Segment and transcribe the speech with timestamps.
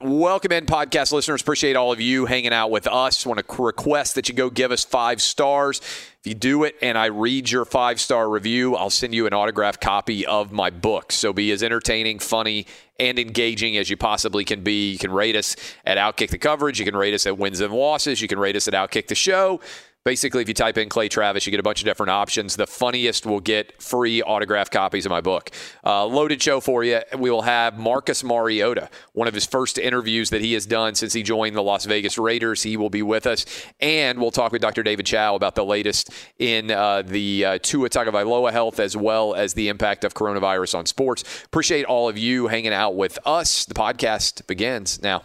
[0.00, 1.40] Welcome in, podcast listeners.
[1.40, 3.26] Appreciate all of you hanging out with us.
[3.26, 5.80] Want to request that you go give us five stars.
[5.80, 9.34] If you do it and I read your five star review, I'll send you an
[9.34, 11.10] autographed copy of my book.
[11.10, 12.66] So be as entertaining, funny,
[13.00, 14.92] and engaging as you possibly can be.
[14.92, 16.78] You can rate us at Outkick the Coverage.
[16.78, 18.22] You can rate us at Wins and Losses.
[18.22, 19.60] You can rate us at Outkick the Show.
[20.08, 22.56] Basically, if you type in Clay Travis, you get a bunch of different options.
[22.56, 25.50] The funniest will get free autographed copies of my book.
[25.84, 27.00] Uh, loaded show for you.
[27.18, 31.12] We will have Marcus Mariota, one of his first interviews that he has done since
[31.12, 32.62] he joined the Las Vegas Raiders.
[32.62, 33.44] He will be with us.
[33.80, 34.82] And we'll talk with Dr.
[34.82, 39.52] David Chao about the latest in uh, the uh, Tua Tagovailoa health as well as
[39.52, 41.22] the impact of coronavirus on sports.
[41.44, 43.66] Appreciate all of you hanging out with us.
[43.66, 45.24] The podcast begins now.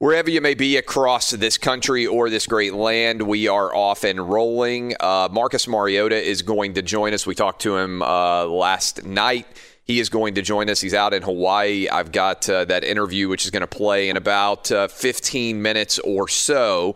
[0.00, 4.30] Wherever you may be across this country or this great land, we are off and
[4.30, 4.94] rolling.
[5.00, 7.26] Uh, Marcus Mariota is going to join us.
[7.26, 9.48] We talked to him uh, last night.
[9.82, 10.80] He is going to join us.
[10.80, 11.88] He's out in Hawaii.
[11.88, 15.98] I've got uh, that interview, which is going to play in about uh, 15 minutes
[15.98, 16.94] or so.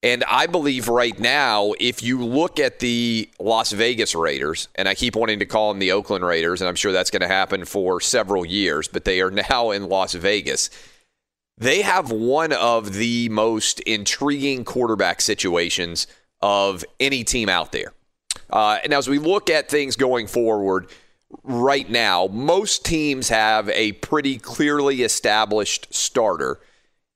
[0.00, 4.94] And I believe right now, if you look at the Las Vegas Raiders, and I
[4.94, 7.64] keep wanting to call them the Oakland Raiders, and I'm sure that's going to happen
[7.64, 10.70] for several years, but they are now in Las Vegas.
[11.60, 16.06] They have one of the most intriguing quarterback situations
[16.40, 17.92] of any team out there.
[18.48, 20.88] Uh, and as we look at things going forward,
[21.42, 26.58] right now, most teams have a pretty clearly established starter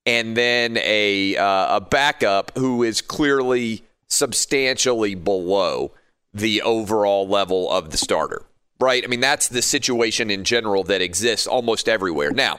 [0.04, 5.92] and then a uh, a backup who is clearly substantially below
[6.34, 8.42] the overall level of the starter.
[8.78, 9.02] Right?
[9.02, 12.32] I mean, that's the situation in general that exists almost everywhere.
[12.32, 12.58] Now,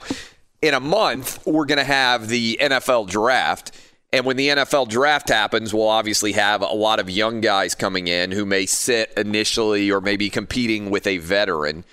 [0.66, 3.72] in a month, we're going to have the NFL draft.
[4.12, 8.08] And when the NFL draft happens, we'll obviously have a lot of young guys coming
[8.08, 11.86] in who may sit initially or maybe competing with a veteran.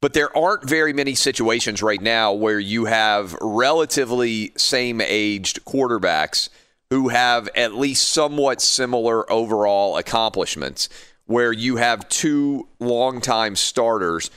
[0.00, 6.50] But there aren't very many situations right now where you have relatively same aged quarterbacks
[6.90, 10.88] who have at least somewhat similar overall accomplishments,
[11.26, 14.30] where you have two longtime starters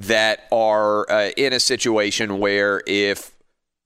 [0.00, 3.32] that are uh, in a situation where if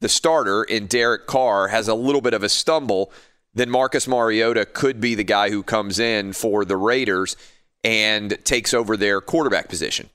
[0.00, 3.12] the starter in Derek Carr has a little bit of a stumble,
[3.52, 7.37] then Marcus Mariota could be the guy who comes in for the Raiders
[7.82, 10.08] and takes over their quarterback position.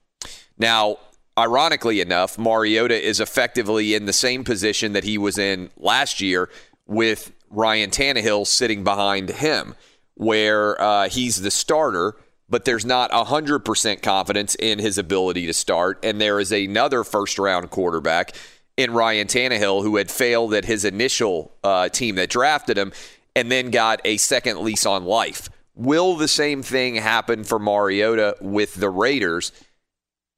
[0.58, 0.98] Now,
[1.38, 6.50] ironically enough, Mariota is effectively in the same position that he was in last year
[6.88, 9.76] with Ryan Tannehill sitting behind him,
[10.16, 12.16] where uh, he's the starter,
[12.50, 16.00] but there's not 100% confidence in his ability to start.
[16.04, 18.36] And there is another first round quarterback
[18.76, 22.92] in Ryan Tannehill, who had failed at his initial uh, team that drafted him
[23.36, 25.50] and then got a second lease on life.
[25.76, 29.52] Will the same thing happen for Mariota with the Raiders?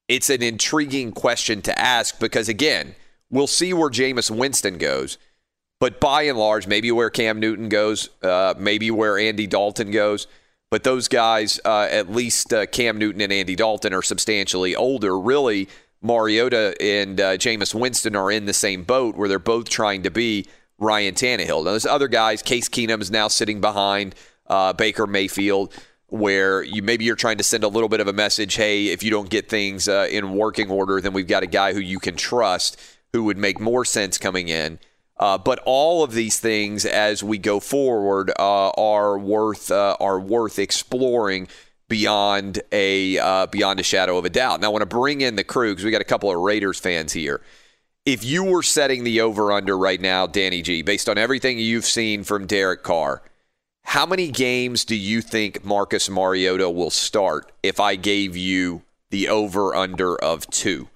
[0.07, 2.95] It's an intriguing question to ask because, again,
[3.29, 5.17] we'll see where Jameis Winston goes.
[5.79, 10.27] But by and large, maybe where Cam Newton goes, uh, maybe where Andy Dalton goes.
[10.71, 15.19] But those guys, uh, at least uh, Cam Newton and Andy Dalton, are substantially older.
[15.19, 15.67] Really,
[16.01, 20.09] Mariota and uh, Jameis Winston are in the same boat where they're both trying to
[20.09, 20.47] be
[20.79, 21.65] Ryan Tannehill.
[21.65, 22.41] Now, there's other guys.
[22.41, 24.15] Case Keenum is now sitting behind
[24.47, 25.73] uh, Baker Mayfield,
[26.07, 28.55] where you maybe you're trying to send a little bit of a message.
[28.55, 31.73] Hey, if you don't get things uh, in working order, then we've got a guy
[31.73, 32.79] who you can trust
[33.11, 34.79] who would make more sense coming in.
[35.21, 40.19] Uh, but all of these things, as we go forward, uh, are worth uh, are
[40.19, 41.47] worth exploring
[41.87, 44.59] beyond a uh, beyond a shadow of a doubt.
[44.59, 46.79] Now, I want to bring in the crew because we got a couple of Raiders
[46.79, 47.39] fans here.
[48.03, 51.85] If you were setting the over under right now, Danny G, based on everything you've
[51.85, 53.21] seen from Derek Carr,
[53.83, 58.81] how many games do you think Marcus Mariota will start if I gave you
[59.11, 60.87] the over under of two?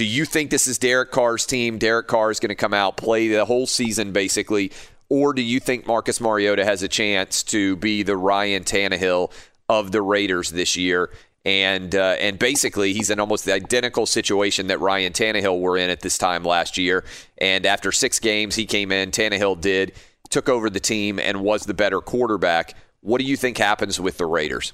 [0.00, 1.76] Do you think this is Derek Carr's team?
[1.76, 4.72] Derek Carr is going to come out, play the whole season basically,
[5.10, 9.30] or do you think Marcus Mariota has a chance to be the Ryan Tannehill
[9.68, 11.10] of the Raiders this year?
[11.44, 15.90] And uh, and basically, he's in almost the identical situation that Ryan Tannehill were in
[15.90, 17.04] at this time last year.
[17.36, 19.10] And after six games, he came in.
[19.10, 19.92] Tannehill did
[20.30, 22.74] took over the team and was the better quarterback.
[23.02, 24.72] What do you think happens with the Raiders?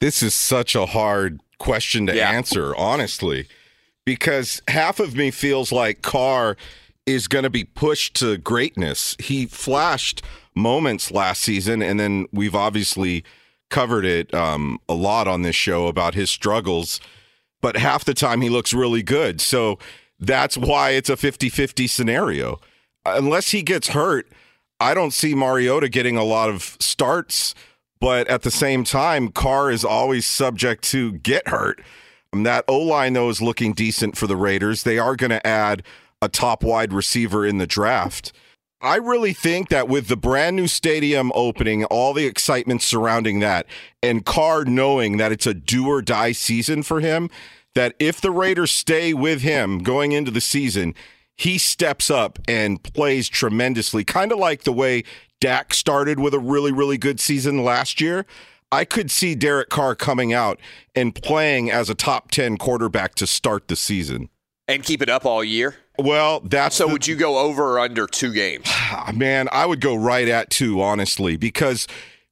[0.00, 2.30] This is such a hard question to Yeah.
[2.30, 3.48] answer, honestly,
[4.04, 6.56] because half of me feels like Carr
[7.06, 9.16] is going to be pushed to greatness.
[9.18, 10.22] He flashed
[10.54, 13.24] moments last season, and then we've obviously
[13.70, 17.00] covered it um, a lot on this show about his struggles,
[17.60, 19.40] but half the time he looks really good.
[19.40, 19.78] So
[20.20, 22.60] that's why it's a 50 50 scenario.
[23.04, 24.28] Unless he gets hurt,
[24.78, 27.54] I don't see Mariota getting a lot of starts,
[28.00, 31.80] but at the same time, Carr is always subject to get hurt.
[32.32, 34.82] That O line, though, is looking decent for the Raiders.
[34.82, 35.82] They are going to add
[36.22, 38.32] a top wide receiver in the draft.
[38.80, 43.66] I really think that with the brand new stadium opening, all the excitement surrounding that,
[44.02, 47.30] and Carr knowing that it's a do or die season for him,
[47.74, 50.94] that if the Raiders stay with him going into the season,
[51.36, 55.04] he steps up and plays tremendously, kind of like the way
[55.40, 58.26] Dak started with a really, really good season last year.
[58.72, 60.58] I could see Derek Carr coming out
[60.96, 64.30] and playing as a top 10 quarterback to start the season.
[64.66, 65.76] And keep it up all year?
[65.98, 68.64] Well, that's So the- would you go over or under two games?
[68.94, 71.86] Ah, man, I would go right at two, honestly, because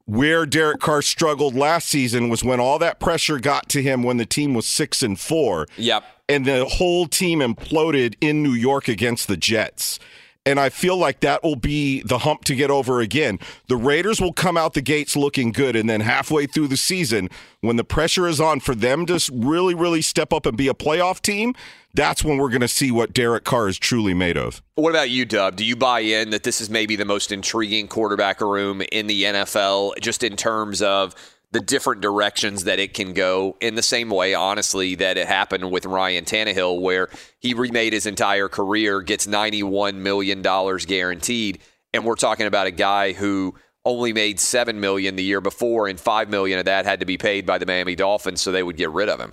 [0.04, 4.18] where Derek Carr struggled last season was when all that pressure got to him when
[4.18, 5.66] the team was six and four.
[5.78, 6.04] Yep.
[6.28, 9.98] And the whole team imploded in New York against the Jets.
[10.46, 13.38] And I feel like that will be the hump to get over again.
[13.68, 15.76] The Raiders will come out the gates looking good.
[15.76, 17.28] And then halfway through the season,
[17.60, 20.74] when the pressure is on for them to really, really step up and be a
[20.74, 21.54] playoff team,
[21.92, 24.62] that's when we're going to see what Derek Carr is truly made of.
[24.76, 25.56] What about you, Dub?
[25.56, 29.24] Do you buy in that this is maybe the most intriguing quarterback room in the
[29.24, 31.14] NFL, just in terms of
[31.52, 33.56] the different directions that it can go?
[33.60, 37.08] In the same way, honestly, that it happened with Ryan Tannehill, where
[37.38, 41.60] he remade his entire career, gets $91 million guaranteed.
[41.92, 43.54] And we're talking about a guy who
[43.84, 47.18] only made 7 million the year before, and 5 million of that had to be
[47.18, 49.32] paid by the Miami Dolphins so they would get rid of him.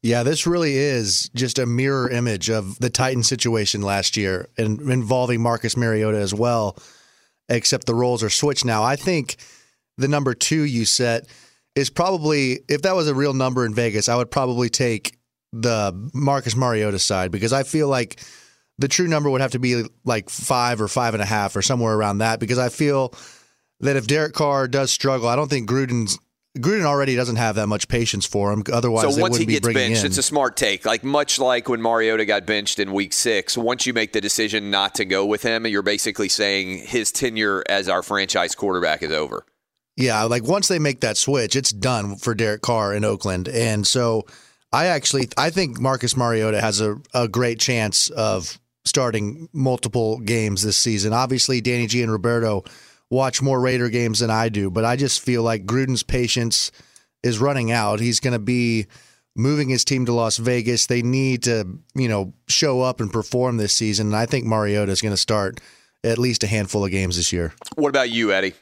[0.00, 4.80] Yeah, this really is just a mirror image of the Titan situation last year and
[4.80, 6.78] involving Marcus Mariota as well,
[7.48, 8.84] except the roles are switched now.
[8.84, 9.36] I think
[9.98, 11.26] the number two you set
[11.74, 15.16] is probably, if that was a real number in Vegas, I would probably take
[15.52, 18.20] the Marcus Mariota side because I feel like
[18.78, 21.62] the true number would have to be like five or five and a half or
[21.62, 23.12] somewhere around that because I feel
[23.80, 26.18] that if Derek Carr does struggle, I don't think Gruden's.
[26.58, 28.64] Gruden already doesn't have that much patience for him.
[28.72, 30.06] Otherwise, So once he gets benched, in.
[30.06, 30.84] it's a smart take.
[30.84, 33.56] Like much like when Mariota got benched in Week Six.
[33.56, 37.62] Once you make the decision not to go with him, you're basically saying his tenure
[37.68, 39.44] as our franchise quarterback is over.
[39.98, 43.48] Yeah, like once they make that switch, it's done for Derek Carr in Oakland.
[43.48, 44.26] And so
[44.72, 50.62] I actually I think Marcus Mariota has a, a great chance of starting multiple games
[50.62, 51.12] this season.
[51.12, 52.62] Obviously, Danny G and Roberto
[53.10, 56.70] watch more Raider games than I do, but I just feel like Gruden's patience
[57.24, 57.98] is running out.
[57.98, 58.86] He's going to be
[59.34, 60.86] moving his team to Las Vegas.
[60.86, 64.08] They need to, you know, show up and perform this season.
[64.08, 65.60] And I think Mariota is going to start
[66.04, 67.52] at least a handful of games this year.
[67.74, 68.54] What about you, Eddie?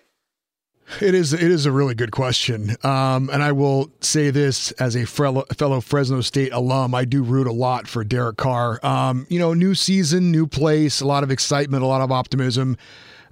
[1.00, 4.94] It is it is a really good question, um, and I will say this as
[4.94, 8.78] a fellow, Fresno State alum, I do root a lot for Derek Carr.
[8.86, 12.76] Um, you know, new season, new place, a lot of excitement, a lot of optimism.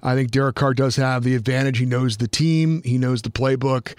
[0.03, 1.77] I think Derek Carr does have the advantage.
[1.77, 3.95] He knows the team, he knows the playbook,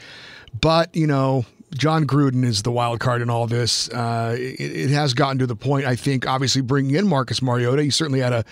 [0.61, 1.47] but you know.
[1.77, 3.91] Jon Gruden is the wild card in all this.
[3.91, 7.83] Uh, it, it has gotten to the point, I think, obviously bringing in Marcus Mariota.
[7.83, 8.45] He certainly had a,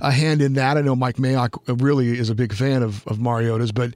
[0.00, 0.76] a hand in that.
[0.76, 3.94] I know Mike Mayock really is a big fan of, of Mariota's, but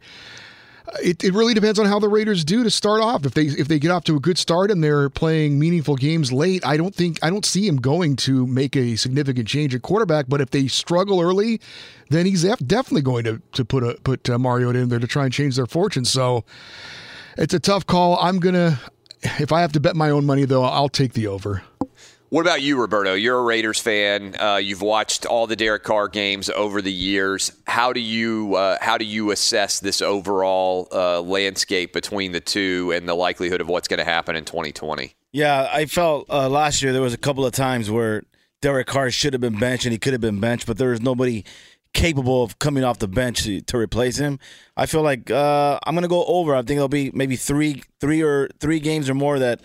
[1.02, 3.24] it, it really depends on how the Raiders do to start off.
[3.24, 6.32] If they if they get off to a good start and they're playing meaningful games
[6.32, 9.82] late, I don't think I don't see him going to make a significant change at
[9.82, 10.26] quarterback.
[10.28, 11.60] But if they struggle early,
[12.10, 15.32] then he's definitely going to to put a put uh, in there to try and
[15.32, 16.04] change their fortune.
[16.04, 16.44] So
[17.36, 18.18] it's a tough call.
[18.18, 18.80] I'm gonna
[19.22, 21.62] if I have to bet my own money though, I'll take the over.
[22.30, 23.14] What about you, Roberto?
[23.14, 24.36] You're a Raiders fan.
[24.40, 27.50] Uh, you've watched all the Derek Carr games over the years.
[27.66, 32.92] How do you uh, how do you assess this overall uh, landscape between the two
[32.94, 35.12] and the likelihood of what's going to happen in 2020?
[35.32, 38.22] Yeah, I felt uh, last year there was a couple of times where
[38.62, 41.00] Derek Carr should have been benched and he could have been benched, but there was
[41.00, 41.44] nobody
[41.94, 44.38] capable of coming off the bench to, to replace him.
[44.76, 46.54] I feel like uh, I'm going to go over.
[46.54, 49.62] I think it'll be maybe three three or three games or more that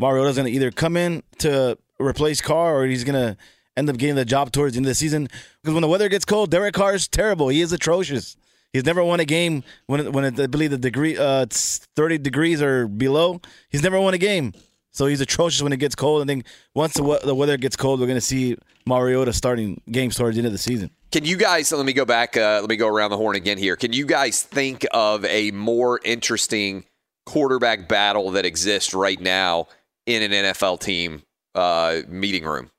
[0.00, 3.36] Mariota's going to either come in to replace Carr or he's to
[3.76, 5.28] end up getting the job towards the end of the season.
[5.62, 7.48] Because when the weather gets cold, Derek Carr is terrible.
[7.48, 8.36] He is atrocious.
[8.72, 12.60] He's never won a game when when it, I believe the degree uh, 30 degrees
[12.60, 13.40] or below.
[13.70, 14.52] He's never won a game.
[14.92, 16.22] So he's atrocious when it gets cold.
[16.22, 20.16] I think once the, the weather gets cold, we're going to see Mariota starting games
[20.16, 20.90] towards the end of the season.
[21.12, 23.58] Can you guys, let me go back, uh, let me go around the horn again
[23.58, 23.76] here.
[23.76, 26.84] Can you guys think of a more interesting
[27.26, 29.68] quarterback battle that exists right now
[30.06, 31.22] in an NFL team
[31.58, 32.70] uh, meeting room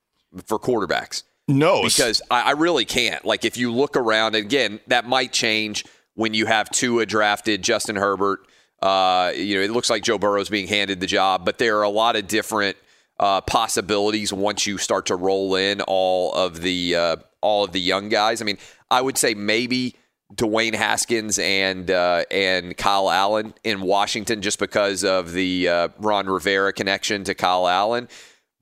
[0.46, 1.22] for quarterbacks.
[1.46, 3.24] No, because I, I, really can't.
[3.24, 5.84] Like if you look around, again, that might change
[6.14, 8.40] when you have Tua drafted, Justin Herbert.
[8.80, 11.82] Uh, you know, it looks like Joe Burrow's being handed the job, but there are
[11.82, 12.76] a lot of different
[13.18, 17.80] uh, possibilities once you start to roll in all of the uh, all of the
[17.80, 18.40] young guys.
[18.40, 18.58] I mean,
[18.90, 19.96] I would say maybe
[20.34, 26.26] Dwayne Haskins and uh, and Kyle Allen in Washington, just because of the uh, Ron
[26.26, 28.08] Rivera connection to Kyle Allen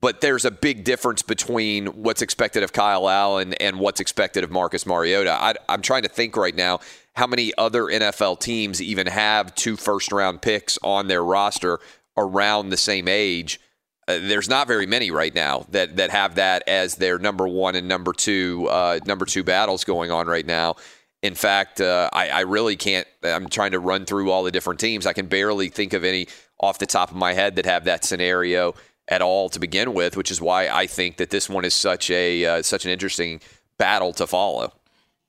[0.00, 4.50] but there's a big difference between what's expected of Kyle Allen and what's expected of
[4.50, 5.32] Marcus Mariota.
[5.32, 6.80] I, am trying to think right now
[7.16, 11.80] how many other NFL teams even have two first round picks on their roster
[12.16, 13.60] around the same age.
[14.06, 17.74] Uh, there's not very many right now that that have that as their number one
[17.74, 20.76] and number two uh, number two battles going on right now.
[21.20, 23.06] In fact, uh, I, I really can't.
[23.24, 25.04] I'm trying to run through all the different teams.
[25.04, 26.28] I can barely think of any
[26.60, 28.74] off the top of my head that have that scenario
[29.08, 32.10] at all to begin with, which is why I think that this one is such
[32.10, 33.40] a uh, such an interesting
[33.78, 34.72] battle to follow.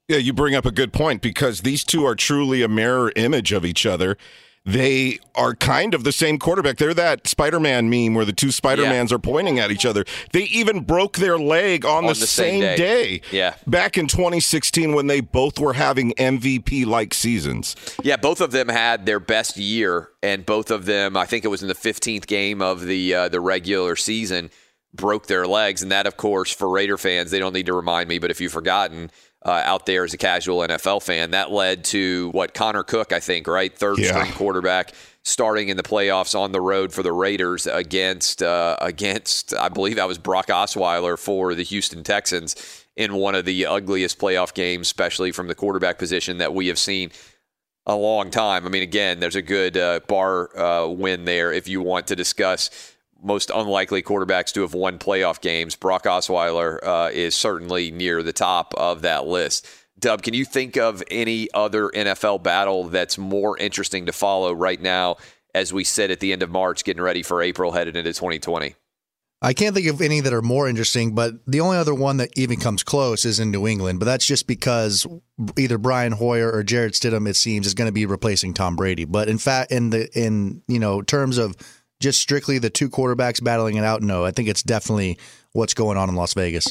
[0.08, 3.52] Yeah, you bring up a good point because these two are truly a mirror image
[3.52, 4.18] of each other
[4.66, 6.78] they are kind of the same quarterback.
[6.78, 9.16] They're that Spider Man meme where the two Spider Mans yeah.
[9.16, 10.06] are pointing at each other.
[10.32, 13.18] They even broke their leg on, on the, the, same, same day.
[13.18, 13.22] day.
[13.32, 13.56] Yeah.
[13.66, 17.76] Back in 2016 when they both were having MVP like seasons.
[18.04, 21.50] Yeah, both of them had their best year, and both of them, I think it
[21.50, 24.52] was in the 15th game of the uh, the regular season,
[24.94, 25.82] broke their legs.
[25.82, 28.42] And that, of course, for Raider fans, they don't need to remind me, but if
[28.42, 29.12] you've forgotten,
[29.46, 31.32] uh, out there as a casual NFL fan.
[31.32, 34.10] That led to what Connor Cook, I think, right, third yeah.
[34.10, 34.94] string quarterback,
[35.24, 39.96] starting in the playoffs on the road for the Raiders against uh, against I believe
[39.96, 44.88] that was Brock Osweiler for the Houston Texans in one of the ugliest playoff games,
[44.88, 47.12] especially from the quarterback position that we have seen
[47.86, 48.66] a long time.
[48.66, 52.16] I mean, again, there's a good uh, bar uh, win there if you want to
[52.16, 52.70] discuss
[53.22, 55.76] most unlikely quarterbacks to have won playoff games.
[55.76, 59.68] Brock Osweiler uh, is certainly near the top of that list.
[60.00, 64.82] Dub, can you think of any other NFL battle that's more interesting to follow right
[64.82, 65.18] now
[65.54, 68.76] as we sit at the end of March, getting ready for April, headed into 2020?
[69.42, 72.30] I can't think of any that are more interesting, but the only other one that
[72.38, 74.00] even comes close is in New England.
[74.00, 75.08] But that's just because
[75.58, 79.06] either Brian Hoyer or Jarrett Stidham, it seems, is going to be replacing Tom Brady.
[79.06, 81.56] But in fact, in the in you know terms of
[82.00, 84.02] just strictly the two quarterbacks battling it out?
[84.02, 85.18] No, I think it's definitely
[85.54, 86.68] what's going on in Las Vegas.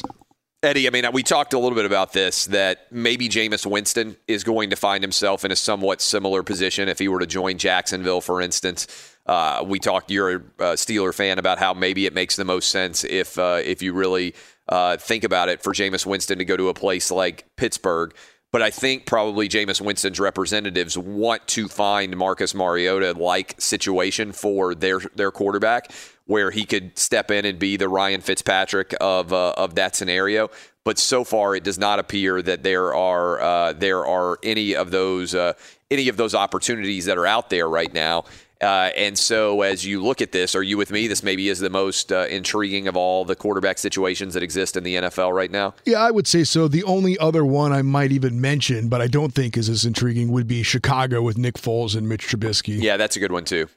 [0.61, 4.43] Eddie, I mean, we talked a little bit about this that maybe Jameis Winston is
[4.43, 8.19] going to find himself in a somewhat similar position if he were to join Jacksonville,
[8.19, 9.15] for instance.
[9.25, 10.11] Uh, we talked.
[10.11, 13.81] You're a Steeler fan about how maybe it makes the most sense if uh, if
[13.81, 14.35] you really
[14.67, 18.13] uh, think about it for Jameis Winston to go to a place like Pittsburgh.
[18.51, 24.73] But I think probably Jameis Winston's representatives want to find Marcus Mariota like situation for
[24.73, 25.91] their their quarterback,
[26.25, 30.49] where he could step in and be the Ryan Fitzpatrick of uh, of that scenario.
[30.83, 34.89] But so far, it does not appear that there are uh, there are any of
[34.89, 35.53] those uh,
[35.91, 38.25] any of those opportunities that are out there right now.
[38.61, 41.07] Uh, and so, as you look at this, are you with me?
[41.07, 44.83] This maybe is the most uh, intriguing of all the quarterback situations that exist in
[44.83, 45.75] the NFL right now.
[45.85, 46.67] Yeah, I would say so.
[46.67, 50.31] The only other one I might even mention, but I don't think is as intriguing,
[50.31, 52.81] would be Chicago with Nick Foles and Mitch Trubisky.
[52.81, 53.69] Yeah, that's a good one too.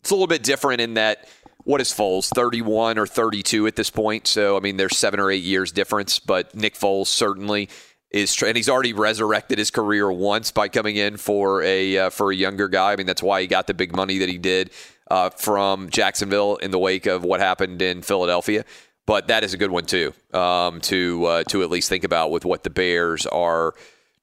[0.00, 1.28] It's a little bit different in that
[1.66, 4.28] what is Foles, 31 or 32 at this point?
[4.28, 7.68] So, I mean, there's seven or eight years difference, but Nick Foles certainly
[8.22, 12.30] is, and he's already resurrected his career once by coming in for a uh, for
[12.30, 12.92] a younger guy.
[12.92, 14.70] I mean, that's why he got the big money that he did
[15.10, 18.64] uh, from Jacksonville in the wake of what happened in Philadelphia.
[19.06, 22.30] But that is a good one too um, to uh, to at least think about
[22.30, 23.74] with what the Bears are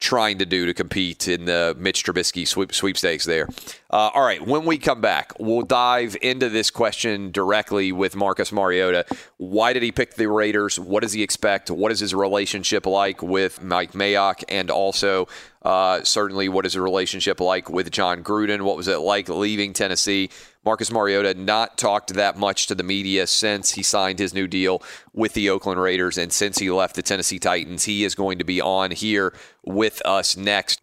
[0.04, 3.48] trying to do to compete in the Mitch Trubisky sweep, sweepstakes there.
[3.90, 8.52] Uh, all right, when we come back, we'll dive into this question directly with Marcus
[8.52, 9.06] Mariota.
[9.38, 10.78] Why did he pick the Raiders?
[10.78, 11.72] What does he expect?
[11.72, 14.44] What is his relationship like with Mike Mayock?
[14.50, 15.30] And also,
[15.62, 18.64] uh, certainly, what is the relationship like with Jon Gruden?
[18.64, 20.30] What was it like leaving Tennessee?
[20.66, 24.82] Marcus Mariota not talked that much to the media since he signed his new deal
[25.14, 27.84] with the Oakland Raiders and since he left the Tennessee Titans.
[27.84, 29.34] He is going to be on here
[29.66, 30.82] with us next.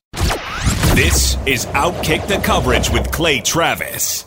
[0.94, 4.26] This is Outkick the Coverage with Clay Travis.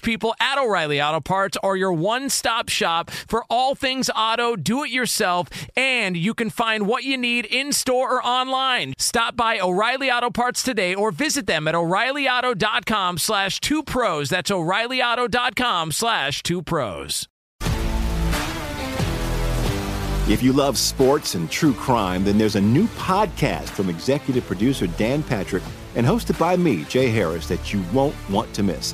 [0.01, 4.83] people at O'Reilly Auto Parts are your one stop shop for all things auto, do
[4.83, 8.93] it yourself, and you can find what you need in store or online.
[8.97, 14.29] Stop by O'Reilly Auto Parts today or visit them at o'ReillyAuto.com slash two pros.
[14.29, 17.27] That's o'ReillyAuto.com slash two pros.
[20.29, 24.87] If you love sports and true crime, then there's a new podcast from executive producer
[24.87, 25.63] Dan Patrick
[25.95, 28.93] and hosted by me, Jay Harris, that you won't want to miss.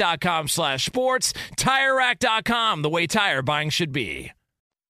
[0.01, 1.33] TireRack.com slash sports.
[1.57, 4.31] TireRack.com, the way tire buying should be.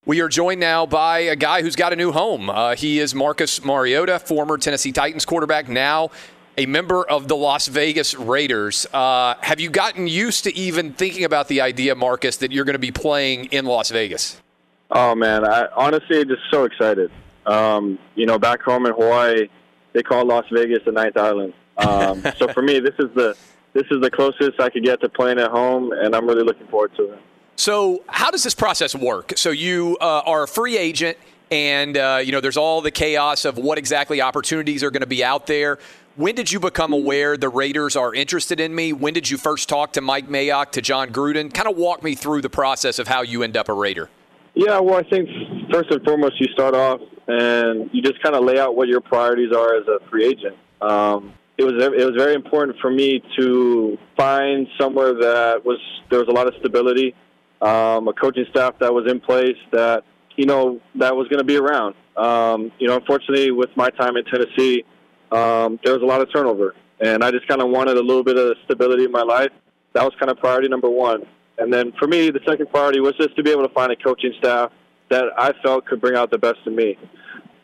[0.06, 2.50] We are joined now by a guy who's got a new home.
[2.50, 6.10] Uh, he is Marcus Mariota, former Tennessee Titans quarterback, now
[6.58, 8.88] a member of the Las Vegas Raiders.
[8.92, 12.74] Uh, have you gotten used to even thinking about the idea, Marcus, that you're going
[12.74, 14.42] to be playing in Las Vegas?
[14.90, 17.12] Oh man, I honestly just so excited.
[17.46, 19.48] Um, you know, back home in Hawaii,
[19.94, 21.54] they call Las Vegas the ninth island.
[21.78, 23.38] Um, so for me, this is the
[23.74, 26.68] this is the closest I could get to playing at home, and I'm really looking
[26.68, 27.20] forward to it.
[27.56, 29.34] So, how does this process work?
[29.36, 31.18] So, you uh, are a free agent,
[31.52, 35.08] and uh, you know there's all the chaos of what exactly opportunities are going to
[35.08, 35.80] be out there.
[36.18, 38.92] When did you become aware the Raiders are interested in me?
[38.92, 41.54] When did you first talk to Mike Mayock, to Jon Gruden?
[41.54, 44.10] Kind of walk me through the process of how you end up a Raider.
[44.54, 45.30] Yeah, well, I think
[45.72, 49.00] first and foremost, you start off and you just kind of lay out what your
[49.00, 50.58] priorities are as a free agent.
[50.82, 56.20] Um, it was it was very important for me to find somewhere that was there
[56.20, 57.14] was a lot of stability,
[57.62, 60.04] um, a coaching staff that was in place that
[60.38, 61.96] you know that was going to be around.
[62.18, 64.84] Um, you know, unfortunately, with my time in Tennessee,
[65.32, 68.24] um, there was a lot of turnover, and I just kind of wanted a little
[68.24, 69.52] bit of stability in my life.
[69.94, 71.24] That was kind of priority number one.
[71.58, 73.96] And then for me, the second priority was just to be able to find a
[73.96, 74.72] coaching staff
[75.10, 76.98] that I felt could bring out the best in me.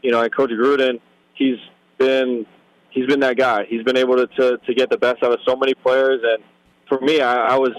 [0.04, 1.00] You know, and Coach Gruden,
[1.34, 1.58] he's
[1.97, 2.45] been
[2.89, 3.65] he's been that guy.
[3.65, 6.21] He's been able to, to, to get the best out of so many players.
[6.23, 6.43] And
[6.88, 7.73] for me, I, I was,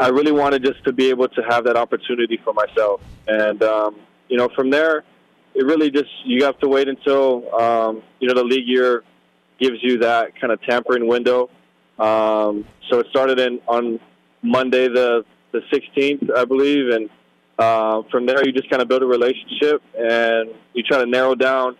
[0.00, 3.00] I really wanted just to be able to have that opportunity for myself.
[3.26, 3.96] And, um,
[4.28, 5.04] you know, from there,
[5.54, 9.04] it really just, you have to wait until, um, you know, the league year
[9.60, 11.48] gives you that kind of tampering window.
[11.98, 14.00] Um, so it started in on
[14.42, 16.90] Monday, the, the 16th, I believe.
[16.90, 17.08] And,
[17.56, 21.36] uh, from there, you just kind of build a relationship and you try to narrow
[21.36, 21.76] down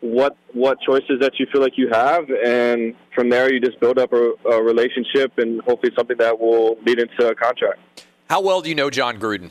[0.00, 3.98] what what choices that you feel like you have, and from there you just build
[3.98, 7.80] up a, a relationship and hopefully something that will lead into a contract.
[8.28, 9.50] How well do you know Jon Gruden?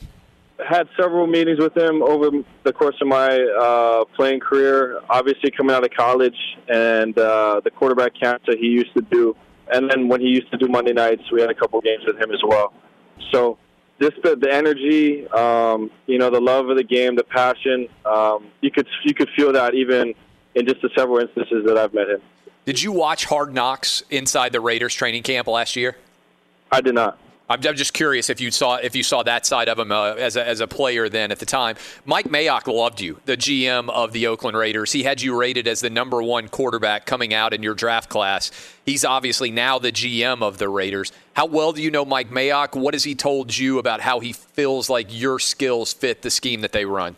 [0.66, 2.30] Had several meetings with him over
[2.62, 5.00] the course of my uh, playing career.
[5.10, 6.36] Obviously, coming out of college
[6.68, 9.36] and uh, the quarterback camp that he used to do,
[9.72, 12.16] and then when he used to do Monday nights, we had a couple games with
[12.16, 12.72] him as well.
[13.32, 13.58] So
[14.00, 17.88] just the, the energy, um, you know, the love of the game, the passion.
[18.04, 20.14] Um, you could you could feel that even
[20.56, 22.20] in just the several instances that I've met him.
[22.64, 25.96] Did you watch Hard Knocks inside the Raiders training camp last year?
[26.72, 27.16] I did not.
[27.48, 30.14] I'm, I'm just curious if you saw if you saw that side of him uh,
[30.14, 31.76] as a, as a player then at the time.
[32.04, 34.90] Mike Mayock loved you, the GM of the Oakland Raiders.
[34.90, 38.50] He had you rated as the number one quarterback coming out in your draft class.
[38.84, 41.12] He's obviously now the GM of the Raiders.
[41.34, 42.74] How well do you know Mike Mayock?
[42.74, 46.62] What has he told you about how he feels like your skills fit the scheme
[46.62, 47.14] that they run?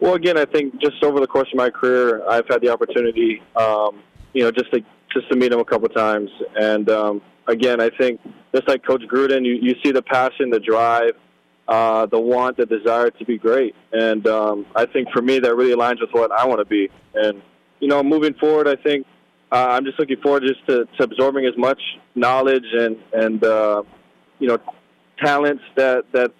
[0.00, 3.42] Well, again, I think just over the course of my career, I've had the opportunity,
[3.56, 4.00] um,
[4.32, 4.80] you know, just to
[5.12, 8.20] just to meet him a couple times, and um, again, I think
[8.54, 11.12] just like Coach Gruden, you, you see the passion, the drive,
[11.66, 15.56] uh, the want, the desire to be great, and um, I think for me that
[15.56, 16.88] really aligns with what I want to be.
[17.14, 17.42] And
[17.80, 19.06] you know, moving forward, I think
[19.50, 21.80] uh, I'm just looking forward just to, to absorbing as much
[22.14, 23.82] knowledge and and uh,
[24.38, 24.58] you know
[25.24, 26.32] talents that that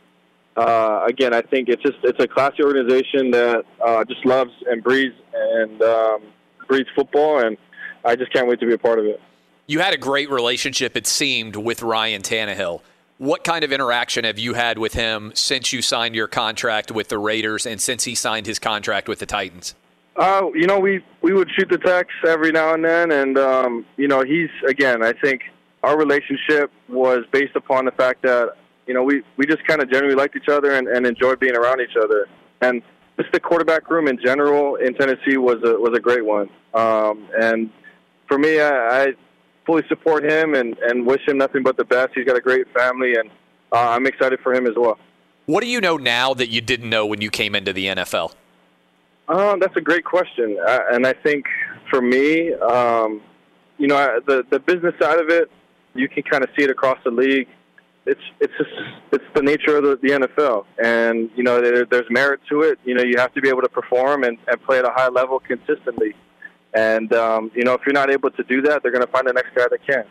[0.58, 4.82] uh, again, I think it's just it's a classy organization that uh, just loves and
[4.82, 6.22] breathes and um,
[6.66, 7.56] breathes football, and
[8.04, 9.20] I just can't wait to be a part of it.
[9.68, 12.80] You had a great relationship, it seemed, with Ryan Tannehill.
[13.18, 17.08] What kind of interaction have you had with him since you signed your contract with
[17.08, 19.74] the Raiders and since he signed his contract with the Titans?
[20.16, 23.86] Uh, you know, we we would shoot the text every now and then, and um,
[23.96, 25.04] you know, he's again.
[25.04, 25.42] I think
[25.84, 28.56] our relationship was based upon the fact that
[28.88, 31.54] you know, we, we just kind of generally liked each other and, and enjoyed being
[31.54, 32.26] around each other.
[32.62, 32.82] And
[33.18, 36.48] just the quarterback room in general in Tennessee was a, was a great one.
[36.72, 37.70] Um, and
[38.26, 39.06] for me, I, I
[39.66, 42.12] fully support him and, and wish him nothing but the best.
[42.14, 43.30] He's got a great family, and
[43.72, 44.98] uh, I'm excited for him as well.
[45.44, 48.34] What do you know now that you didn't know when you came into the NFL?
[49.28, 51.44] Uh, that's a great question, uh, and I think
[51.90, 53.20] for me, um,
[53.76, 55.50] you know, the the business side of it,
[55.94, 57.46] you can kind of see it across the league
[58.08, 58.70] it's it's just
[59.12, 62.78] it's the nature of the, the NFL, and you know there, there's merit to it.
[62.84, 65.08] You know you have to be able to perform and, and play at a high
[65.08, 66.14] level consistently,
[66.74, 69.28] and um, you know if you're not able to do that, they're going to find
[69.28, 70.04] the next guy that can.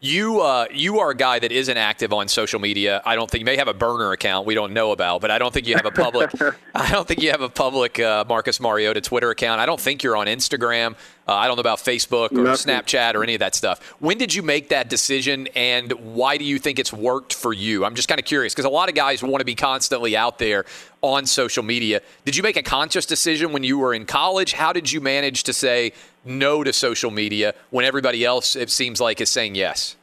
[0.00, 3.02] You uh, you are a guy that isn't active on social media.
[3.04, 5.38] I don't think you may have a burner account we don't know about, but I
[5.38, 6.30] don't think you have a public.
[6.74, 9.60] I don't think you have a public uh, Marcus Mariota Twitter account.
[9.60, 10.94] I don't think you're on Instagram.
[11.26, 12.72] Uh, I don't know about Facebook or Nothing.
[12.72, 13.82] Snapchat or any of that stuff.
[13.98, 17.84] When did you make that decision, and why do you think it's worked for you?
[17.84, 20.38] I'm just kind of curious because a lot of guys want to be constantly out
[20.38, 20.64] there
[21.02, 22.02] on social media.
[22.24, 24.52] Did you make a conscious decision when you were in college?
[24.52, 25.92] How did you manage to say
[26.28, 29.96] no to social media when everybody else, it seems like, is saying yes?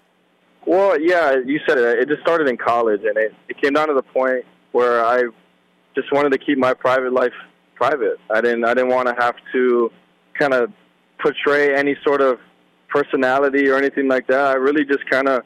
[0.65, 1.99] Well, yeah, you said it.
[1.99, 5.23] It just started in college, and it, it came down to the point where I
[5.93, 7.33] just wanted to keep my private life
[7.75, 8.19] private.
[8.33, 9.91] I didn't I didn't want to have to
[10.37, 10.71] kind of
[11.19, 12.39] portray any sort of
[12.89, 14.47] personality or anything like that.
[14.47, 15.43] I really just kind of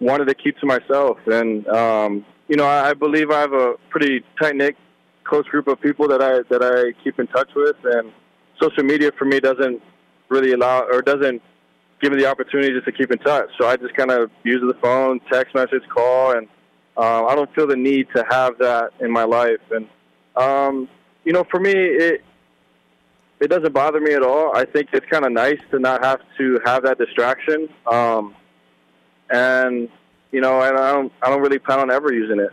[0.00, 3.74] wanted to keep to myself, and um, you know, I, I believe I have a
[3.88, 4.76] pretty tight knit,
[5.24, 8.12] close group of people that I that I keep in touch with, and
[8.60, 9.80] social media for me doesn't
[10.30, 11.42] really allow or doesn't
[12.00, 13.50] give me the opportunity just to keep in touch.
[13.58, 16.48] So I just kind of use the phone, text message, call, and
[16.96, 19.60] uh, I don't feel the need to have that in my life.
[19.70, 19.88] And
[20.36, 20.88] um,
[21.24, 22.24] you know, for me, it
[23.40, 24.56] it doesn't bother me at all.
[24.56, 27.68] I think it's kind of nice to not have to have that distraction.
[27.90, 28.34] Um,
[29.30, 29.88] and
[30.32, 32.50] you know, and I don't I don't really plan on ever using it.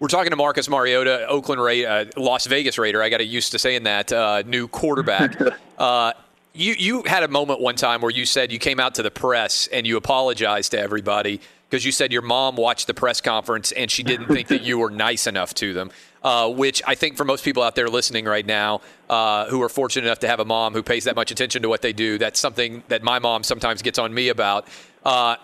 [0.00, 3.02] We're talking to Marcus Mariota, Oakland Ra- uh, Las Vegas Raider.
[3.02, 5.40] I got used to saying that uh, new quarterback.
[5.78, 6.12] uh,
[6.54, 9.10] you you had a moment one time where you said you came out to the
[9.10, 13.72] press and you apologized to everybody because you said your mom watched the press conference
[13.72, 15.90] and she didn't think that you were nice enough to them.
[16.22, 19.68] Uh, which I think for most people out there listening right now uh, who are
[19.68, 22.16] fortunate enough to have a mom who pays that much attention to what they do,
[22.16, 24.66] that's something that my mom sometimes gets on me about.
[25.04, 25.36] Uh,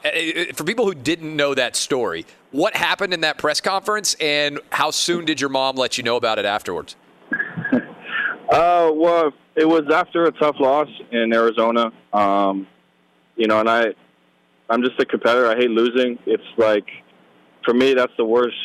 [0.54, 4.90] for people who didn't know that story, what happened in that press conference and how
[4.90, 6.96] soon did your mom let you know about it afterwards?
[8.50, 11.92] Uh, well, it was after a tough loss in Arizona.
[12.12, 12.66] Um,
[13.36, 13.94] you know, and I,
[14.68, 15.48] I'm just a competitor.
[15.48, 16.18] I hate losing.
[16.26, 16.86] It's like,
[17.64, 18.56] for me, that's the worst,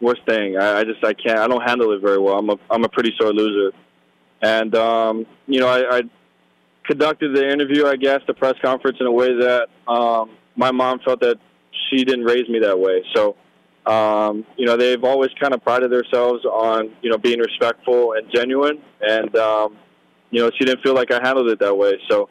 [0.00, 0.56] worst thing.
[0.56, 2.38] I, I just, I can't, I don't handle it very well.
[2.38, 3.76] I'm a, I'm a pretty sore loser.
[4.42, 6.02] And, um, you know, I, I
[6.84, 11.00] conducted the interview, I guess, the press conference in a way that, um, my mom
[11.04, 11.36] felt that
[11.88, 13.02] she didn't raise me that way.
[13.14, 13.36] So,
[13.86, 18.30] um, you know, they've always kind of prided themselves on, you know, being respectful and
[18.34, 18.82] genuine.
[19.00, 19.76] And, um,
[20.36, 21.94] you know, she didn't feel like I handled it that way.
[22.10, 22.28] So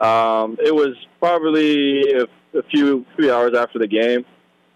[0.00, 2.22] um, it was probably a,
[2.56, 4.24] a few few hours after the game.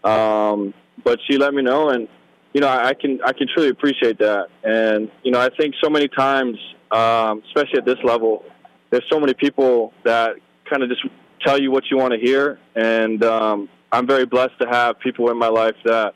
[0.02, 2.08] Um, but she let me know, and
[2.52, 4.48] you know, I, I can I can truly appreciate that.
[4.64, 6.58] And you know, I think so many times,
[6.90, 8.44] um, especially at this level,
[8.90, 10.34] there's so many people that
[10.68, 11.02] kind of just
[11.46, 15.30] tell you what you want to hear, and um, I'm very blessed to have people
[15.30, 16.14] in my life that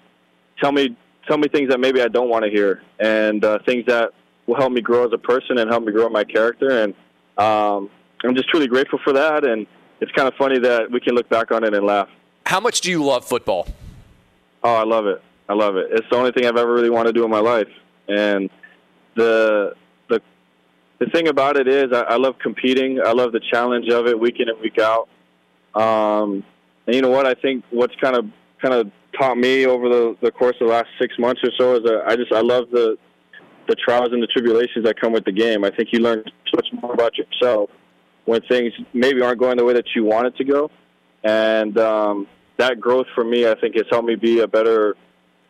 [0.61, 0.97] tell me
[1.29, 4.11] tell me things that maybe I don't want to hear, and uh, things that
[4.47, 6.83] will help me grow as a person and help me grow my character.
[6.83, 6.95] And
[7.39, 7.91] um,
[8.25, 9.45] I'm just truly grateful for that.
[9.45, 9.67] And
[10.01, 12.09] it's kind of funny that we can look back on it and laugh.
[12.47, 13.67] How much do you love football?
[14.63, 15.23] Oh, I love it.
[15.49, 15.87] I love it.
[15.91, 17.69] It's the only thing I've ever really wanted to do in my life.
[18.09, 18.51] And
[19.15, 19.75] the
[20.09, 20.21] the
[20.99, 23.01] the thing about it is, I, I love competing.
[23.05, 25.09] I love the challenge of it, week in and week out.
[25.75, 26.45] Um,
[26.87, 27.27] and you know what?
[27.27, 28.27] I think what's kind of
[28.61, 31.77] kind of taught me over the, the course of the last six months or so
[31.77, 32.97] is that I just I love the
[33.69, 35.65] the trials and the tribulations that come with the game.
[35.65, 37.71] I think you learn so much more about yourself
[38.25, 40.71] when things maybe aren't going the way that you want it to go,
[41.23, 42.27] and um,
[42.59, 44.97] that growth for me, I think, has helped me be a better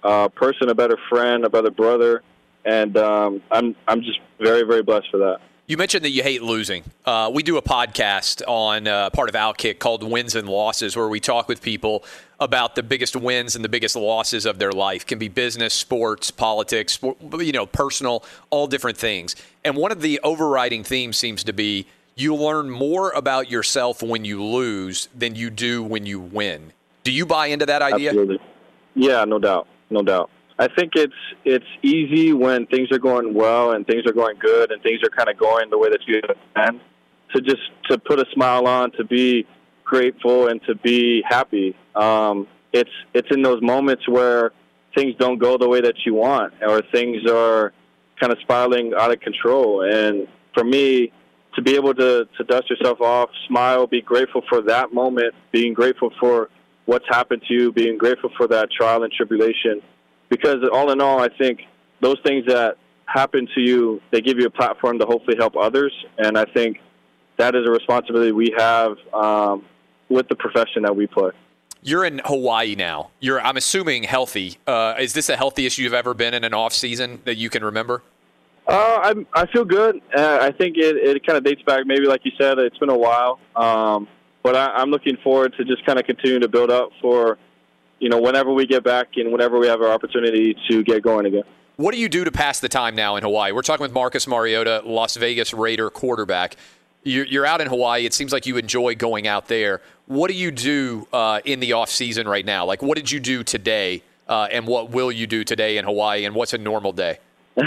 [0.03, 2.23] uh, person, a better friend, a better brother,
[2.65, 5.39] and um, I'm I'm just very very blessed for that.
[5.69, 6.85] You mentioned that you hate losing.
[7.05, 11.09] Uh, we do a podcast on uh, part of Outkick called Wins and Losses, where
[11.09, 12.05] we talk with people
[12.39, 15.05] about the biggest wins and the biggest losses of their life.
[15.05, 19.35] Can be business, sports, politics, you know, personal, all different things.
[19.65, 24.25] And one of the overriding themes seems to be you learn more about yourself when
[24.25, 26.73] you lose than you do when you win.
[27.03, 28.11] Do you buy into that idea?
[28.11, 28.39] Absolutely.
[28.95, 30.31] Yeah, no doubt, no doubt.
[30.59, 31.13] I think it's
[31.45, 35.11] it's easy when things are going well and things are going good and things are
[35.11, 36.21] kind of going the way that you
[36.57, 36.81] intend
[37.35, 39.47] to just to put a smile on, to be
[39.85, 41.77] grateful and to be happy.
[41.95, 44.53] Um, it's it's in those moments where
[44.95, 47.73] things don't go the way that you want or things are
[48.19, 49.83] kind of spiraling out of control.
[49.83, 51.13] And for me,
[51.55, 55.75] to be able to, to dust yourself off, smile, be grateful for that moment, being
[55.75, 56.49] grateful for
[56.87, 59.83] what's happened to you, being grateful for that trial and tribulation
[60.29, 61.61] because all in all, I think
[62.01, 65.93] those things that happen to you, they give you a platform to hopefully help others,
[66.19, 66.79] and I think
[67.39, 69.65] that is a responsibility we have um,
[70.09, 71.31] with the profession that we play.
[71.83, 73.11] You're in Hawaii now.
[73.21, 74.57] You're, I'm assuming, healthy.
[74.67, 77.63] Uh, is this the healthiest you've ever been in an off season that you can
[77.63, 78.03] remember?
[78.67, 80.01] Uh, I'm, I feel good.
[80.17, 82.91] Uh, I think it, it kind of dates back, maybe like you said, it's been
[82.91, 83.39] a while.
[83.55, 84.09] Um,
[84.43, 87.39] but I, I'm looking forward to just kind of continuing to build up for,
[87.99, 91.27] you know, whenever we get back and whenever we have our opportunity to get going
[91.27, 91.45] again.
[91.77, 93.53] What do you do to pass the time now in Hawaii?
[93.53, 96.57] We're talking with Marcus Mariota, Las Vegas Raider quarterback.
[97.03, 98.07] You're, you're out in Hawaii.
[98.07, 99.83] It seems like you enjoy going out there.
[100.07, 102.65] What do you do uh, in the off season right now?
[102.65, 106.25] Like, what did you do today, uh, and what will you do today in Hawaii,
[106.25, 107.19] and what's a normal day?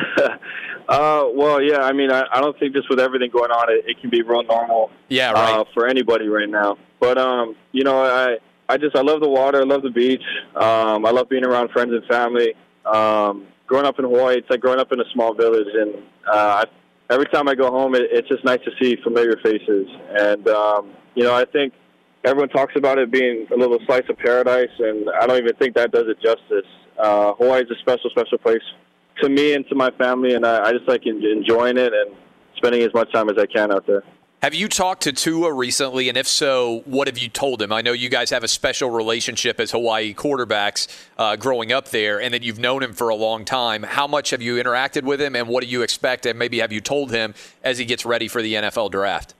[0.89, 1.81] Uh, well, yeah.
[1.81, 4.23] I mean, I, I don't think just with everything going on, it, it can be
[4.23, 4.89] real normal.
[5.07, 5.59] Yeah, right.
[5.59, 6.79] Uh, for anybody right now.
[6.99, 8.37] But um, you know, I
[8.69, 9.62] I just I love the water.
[9.62, 10.23] I love the beach.
[10.55, 12.53] Um, I love being around friends and family.
[12.86, 16.65] Um, growing up in Hawaii, it's like growing up in a small village, and uh,
[17.10, 19.88] every time I go home, it, it's just nice to see familiar faces.
[20.12, 21.73] And um, you know, I think
[22.23, 25.75] everyone talks about it being a little slice of paradise, and I don't even think
[25.75, 26.69] that does it justice.
[26.99, 28.62] Uh, Hawaii is a special, special place
[29.21, 32.15] to me and to my family, and I, I just like enjoying it and
[32.58, 34.03] spending as much time as I can out there.
[34.41, 36.08] Have you talked to Tua recently?
[36.08, 37.73] And if so, what have you told him?
[37.73, 42.21] I know you guys have a special relationship as Hawaii quarterbacks uh, growing up there,
[42.21, 43.84] and that you've known him for a long time.
[43.84, 46.25] How much have you interacted with him, and what do you expect?
[46.25, 47.34] And maybe have you told him
[47.65, 49.34] as he gets ready for the NFL draft?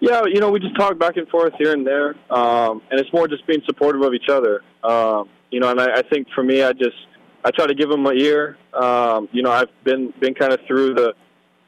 [0.00, 3.10] Yeah, you know, we just talk back and forth here and there, um, and it's
[3.10, 4.62] more just being supportive of each other.
[4.84, 6.96] Um, you know, and I, I think for me, I just
[7.42, 8.58] I try to give him my ear.
[8.74, 11.14] Um, you know, I've been been kind of through the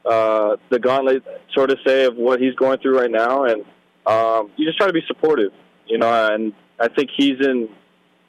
[0.05, 3.63] uh, the gauntlet, sort of say, of what he's going through right now, and
[4.05, 5.51] um, you just try to be supportive.
[5.87, 7.69] You know, and I think he's in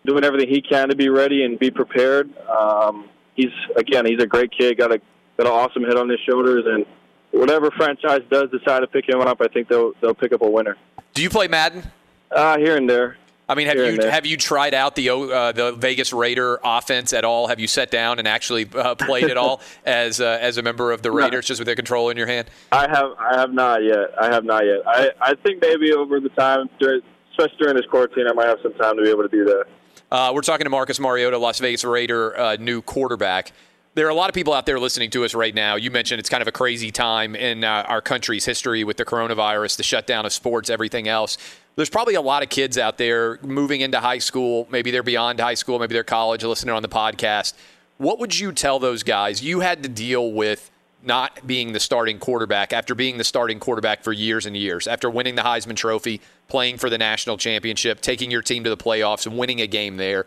[0.04, 2.30] doing everything he can to be ready and be prepared.
[2.48, 4.98] Um, he's again, he's a great kid, got a
[5.36, 6.86] got an awesome head on his shoulders, and
[7.30, 10.50] whatever franchise does decide to pick him up, I think they'll they'll pick up a
[10.50, 10.76] winner.
[11.14, 11.82] Do you play Madden?
[12.30, 13.16] Uh, here and there.
[13.48, 17.24] I mean, have you have you tried out the uh, the Vegas Raider offense at
[17.24, 17.46] all?
[17.46, 20.90] Have you sat down and actually uh, played at all as uh, as a member
[20.90, 21.14] of the No.
[21.16, 22.48] Raiders, just with their controller in your hand?
[22.72, 24.10] I have I have not yet.
[24.20, 24.80] I have not yet.
[24.86, 28.74] I I think maybe over the time, especially during this quarantine, I might have some
[28.74, 29.64] time to be able to do that.
[30.10, 33.52] Uh, we're talking to Marcus Mariota, Las Vegas Raider, uh, new quarterback.
[33.94, 35.76] There are a lot of people out there listening to us right now.
[35.76, 39.06] You mentioned it's kind of a crazy time in uh, our country's history with the
[39.06, 41.38] coronavirus, the shutdown of sports, everything else.
[41.76, 44.66] There's probably a lot of kids out there moving into high school.
[44.70, 47.52] Maybe they're beyond high school, maybe they're college, listening on the podcast.
[47.98, 49.42] What would you tell those guys?
[49.42, 50.70] You had to deal with
[51.02, 55.10] not being the starting quarterback after being the starting quarterback for years and years, after
[55.10, 59.26] winning the Heisman Trophy, playing for the national championship, taking your team to the playoffs,
[59.26, 60.24] and winning a game there.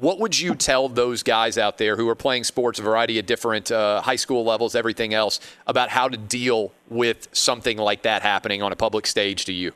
[0.00, 3.24] What would you tell those guys out there who are playing sports, a variety of
[3.24, 8.20] different uh, high school levels, everything else, about how to deal with something like that
[8.20, 9.72] happening on a public stage to you?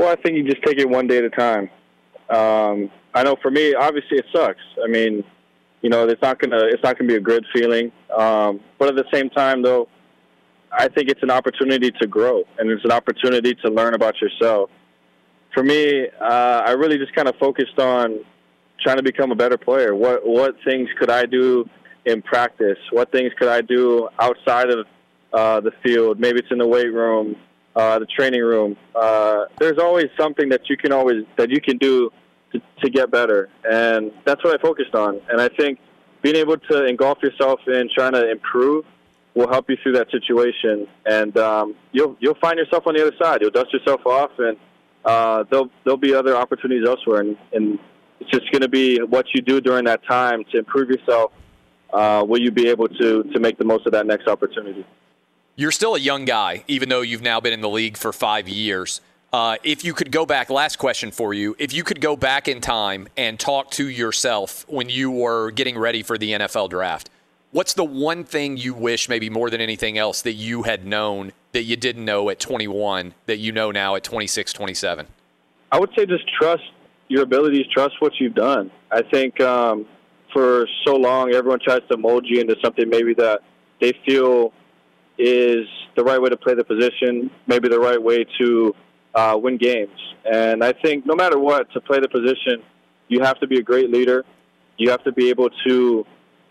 [0.00, 1.68] Well, I think you just take it one day at a time.
[2.30, 4.62] Um, I know for me, obviously, it sucks.
[4.82, 5.22] I mean,
[5.82, 7.92] you know, it's not gonna it's not gonna be a good feeling.
[8.16, 9.88] Um, but at the same time, though,
[10.72, 14.70] I think it's an opportunity to grow and it's an opportunity to learn about yourself.
[15.52, 18.20] For me, uh, I really just kind of focused on
[18.82, 19.94] trying to become a better player.
[19.94, 21.68] What what things could I do
[22.06, 22.78] in practice?
[22.90, 24.86] What things could I do outside of
[25.34, 26.18] uh, the field?
[26.18, 27.36] Maybe it's in the weight room,
[27.76, 28.76] uh, the training room.
[28.94, 32.10] Uh, there's always something that you can always that you can do
[32.52, 35.20] to, to get better, and that's what I focused on.
[35.30, 35.78] And I think
[36.22, 38.84] being able to engulf yourself in trying to improve
[39.34, 43.16] will help you through that situation, and um, you'll you'll find yourself on the other
[43.20, 43.40] side.
[43.40, 44.56] You'll dust yourself off, and
[45.04, 47.78] uh, there'll there'll be other opportunities elsewhere, and, and
[48.18, 51.32] it's just going to be what you do during that time to improve yourself.
[51.92, 54.84] Uh, will you be able to to make the most of that next opportunity?
[55.60, 58.48] You're still a young guy, even though you've now been in the league for five
[58.48, 59.02] years.
[59.30, 61.54] Uh, if you could go back, last question for you.
[61.58, 65.76] If you could go back in time and talk to yourself when you were getting
[65.76, 67.10] ready for the NFL draft,
[67.50, 71.30] what's the one thing you wish, maybe more than anything else, that you had known
[71.52, 75.06] that you didn't know at 21 that you know now at 26, 27?
[75.72, 76.62] I would say just trust
[77.08, 78.70] your abilities, trust what you've done.
[78.90, 79.84] I think um,
[80.32, 83.42] for so long, everyone tries to mold you into something maybe that
[83.78, 84.54] they feel
[85.20, 88.74] is the right way to play the position, maybe the right way to
[89.14, 89.98] uh, win games.
[90.24, 92.62] And I think no matter what, to play the position,
[93.08, 94.24] you have to be a great leader.
[94.78, 96.06] You have to be able to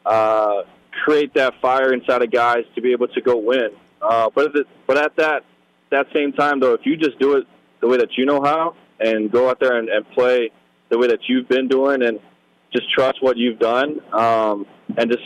[0.05, 0.61] uh,
[1.03, 3.69] create that fire inside of guys to be able to go win.
[4.01, 5.43] Uh, but the, but at that
[5.89, 7.47] that same time, though, if you just do it
[7.79, 10.51] the way that you know how and go out there and, and play
[10.89, 12.19] the way that you've been doing and
[12.71, 14.65] just trust what you've done um,
[14.97, 15.23] and just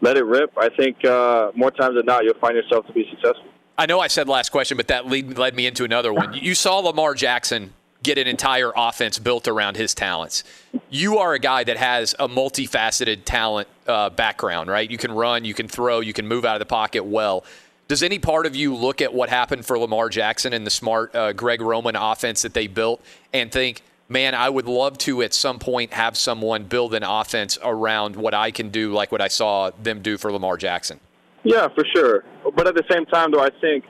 [0.00, 3.08] let it rip, I think uh, more times than not you'll find yourself to be
[3.10, 3.46] successful.
[3.78, 6.32] I know I said last question, but that lead, led me into another one.
[6.34, 10.44] You saw Lamar Jackson get an entire offense built around his talents.
[10.90, 14.90] You are a guy that has a multifaceted talent uh, background, right?
[14.90, 17.44] You can run, you can throw, you can move out of the pocket well.
[17.88, 21.14] Does any part of you look at what happened for Lamar Jackson and the smart
[21.14, 23.00] uh, Greg Roman offense that they built
[23.32, 27.58] and think, man, I would love to at some point have someone build an offense
[27.62, 31.00] around what I can do, like what I saw them do for Lamar Jackson?
[31.44, 32.24] Yeah, for sure.
[32.54, 33.84] But at the same time, though, I think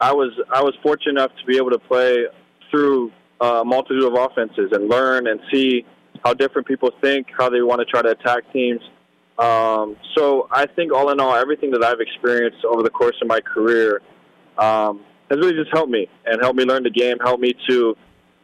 [0.00, 2.26] I was I was fortunate enough to be able to play
[2.70, 5.84] through a multitude of offenses and learn and see
[6.24, 8.80] how different people think, how they want to try to attack teams.
[9.38, 13.28] Um, so I think all in all, everything that I've experienced over the course of
[13.28, 14.00] my career
[14.58, 17.96] um, has really just helped me and helped me learn the game, helped me to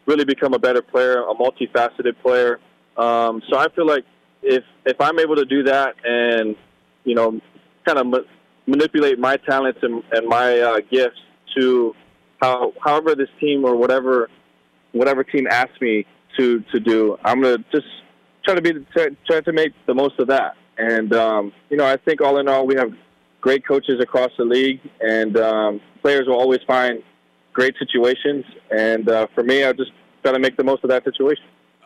[0.07, 2.61] really become a better player, a multifaceted player.
[2.96, 4.05] Um, so I feel like
[4.42, 6.57] if if I'm able to do that and
[7.05, 7.40] you know
[7.86, 8.18] kind of ma-
[8.66, 11.20] manipulate my talents and, and my uh, gifts
[11.57, 11.94] to
[12.40, 14.28] how however this team or whatever
[14.92, 16.07] whatever team asks me
[16.38, 17.86] to to do, I'm gonna just
[18.44, 20.57] try to be try, try to make the most of that.
[20.78, 22.92] And um, you know, I think all in all, we have
[23.40, 27.03] great coaches across the league, and um, players will always find
[27.53, 28.44] great situations.
[28.70, 29.92] And uh, for me, I just
[30.22, 31.44] got to make the most of that situation.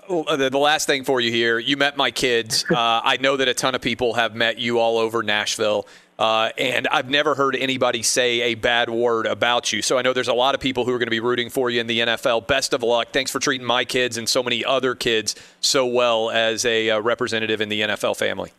[0.08, 2.64] Uh, The the last thing for you here, you met my kids.
[2.76, 5.86] Uh, I know that a ton of people have met you all over Nashville.
[6.18, 9.82] Uh, and I've never heard anybody say a bad word about you.
[9.82, 11.68] So I know there's a lot of people who are going to be rooting for
[11.68, 12.46] you in the NFL.
[12.46, 13.08] Best of luck.
[13.12, 17.00] Thanks for treating my kids and so many other kids so well as a uh,
[17.00, 18.52] representative in the NFL family.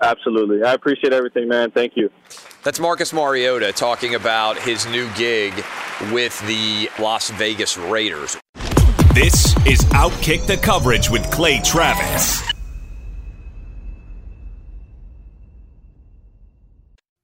[0.00, 1.70] Absolutely, I appreciate everything, man.
[1.70, 2.10] Thank you.
[2.62, 5.54] That's Marcus Mariota talking about his new gig
[6.12, 8.36] with the Las Vegas Raiders.
[9.14, 12.42] This is Outkick the Coverage with Clay Travis.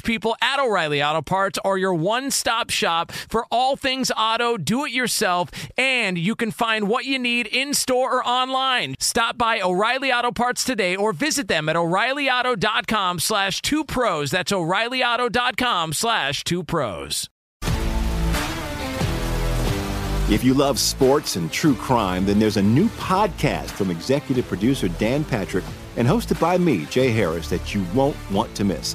[0.00, 4.84] people at O'Reilly Auto Parts are your one stop shop for all things auto, do
[4.84, 8.94] it yourself, and you can find what you need in store or online.
[8.98, 14.30] Stop by O'Reilly Auto Parts today or visit them at o'ReillyAuto.com slash two pros.
[14.30, 17.28] That's o'ReillyAuto.com slash two pros.
[20.30, 24.86] If you love sports and true crime, then there's a new podcast from executive producer
[24.86, 25.64] Dan Patrick
[25.96, 28.94] and hosted by me, Jay Harris, that you won't want to miss.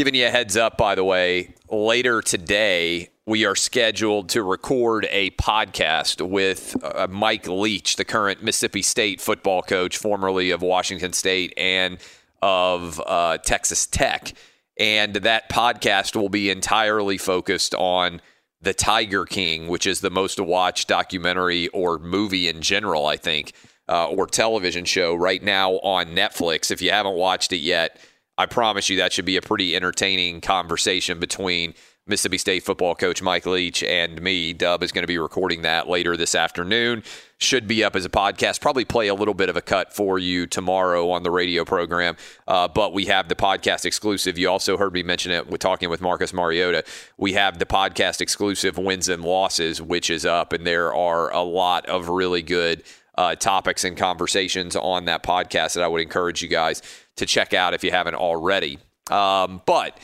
[0.00, 5.06] Giving you a heads up, by the way, later today, we are scheduled to record
[5.10, 11.12] a podcast with uh, Mike Leach, the current Mississippi State football coach, formerly of Washington
[11.12, 11.98] State and
[12.40, 14.32] of uh, Texas Tech.
[14.78, 18.22] And that podcast will be entirely focused on
[18.62, 23.52] The Tiger King, which is the most watched documentary or movie in general, I think,
[23.86, 26.70] uh, or television show right now on Netflix.
[26.70, 28.00] If you haven't watched it yet,
[28.40, 31.74] I promise you that should be a pretty entertaining conversation between
[32.06, 34.54] Mississippi State football coach Mike Leach and me.
[34.54, 37.02] Dub is going to be recording that later this afternoon.
[37.36, 38.62] Should be up as a podcast.
[38.62, 42.16] Probably play a little bit of a cut for you tomorrow on the radio program.
[42.48, 44.38] Uh, but we have the podcast exclusive.
[44.38, 46.82] You also heard me mention it with talking with Marcus Mariota.
[47.18, 51.42] We have the podcast exclusive wins and losses, which is up, and there are a
[51.42, 52.84] lot of really good
[53.20, 56.80] uh, topics and conversations on that podcast that I would encourage you guys
[57.16, 58.78] to check out if you haven't already.
[59.10, 59.98] Um, but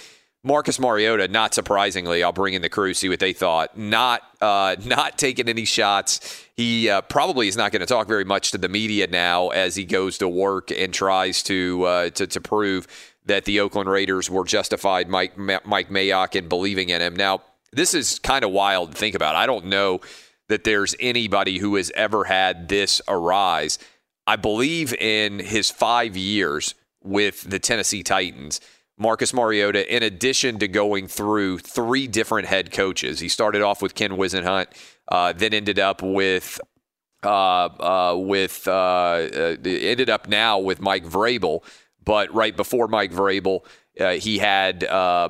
[0.47, 3.77] Marcus Mariota, not surprisingly, I'll bring in the crew, see what they thought.
[3.77, 6.45] Not uh, not taking any shots.
[6.55, 9.75] He uh, probably is not going to talk very much to the media now as
[9.75, 12.87] he goes to work and tries to uh, to, to prove
[13.25, 15.09] that the Oakland Raiders were justified.
[15.09, 17.17] Mike Mike Mayock in believing in him.
[17.17, 17.43] Now
[17.73, 19.35] this is kind of wild to think about.
[19.35, 20.01] I don't know
[20.49, 23.81] that there's anybody who has ever had this arise.
[24.29, 26.75] I believe in his five years
[27.07, 28.61] with the Tennessee Titans.
[28.99, 33.95] Marcus Mariota, in addition to going through three different head coaches, he started off with
[33.95, 34.69] Ken Whisenhunt,
[35.09, 36.59] uh, then ended up with
[37.23, 41.63] uh, uh, with uh, uh, ended up now with Mike Vrabel.
[42.05, 43.65] But right before Mike Vrabel,
[43.99, 44.83] uh, he had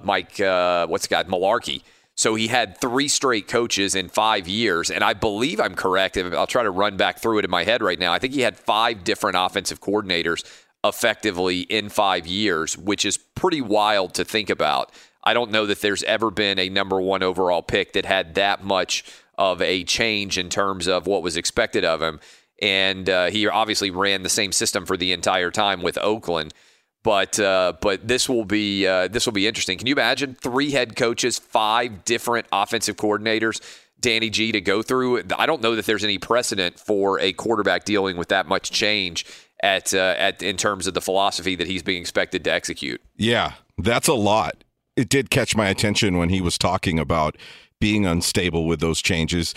[0.05, 1.83] Mike what's the guy Mularkey.
[2.15, 6.17] So he had three straight coaches in five years, and I believe I'm correct.
[6.17, 8.13] I'll try to run back through it in my head right now.
[8.13, 10.43] I think he had five different offensive coordinators
[10.89, 14.93] effectively in five years, which is pretty wild to think about.
[15.25, 18.63] I don't know that there's ever been a number one overall pick that had that
[18.63, 19.05] much
[19.37, 22.21] of a change in terms of what was expected of him.
[22.63, 26.55] And uh, he obviously ran the same system for the entire time with Oakland.
[27.03, 29.79] But uh, but this will be uh, this will be interesting.
[29.79, 33.61] Can you imagine three head coaches, five different offensive coordinators?
[34.07, 35.25] Danny G to go through.
[35.37, 39.27] I don't know that there's any precedent for a quarterback dealing with that much change
[39.65, 43.03] at uh, at in terms of the philosophy that he's being expected to execute.
[43.17, 44.63] Yeah, that's a lot.
[44.95, 47.37] It did catch my attention when he was talking about
[47.81, 49.57] being unstable with those changes.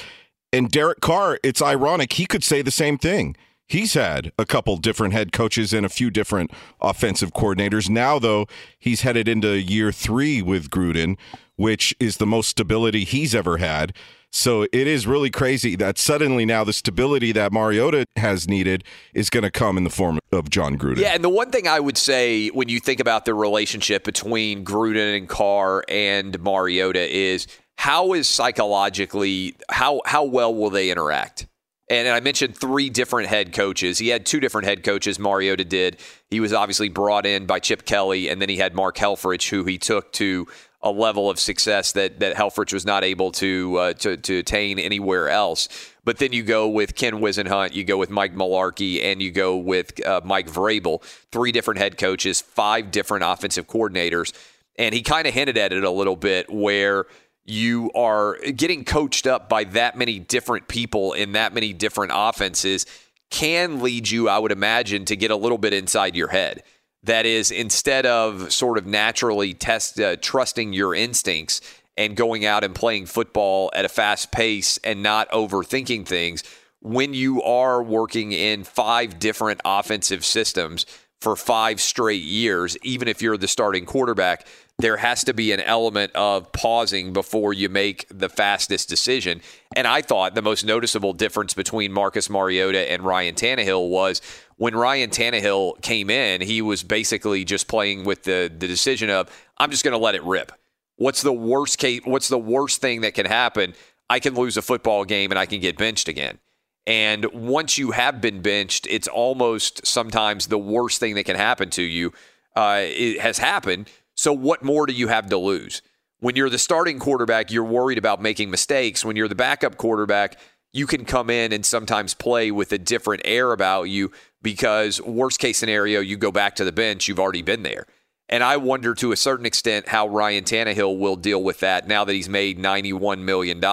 [0.52, 3.36] And Derek Carr, it's ironic, he could say the same thing.
[3.68, 6.50] He's had a couple different head coaches and a few different
[6.82, 7.88] offensive coordinators.
[7.88, 8.48] Now, though,
[8.80, 11.20] he's headed into year three with Gruden,
[11.56, 13.94] which is the most stability he's ever had.
[14.32, 19.30] So it is really crazy that suddenly now the stability that Mariota has needed is
[19.30, 21.00] going to come in the form of Jon Gruden.
[21.00, 24.64] Yeah, and the one thing I would say when you think about the relationship between
[24.64, 31.48] Gruden and Carr and Mariota is how is psychologically how how well will they interact?
[31.90, 33.98] And I mentioned three different head coaches.
[33.98, 35.98] He had two different head coaches, Mariota did.
[36.30, 39.64] He was obviously brought in by Chip Kelly, and then he had Mark Helfrich, who
[39.64, 40.46] he took to
[40.82, 44.80] a level of success that that Helfrich was not able to uh, to, to attain
[44.80, 45.68] anywhere else.
[46.06, 49.58] But then you go with Ken Whisenhunt, you go with Mike Mularkey, and you go
[49.58, 51.04] with uh, Mike Vrabel.
[51.32, 54.34] Three different head coaches, five different offensive coordinators,
[54.78, 57.06] and he kind of hinted at it a little bit where
[57.46, 62.86] you are getting coached up by that many different people in that many different offenses
[63.30, 66.64] can lead you, I would imagine, to get a little bit inside your head
[67.04, 71.62] that is instead of sort of naturally test uh, trusting your instincts
[71.98, 76.44] and going out and playing football at a fast pace and not overthinking things
[76.82, 80.86] when you are working in five different offensive systems
[81.20, 84.46] for five straight years even if you're the starting quarterback
[84.80, 89.42] there has to be an element of pausing before you make the fastest decision.
[89.76, 94.22] And I thought the most noticeable difference between Marcus Mariota and Ryan Tannehill was
[94.56, 99.30] when Ryan Tannehill came in, he was basically just playing with the the decision of
[99.58, 100.54] I'm just going to let it rip.
[100.96, 102.02] What's the worst case?
[102.06, 103.74] What's the worst thing that can happen?
[104.10, 106.40] I can lose a football game and I can get benched again.
[106.88, 111.70] And once you have been benched, it's almost sometimes the worst thing that can happen
[111.72, 112.14] to you.
[112.56, 113.90] Uh, it has happened.
[114.20, 115.82] So, what more do you have to lose?
[116.20, 119.06] When you're the starting quarterback, you're worried about making mistakes.
[119.06, 120.38] When you're the backup quarterback,
[120.74, 124.12] you can come in and sometimes play with a different air about you
[124.42, 127.86] because, worst case scenario, you go back to the bench, you've already been there.
[128.28, 132.04] And I wonder to a certain extent how Ryan Tannehill will deal with that now
[132.04, 133.64] that he's made $91 million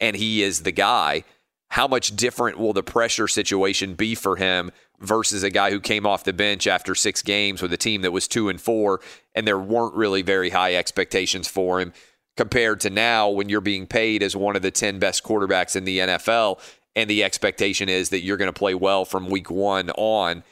[0.00, 1.22] and he is the guy.
[1.68, 6.06] How much different will the pressure situation be for him versus a guy who came
[6.06, 9.00] off the bench after six games with a team that was two and four
[9.34, 11.92] and there weren't really very high expectations for him
[12.36, 15.84] compared to now when you're being paid as one of the 10 best quarterbacks in
[15.84, 16.58] the NFL
[16.96, 20.42] and the expectation is that you're going to play well from week one on.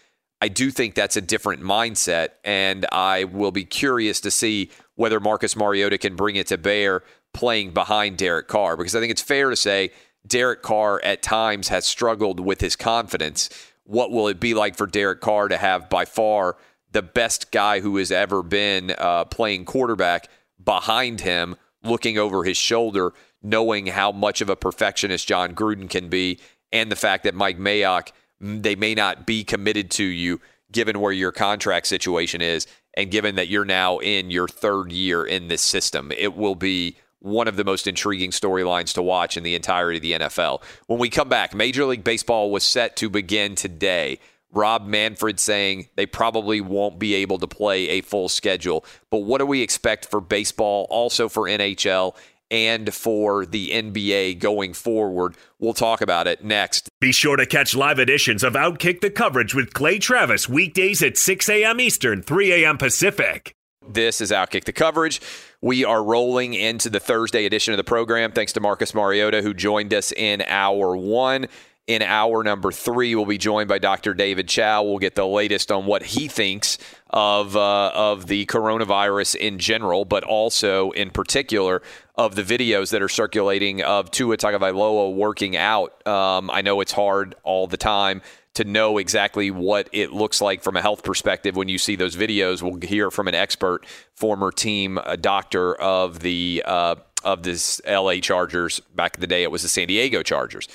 [0.41, 5.19] I do think that's a different mindset, and I will be curious to see whether
[5.19, 7.03] Marcus Mariota can bring it to bear
[7.33, 9.91] playing behind Derek Carr because I think it's fair to say
[10.27, 13.51] Derek Carr at times has struggled with his confidence.
[13.85, 16.57] What will it be like for Derek Carr to have by far
[16.93, 20.29] the best guy who has ever been uh, playing quarterback
[20.63, 23.13] behind him, looking over his shoulder,
[23.43, 26.39] knowing how much of a perfectionist Jon Gruden can be,
[26.73, 30.41] and the fact that Mike Mayock– they may not be committed to you
[30.73, 35.25] given where your contract situation is and given that you're now in your third year
[35.25, 36.13] in this system.
[36.13, 40.03] It will be one of the most intriguing storylines to watch in the entirety of
[40.03, 40.63] the NFL.
[40.87, 44.19] When we come back, Major League Baseball was set to begin today.
[44.53, 48.85] Rob Manfred saying they probably won't be able to play a full schedule.
[49.11, 52.15] But what do we expect for baseball, also for NHL,
[52.51, 55.35] and for the NBA going forward.
[55.59, 56.91] We'll talk about it next.
[57.01, 61.17] Be sure to catch live editions of Outkick the coverage with Clay Travis weekdays at
[61.17, 61.81] 6 a.m.
[61.81, 62.77] Eastern, 3 a.m.
[62.77, 63.57] Pacific.
[63.87, 65.21] This is Outkick the coverage.
[65.61, 68.33] We are rolling into the Thursday edition of the program.
[68.33, 71.47] Thanks to Marcus Mariota, who joined us in hour one.
[71.87, 74.15] In hour number three, we'll be joined by Dr.
[74.15, 74.83] David Chao.
[74.83, 76.79] We'll get the latest on what he thinks
[77.11, 81.83] of uh, of the coronavirus in general, but also in particular
[82.15, 86.07] of the videos that are circulating of Tua Tagovailoa working out.
[86.07, 88.23] Um, I know it's hard all the time
[88.55, 92.17] to know exactly what it looks like from a health perspective when you see those
[92.17, 92.63] videos.
[92.63, 98.81] We'll hear from an expert, former team doctor of the uh, of this LA Chargers.
[98.95, 100.69] Back in the day, it was the San Diego Chargers.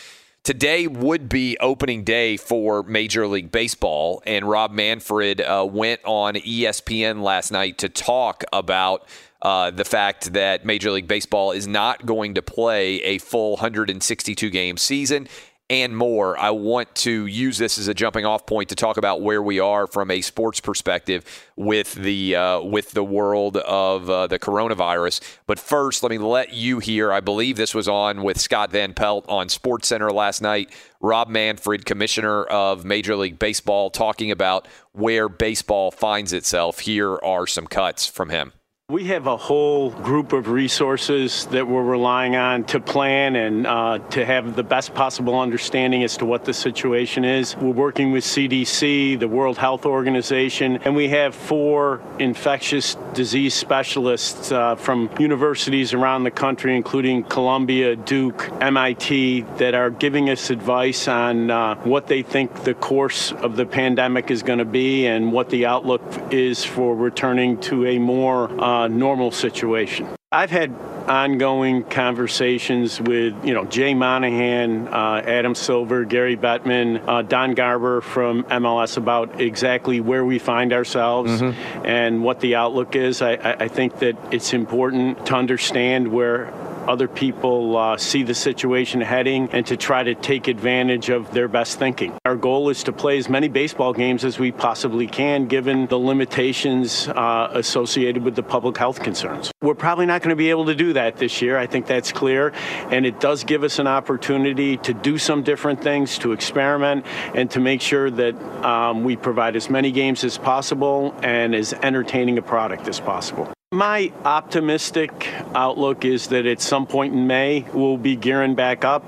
[0.44, 6.36] Today would be opening day for Major League Baseball, and Rob Manfred uh, went on
[6.36, 9.06] ESPN last night to talk about
[9.42, 14.50] uh, the fact that Major League Baseball is not going to play a full 162
[14.50, 15.28] game season
[15.70, 16.38] and more.
[16.38, 19.60] I want to use this as a jumping off point to talk about where we
[19.60, 21.24] are from a sports perspective
[21.56, 25.22] with the uh, with the world of uh, the coronavirus.
[25.46, 27.12] But first, let me let you hear.
[27.14, 30.72] I believe this was on with Scott Van Pelt on Sports Center last night.
[31.02, 36.80] Rob Manfred, commissioner of Major League Baseball, talking about where baseball finds itself.
[36.80, 38.54] Here are some cuts from him.
[38.90, 44.00] We have a whole group of resources that we're relying on to plan and uh,
[44.10, 47.56] to have the best possible understanding as to what the situation is.
[47.56, 54.52] We're working with CDC, the World Health Organization, and we have four infectious disease specialists
[54.52, 61.08] uh, from universities around the country, including Columbia, Duke, MIT, that are giving us advice
[61.08, 65.32] on uh, what they think the course of the pandemic is going to be and
[65.32, 70.08] what the outlook is for returning to a more uh, normal situation.
[70.32, 70.72] I've had
[71.08, 78.02] ongoing conversations with, you know, Jay Monahan, uh, Adam Silver, Gary Bettman, uh, Don Garber
[78.02, 81.86] from MLS about exactly where we find ourselves mm-hmm.
[81.86, 83.24] and what the outlook is.
[83.24, 86.54] I, I think that it's important to understand where
[86.90, 91.48] other people uh, see the situation heading and to try to take advantage of their
[91.48, 92.18] best thinking.
[92.26, 96.00] Our goal is to play as many baseball games as we possibly can given the
[96.00, 99.52] limitations uh, associated with the public health concerns.
[99.62, 101.58] We're probably not going to be able to do that this year.
[101.58, 102.54] I think that's clear.
[102.90, 107.52] And it does give us an opportunity to do some different things, to experiment, and
[107.52, 108.36] to make sure that
[108.66, 113.54] um, we provide as many games as possible and as entertaining a product as possible.
[113.72, 119.06] My optimistic outlook is that at some point in May, we'll be gearing back up.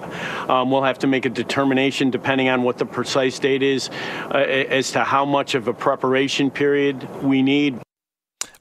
[0.48, 3.90] Um, we'll have to make a determination, depending on what the precise date is,
[4.30, 7.80] uh, as to how much of a preparation period we need.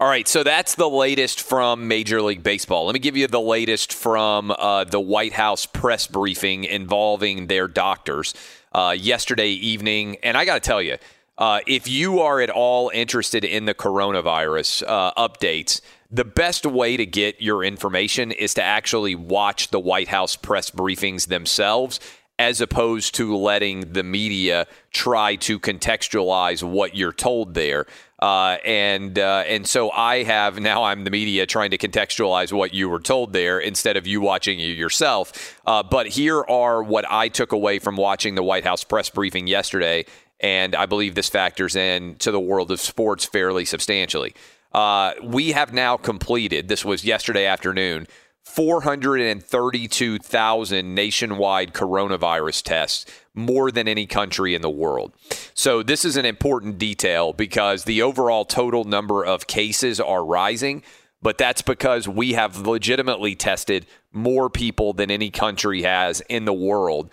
[0.01, 2.87] All right, so that's the latest from Major League Baseball.
[2.87, 7.69] Let me give you the latest from uh, the White House press briefing involving their
[7.69, 8.33] doctors
[8.73, 10.17] uh, yesterday evening.
[10.23, 10.97] And I got to tell you,
[11.41, 15.81] uh, if you are at all interested in the coronavirus uh, updates,
[16.11, 20.71] the best way to get your information is to actually watch the White House press
[20.71, 21.99] briefings themselves
[22.39, 27.87] as opposed to letting the media try to contextualize what you're told there.
[28.19, 32.75] Uh, and uh, and so I have now I'm the media trying to contextualize what
[32.75, 35.59] you were told there instead of you watching it yourself.
[35.67, 39.47] Uh, but here are what I took away from watching the White House press briefing
[39.47, 40.05] yesterday,
[40.41, 44.35] and I believe this factors in to the world of sports fairly substantially.
[44.73, 46.69] Uh, we have now completed.
[46.69, 48.07] This was yesterday afternoon.
[48.45, 55.13] 432,000 nationwide coronavirus tests, more than any country in the world.
[55.55, 60.83] So, this is an important detail because the overall total number of cases are rising,
[61.23, 66.53] but that's because we have legitimately tested more people than any country has in the
[66.53, 67.11] world.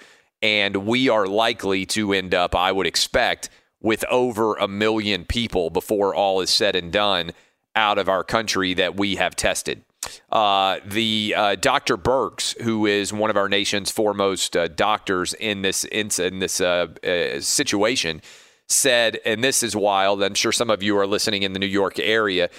[0.47, 3.49] And we are likely to end up, I would expect,
[3.81, 7.33] with over a million people before all is said and done
[7.75, 9.83] out of our country that we have tested.
[10.31, 11.97] Uh, the uh, Dr.
[11.97, 16.61] Birx, who is one of our nation's foremost uh, doctors in this in, in this
[16.61, 18.21] uh, uh, situation,
[18.69, 20.23] said, and this is wild.
[20.23, 22.49] I'm sure some of you are listening in the New York area.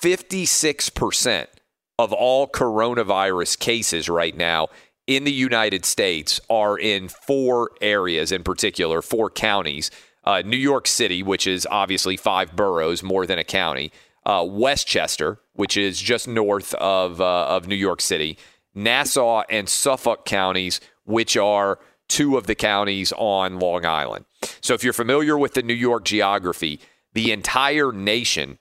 [0.00, 1.50] 56 percent
[1.98, 4.68] of all coronavirus cases right now
[5.06, 9.90] in the United States are in four areas in particular, four counties.
[10.24, 13.92] Uh, New York City, which is obviously five boroughs, more than a county
[14.26, 18.38] uh, Westchester, which is just north of uh, of New York City,
[18.74, 21.78] Nassau and Suffolk counties, which are
[22.08, 24.24] two of the counties on Long Island.
[24.60, 26.80] So if you're familiar with the New York geography,
[27.12, 28.58] the entire nation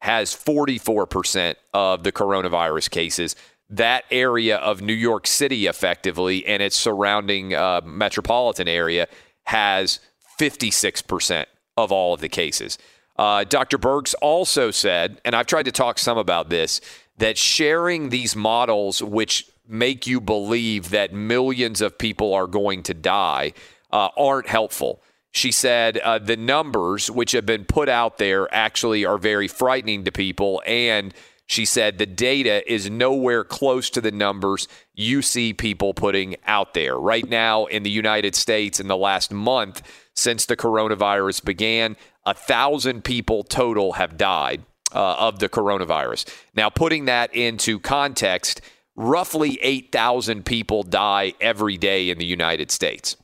[0.00, 3.34] has 44% of the coronavirus cases.
[3.68, 9.08] That area of New York City, effectively, and its surrounding uh, metropolitan area,
[9.44, 10.00] has
[10.38, 11.46] 56%
[11.76, 12.78] of all of the cases.
[13.18, 13.78] Uh, Dr.
[13.78, 16.80] Birx also said, and I've tried to talk some about this,
[17.18, 22.94] that sharing these models, which make you believe that millions of people are going to
[22.94, 23.52] die,
[23.90, 25.02] uh, aren't helpful.
[25.32, 30.04] She said uh, the numbers which have been put out there actually are very frightening
[30.04, 30.62] to people.
[30.66, 31.12] And
[31.46, 36.74] she said the data is nowhere close to the numbers you see people putting out
[36.74, 36.98] there.
[36.98, 39.82] Right now in the United States, in the last month
[40.14, 46.26] since the coronavirus began, a thousand people total have died uh, of the coronavirus.
[46.54, 48.60] Now, putting that into context,
[48.96, 53.16] roughly 8,000 people die every day in the United States,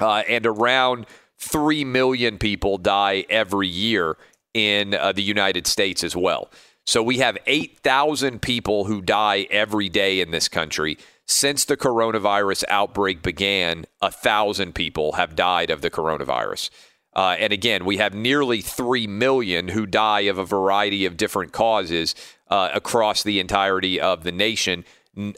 [0.00, 1.06] uh, and around
[1.38, 4.16] 3 million people die every year
[4.54, 6.50] in uh, the United States as well.
[6.88, 10.96] So we have 8,000 people who die every day in this country.
[11.26, 16.70] Since the coronavirus outbreak began, a thousand people have died of the coronavirus.
[17.14, 21.52] Uh, and again, we have nearly 3 million who die of a variety of different
[21.52, 22.14] causes
[22.48, 24.82] uh, across the entirety of the nation.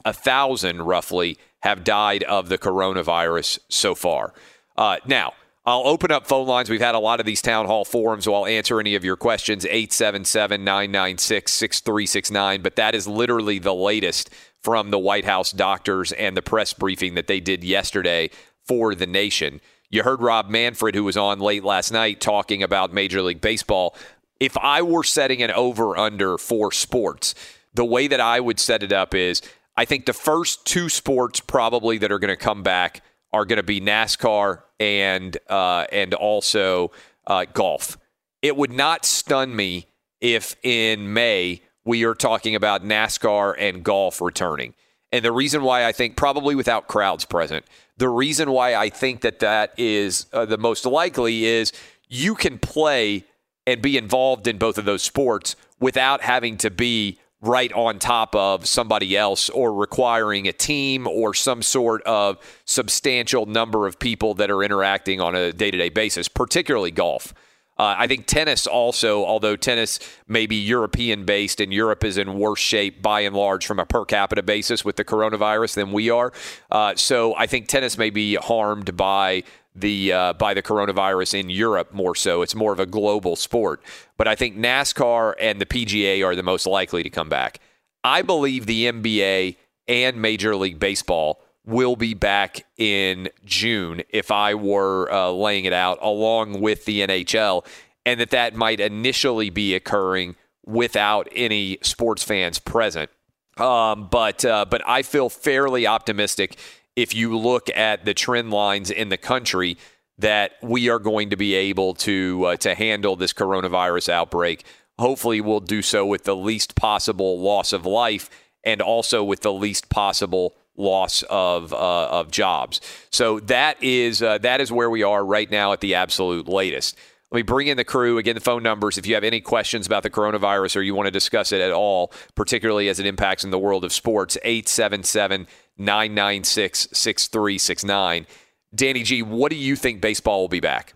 [0.05, 4.35] A thousand, roughly, have died of the coronavirus so far.
[4.77, 5.33] Uh, now,
[5.67, 6.71] I'll open up phone lines.
[6.71, 9.17] We've had a lot of these town hall forums, so I'll answer any of your
[9.17, 12.63] questions 877 996 6369.
[12.63, 14.31] But that is literally the latest
[14.63, 18.31] from the White House doctors and the press briefing that they did yesterday
[18.67, 19.61] for the nation.
[19.91, 23.95] You heard Rob Manfred, who was on late last night, talking about Major League Baseball.
[24.39, 27.35] If I were setting an over under for sports,
[27.75, 29.43] the way that I would set it up is
[29.77, 33.03] I think the first two sports probably that are going to come back
[33.33, 36.91] are going to be NASCAR and uh, and also
[37.27, 37.99] uh, golf.
[38.43, 39.87] It would not stun me
[40.21, 44.75] if in May we are talking about NASCAR and golf returning.
[45.13, 47.65] And the reason why I think probably without crowds present,
[47.97, 51.73] the reason why I think that that is uh, the most likely is
[52.09, 53.25] you can play
[53.67, 58.35] and be involved in both of those sports without having to be right on top
[58.35, 64.35] of somebody else or requiring a team or some sort of substantial number of people
[64.35, 67.33] that are interacting on a day to day basis, particularly golf.
[67.79, 72.39] Uh, I think tennis also, although tennis may be European based and Europe is in
[72.39, 76.11] worse shape by and large from a per capita basis with the coronavirus than we
[76.11, 76.31] are.
[76.71, 79.45] Uh, so I think tennis may be harmed by
[79.75, 82.43] the uh, by the coronavirus in Europe more so.
[82.43, 83.83] It's more of a global sport.
[84.17, 87.61] But I think NASCAR and the PGA are the most likely to come back.
[88.03, 89.57] I believe the NBA
[89.89, 95.73] and Major League Baseball will be back in June if I were uh, laying it
[95.73, 97.67] out along with the NHL,
[98.07, 103.11] and that that might initially be occurring without any sports fans present.
[103.57, 106.57] Um, but uh, but I feel fairly optimistic
[107.01, 109.79] if you look at the trend lines in the country
[110.19, 114.65] that we are going to be able to uh, to handle this coronavirus outbreak.
[114.99, 118.29] Hopefully, we'll do so with the least possible loss of life
[118.63, 122.83] and also with the least possible loss of uh, of jobs.
[123.11, 126.99] So that is uh, that is where we are right now at the absolute latest.
[127.31, 128.19] Let me bring in the crew.
[128.19, 128.99] Again, the phone numbers.
[128.99, 131.71] If you have any questions about the coronavirus or you want to discuss it at
[131.71, 135.47] all, particularly as it impacts in the world of sports, 877
[135.81, 138.27] 996 6369.
[138.75, 140.95] Danny G, what do you think baseball will be back?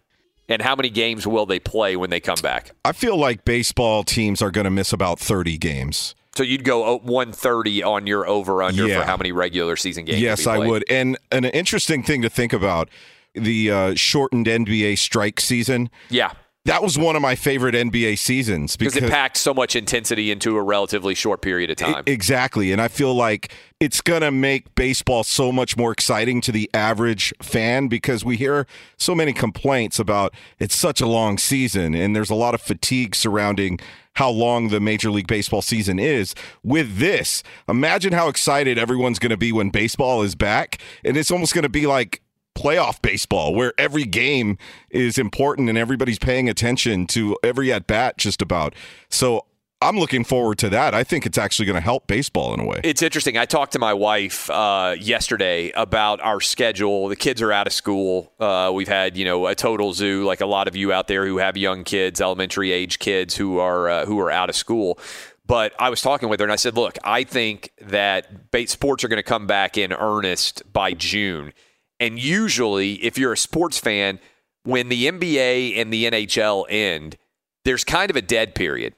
[0.48, 2.72] And how many games will they play when they come back?
[2.84, 6.14] I feel like baseball teams are going to miss about 30 games.
[6.36, 9.00] So you'd go 130 on your over under Yeah.
[9.00, 10.20] for how many regular season games?
[10.20, 10.84] Yes, I would.
[10.90, 12.90] And an interesting thing to think about
[13.34, 15.90] the uh, shortened NBA strike season.
[16.10, 16.32] Yeah.
[16.66, 20.56] That was one of my favorite NBA seasons Because it packed so much intensity into
[20.56, 22.04] a relatively short period of time.
[22.06, 22.72] E- Exactly.
[22.72, 26.70] And I feel like it's going to make baseball so much more exciting to the
[26.72, 32.16] average fan because we hear so many complaints about it's such a long season and
[32.16, 33.78] there's a lot of fatigue surrounding
[34.14, 36.34] how long the Major League Baseball season is.
[36.62, 40.78] With this, imagine how excited everyone's going to be when baseball is back.
[41.04, 42.22] And it's almost going to be like
[42.54, 44.58] playoff baseball where every game
[44.90, 48.74] is important and everybody's paying attention to every at bat just about.
[49.08, 49.46] So
[49.84, 50.94] I'm looking forward to that.
[50.94, 52.80] I think it's actually going to help baseball in a way.
[52.84, 53.36] It's interesting.
[53.36, 57.08] I talked to my wife uh, yesterday about our schedule.
[57.08, 58.32] The kids are out of school.
[58.40, 61.26] Uh, we've had, you know, a total zoo, like a lot of you out there
[61.26, 64.98] who have young kids, elementary age kids who are uh, who are out of school.
[65.46, 68.28] But I was talking with her and I said, look, I think that
[68.68, 71.52] sports are going to come back in earnest by June.
[72.00, 74.18] And usually, if you're a sports fan,
[74.64, 77.16] when the NBA and the NHL end,
[77.64, 78.94] there's kind of a dead period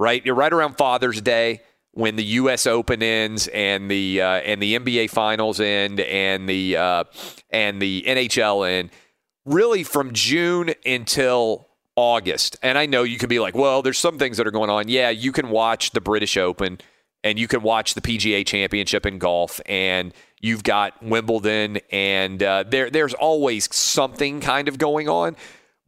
[0.00, 0.24] right?
[0.24, 1.60] You're right around Father's Day
[1.92, 2.66] when the U.S.
[2.66, 7.04] Open ends and the uh, and the NBA Finals end and the uh,
[7.50, 8.90] and the NHL end.
[9.44, 12.56] Really, from June until August.
[12.62, 14.88] And I know you can be like, well, there's some things that are going on.
[14.88, 16.78] Yeah, you can watch the British Open
[17.22, 22.64] and you can watch the PGA Championship in golf and you've got Wimbledon and uh,
[22.66, 25.36] there there's always something kind of going on.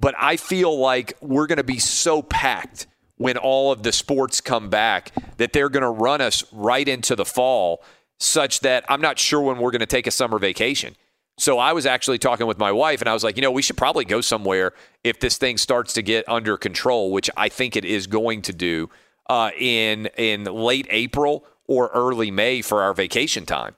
[0.01, 2.87] But I feel like we're going to be so packed
[3.17, 7.15] when all of the sports come back that they're going to run us right into
[7.15, 7.85] the fall,
[8.19, 10.97] such that I'm not sure when we're going to take a summer vacation.
[11.39, 13.63] So I was actually talking with my wife, and I was like, you know, we
[13.63, 14.73] should probably go somewhere
[15.05, 18.53] if this thing starts to get under control, which I think it is going to
[18.53, 18.91] do
[19.31, 23.75] uh, in in late April or early May for our vacation time.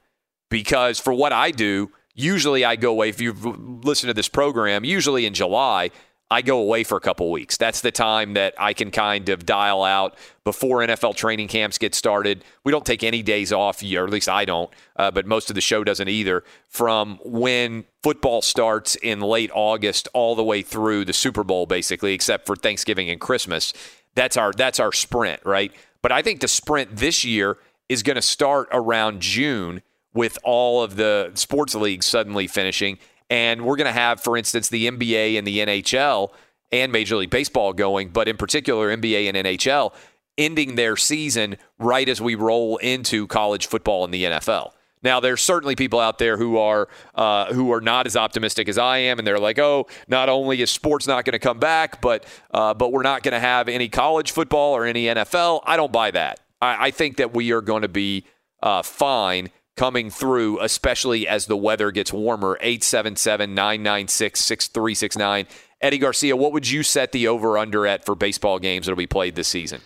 [0.51, 3.09] Because for what I do, usually I go away.
[3.09, 3.45] If you've
[3.85, 5.91] listened to this program, usually in July,
[6.31, 7.57] I go away for a couple weeks.
[7.57, 11.95] That's the time that I can kind of dial out before NFL training camps get
[11.95, 12.45] started.
[12.65, 15.55] We don't take any days off, or at least I don't, uh, but most of
[15.55, 21.05] the show doesn't either, from when football starts in late August all the way through
[21.05, 23.75] the Super Bowl, basically, except for Thanksgiving and Christmas.
[24.15, 25.73] That's our that's our sprint, right?
[26.01, 29.83] But I think the sprint this year is going to start around June
[30.15, 32.99] with all of the sports leagues suddenly finishing.
[33.29, 36.31] And we're going to have, for instance, the NBA and the NHL
[36.73, 39.93] and Major League Baseball going, but in particular, NBA and NHL
[40.37, 44.73] ending their season right as we roll into college football and the NFL.
[45.03, 48.79] Now, there's certainly people out there who are uh, who are not as optimistic as
[48.79, 52.01] I am, and they're like, "Oh, not only is sports not going to come back,
[52.01, 55.77] but uh, but we're not going to have any college football or any NFL." I
[55.77, 56.41] don't buy that.
[56.63, 58.25] I, I think that we are going to be
[58.63, 62.57] uh, fine coming through, especially as the weather gets warmer.
[62.61, 65.47] 877 996 6369.
[65.81, 69.07] Eddie Garcia, what would you set the over under at for baseball games that'll be
[69.07, 69.81] played this season?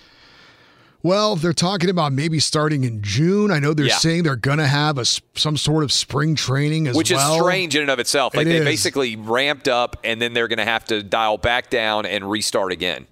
[1.03, 3.53] Well, they're talking about maybe starting in June.
[3.53, 3.99] I know they're Yeah.
[3.99, 7.35] saying they're going to have a some sort of spring training as Which well.
[7.37, 8.35] is strange in and of itself.
[8.37, 8.65] Like It they is.
[8.65, 12.73] basically ramped up and then they're going to have to dial back down and restart
[12.73, 13.07] again.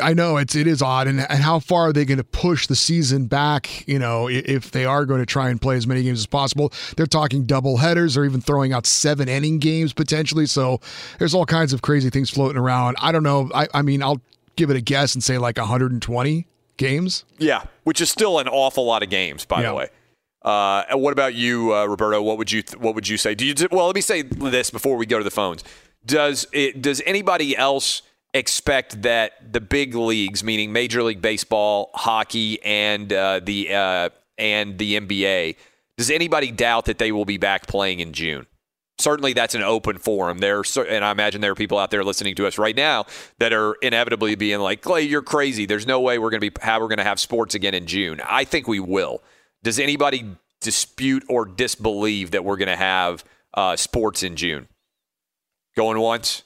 [0.00, 2.66] I know it's it is odd, and, and how far are they going to push
[2.66, 3.86] the season back?
[3.88, 6.72] You know, if they are going to try and play as many games as possible,
[6.96, 10.46] they're talking double headers or even throwing out seven inning games potentially.
[10.46, 10.80] So
[11.18, 12.96] there's all kinds of crazy things floating around.
[13.00, 13.50] I don't know.
[13.54, 14.20] I, I mean, I'll
[14.56, 16.46] give it a guess and say like 120
[16.76, 17.24] games.
[17.38, 19.68] Yeah, which is still an awful lot of games, by Yeah.
[19.70, 19.88] the way.
[20.42, 22.22] Uh, what about you, uh, Roberto?
[22.22, 23.34] What would you What would you say?
[23.34, 23.54] Do you?
[23.70, 25.62] Well, let me say this before we go to the phones.
[26.06, 26.80] Does it?
[26.80, 28.00] Does anybody else
[28.34, 34.78] expect that the big leagues, meaning Major League Baseball, hockey, and uh, the uh, and
[34.78, 35.56] the NBA,
[35.96, 38.46] does anybody doubt that they will be back playing in June?
[39.00, 40.38] certainly that's an open forum.
[40.38, 43.06] There, and I imagine there are people out there listening to us right now
[43.38, 45.66] that are inevitably being like, "Clay, you're crazy.
[45.66, 47.86] There's no way we're going to be how we're going to have sports again in
[47.86, 49.22] June." I think we will.
[49.62, 53.24] Does anybody dispute or disbelieve that we're going to have
[53.54, 54.68] uh, sports in June?
[55.76, 56.42] Going once,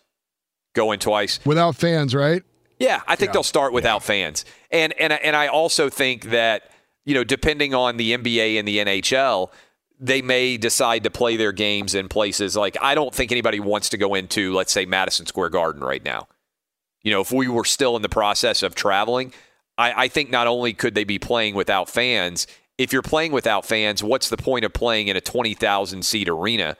[0.75, 2.43] going twice without fans, right?
[2.79, 3.33] Yeah, I think yeah.
[3.35, 4.07] they'll start without yeah.
[4.07, 6.71] fans, and and and I also think that
[7.05, 9.51] you know, depending on the NBA and the NHL,
[10.01, 13.89] they may decide to play their games in places like I don't think anybody wants
[13.91, 16.29] to go into, let's say, Madison Square Garden right now.
[17.03, 19.33] You know, if we were still in the process of traveling,
[19.77, 22.47] I, I think not only could they be playing without fans,
[22.79, 26.77] if you're playing without fans, what's the point of playing in a 20,000 seat arena?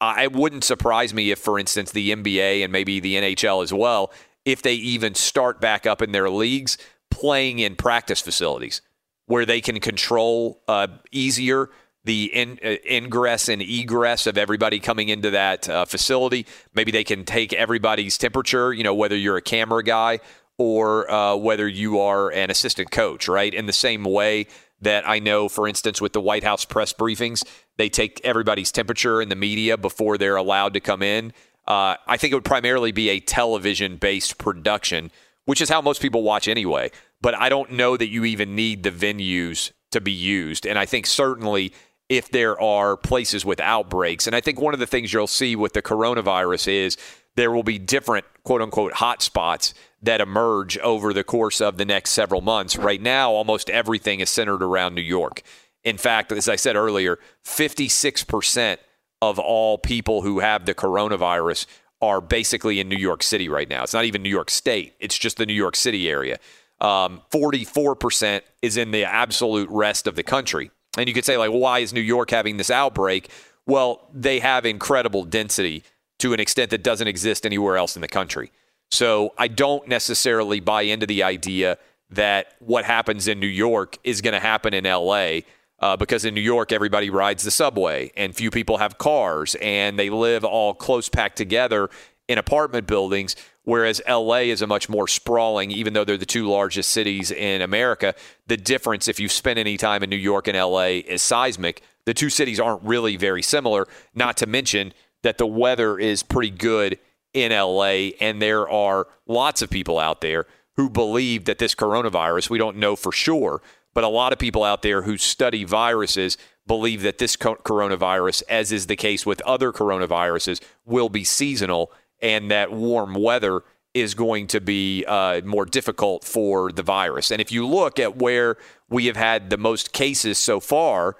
[0.00, 4.12] I wouldn't surprise me if, for instance, the NBA and maybe the NHL as well,
[4.44, 6.78] if they even start back up in their leagues
[7.10, 8.80] playing in practice facilities
[9.26, 11.70] where they can control uh, easier
[12.04, 16.46] the in, uh, ingress and egress of everybody coming into that uh, facility.
[16.74, 20.20] Maybe they can take everybody's temperature, you know, whether you're a camera guy
[20.56, 23.52] or uh, whether you are an assistant coach, right?
[23.52, 24.46] In the same way
[24.80, 27.44] that I know, for instance, with the White House press briefings,
[27.76, 31.32] they take everybody's temperature in the media before they're allowed to come in.
[31.66, 35.10] Uh, I think it would primarily be a television based production,
[35.44, 36.90] which is how most people watch anyway.
[37.20, 40.66] But I don't know that you even need the venues to be used.
[40.66, 41.72] And I think certainly
[42.08, 44.26] if there are places with outbreaks.
[44.26, 46.96] And I think one of the things you'll see with the coronavirus is
[47.36, 52.10] there will be different quote unquote hotspots that emerge over the course of the next
[52.10, 52.76] several months.
[52.76, 55.42] Right now, almost everything is centered around New York.
[55.84, 58.78] In fact, as I said earlier, 56%
[59.22, 61.66] of all people who have the coronavirus
[62.02, 63.82] are basically in New York City right now.
[63.82, 66.38] It's not even New York State, it's just the New York City area.
[66.80, 70.70] Um, 44% is in the absolute rest of the country.
[70.96, 73.28] And you could say, like, why is New York having this outbreak?
[73.66, 75.84] Well, they have incredible density
[76.20, 78.52] to an extent that doesn't exist anywhere else in the country.
[78.90, 81.78] So I don't necessarily buy into the idea
[82.10, 85.40] that what happens in New York is going to happen in LA.
[85.78, 89.98] Uh, because in New York, everybody rides the subway and few people have cars and
[89.98, 91.88] they live all close packed together
[92.28, 96.48] in apartment buildings whereas LA is a much more sprawling, even though they're the two
[96.48, 98.14] largest cities in America.
[98.46, 101.82] The difference, if you've spent any time in New York and LA, is seismic.
[102.04, 104.92] The two cities aren't really very similar, not to mention
[105.22, 106.98] that the weather is pretty good
[107.32, 110.46] in LA, and there are lots of people out there
[110.76, 113.62] who believe that this coronavirus, we don't know for sure,
[113.94, 118.72] but a lot of people out there who study viruses believe that this coronavirus, as
[118.72, 121.92] is the case with other coronaviruses, will be seasonal
[122.22, 123.62] and that warm weather
[123.92, 127.30] is going to be uh, more difficult for the virus.
[127.30, 128.56] And if you look at where
[128.88, 131.16] we have had the most cases so far,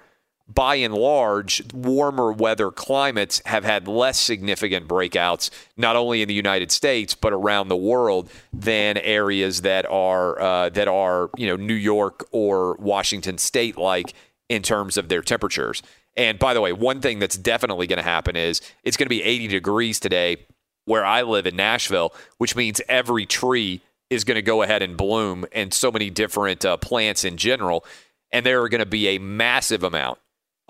[0.53, 6.33] by and large, warmer weather climates have had less significant breakouts, not only in the
[6.33, 11.55] United States but around the world, than areas that are uh, that are you know
[11.55, 14.13] New York or Washington State like
[14.49, 15.81] in terms of their temperatures.
[16.17, 19.09] And by the way, one thing that's definitely going to happen is it's going to
[19.09, 20.45] be 80 degrees today
[20.85, 24.97] where I live in Nashville, which means every tree is going to go ahead and
[24.97, 27.85] bloom and so many different uh, plants in general.
[28.33, 30.19] And there are going to be a massive amount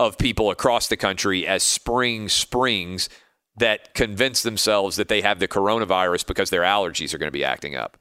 [0.07, 3.09] of people across the country as spring springs
[3.57, 7.43] that convince themselves that they have the coronavirus because their allergies are going to be
[7.43, 7.97] acting up.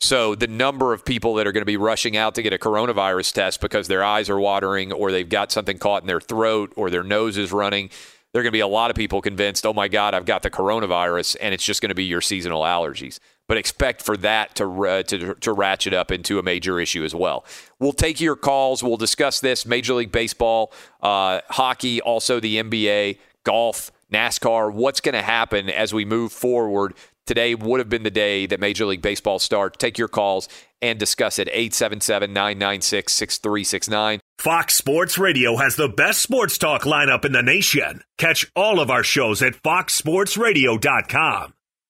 [0.00, 2.58] So the number of people that are going to be rushing out to get a
[2.58, 6.72] coronavirus test because their eyes are watering or they've got something caught in their throat
[6.76, 7.90] or their nose is running
[8.32, 10.42] there are going to be a lot of people convinced, oh my God, I've got
[10.42, 13.18] the coronavirus, and it's just going to be your seasonal allergies.
[13.48, 17.14] But expect for that to, uh, to, to ratchet up into a major issue as
[17.14, 17.44] well.
[17.78, 18.82] We'll take your calls.
[18.82, 20.72] We'll discuss this Major League Baseball,
[21.02, 24.72] uh, hockey, also the NBA, golf, NASCAR.
[24.72, 28.58] What's going to happen as we move forward Today would have been the day that
[28.58, 29.76] Major League Baseball starts.
[29.78, 30.48] Take your calls
[30.80, 31.46] and discuss it.
[31.48, 34.20] 877 996 6369.
[34.38, 38.02] Fox Sports Radio has the best sports talk lineup in the nation.
[38.18, 41.54] Catch all of our shows at foxsportsradio.com.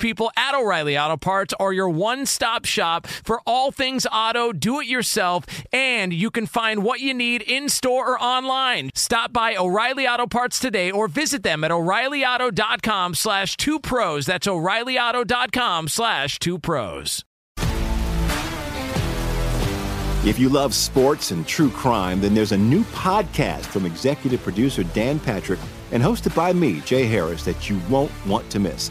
[0.00, 4.80] people at O'Reilly Auto Parts are your one stop shop for all things auto, do
[4.80, 8.90] it yourself, and you can find what you need in store or online.
[8.94, 14.26] Stop by O'Reilly Auto Parts today or visit them at o'ReillyAuto.com slash two pros.
[14.26, 17.24] That's o'ReillyAuto.com slash two pros.
[20.22, 24.84] If you love sports and true crime, then there's a new podcast from executive producer
[24.84, 25.60] Dan Patrick
[25.92, 28.90] and hosted by me, Jay Harris, that you won't want to miss.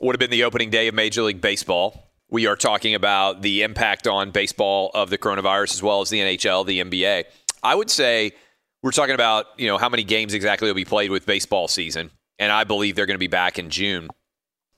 [0.00, 2.10] would have been the opening day of Major League Baseball.
[2.28, 6.20] We are talking about the impact on baseball of the coronavirus as well as the
[6.20, 7.24] NHL, the NBA.
[7.62, 8.32] I would say
[8.82, 12.10] we're talking about, you know, how many games exactly will be played with baseball season,
[12.38, 14.08] and I believe they're going to be back in June.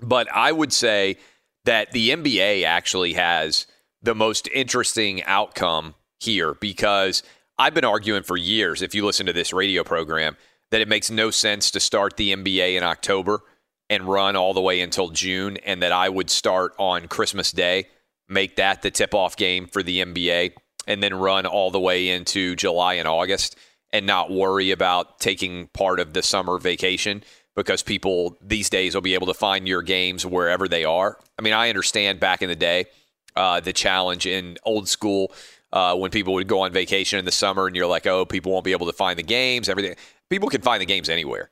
[0.01, 1.17] But I would say
[1.65, 3.67] that the NBA actually has
[4.03, 7.23] the most interesting outcome here because
[7.59, 10.37] I've been arguing for years if you listen to this radio program
[10.71, 13.41] that it makes no sense to start the NBA in October
[13.91, 17.87] and run all the way until June, and that I would start on Christmas Day,
[18.29, 20.53] make that the tip off game for the NBA,
[20.87, 23.57] and then run all the way into July and August
[23.93, 27.23] and not worry about taking part of the summer vacation
[27.57, 31.19] because people these days will be able to find your games wherever they are.
[31.39, 32.87] I mean, I understand back in the day
[33.35, 35.33] uh, the challenge in old school
[35.73, 38.53] uh, when people would go on vacation in the summer and you're like, oh, people
[38.53, 39.97] won't be able to find the games, everything.
[40.31, 41.51] People can find the games anywhere.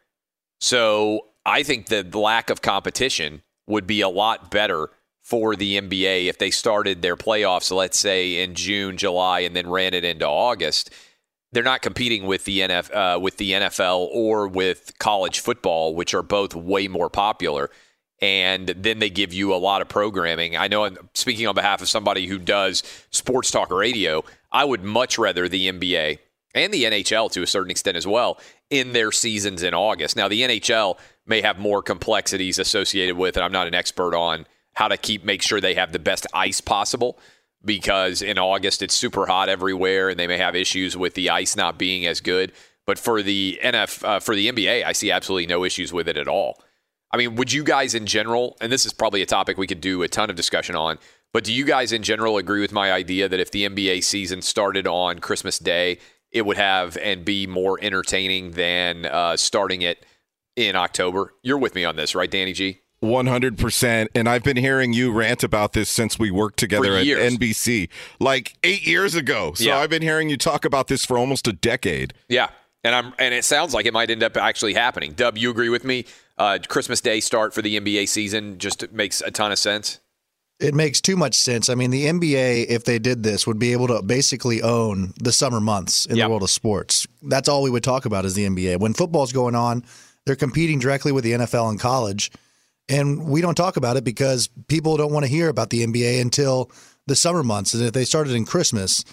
[0.61, 4.91] So I think the lack of competition would be a lot better
[5.23, 9.71] for the NBA if they started their playoffs, let's say in June, July, and then
[9.71, 10.91] ran it into August.
[11.53, 16.15] They're not competing with the NF, uh, with the NFL or with college football, which
[16.15, 17.71] are both way more popular.
[18.21, 20.57] And then they give you a lot of programming.
[20.57, 24.25] I know I'm speaking on behalf of somebody who does sports talk radio.
[24.51, 26.19] I would much rather the NBA
[26.57, 28.39] and the NHL to a certain extent as well
[28.71, 30.17] in their seasons in August.
[30.17, 33.41] Now, the NHL may have more complexities associated with it.
[33.41, 36.61] I'm not an expert on how to keep make sure they have the best ice
[36.61, 37.19] possible.
[37.65, 41.57] because in August it's super hot everywhere and they may have issues with the ice
[41.57, 42.53] not being as good.
[42.87, 46.17] But for the NF uh, for the NBA, I see absolutely no issues with it
[46.17, 46.63] at all.
[47.11, 49.81] I mean, would you guys in general, and this is probably a topic we could
[49.81, 50.99] do a ton of discussion on,
[51.33, 54.43] but do you guys in general agree with my idea that if the NBA season
[54.43, 55.99] started on Christmas Day,
[56.37, 60.05] it would have and be more entertaining than uh, starting it
[60.55, 61.35] in October?
[61.43, 62.81] You're with me on this, right, Danny G?
[63.03, 64.09] 100%.
[64.15, 67.07] And I've been hearing you rant about this since we worked together at.
[67.07, 67.89] NBC,
[68.21, 69.53] like eight years ago.
[69.55, 69.79] So Yeah.
[69.79, 72.15] I've been hearing you talk about this for almost a decade.
[72.29, 72.49] Yeah,
[72.85, 75.13] and I'm and it sounds like it might end up actually happening.
[75.13, 76.05] Dub, you agree with me?
[76.39, 80.01] Uh, Christmas Day start for the NBA season just makes a ton of sense.
[80.59, 81.69] It makes too much sense.
[81.69, 85.33] I mean, the NBA, if they did this, would be able to basically own the
[85.33, 87.07] summer months in the world of sports.
[87.23, 88.81] That's all we would talk about is the NBA.
[88.81, 89.85] When football's going on,
[90.25, 92.31] they're competing directly with the NFL and college.
[92.89, 96.23] And we don't talk about it because people don't want to hear about the NBA
[96.23, 96.71] until
[97.07, 97.75] the summer months.
[97.75, 99.05] And if they started in Christmas,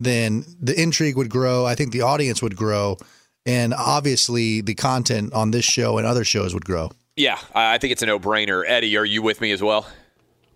[0.00, 1.64] then the intrigue would grow.
[1.64, 2.98] I think the audience would grow.
[3.46, 6.90] And obviously, the content on this show and other shows would grow.
[7.16, 8.64] Yeah, I I think it's a no-brainer.
[8.66, 9.86] Eddie, are you with me as well?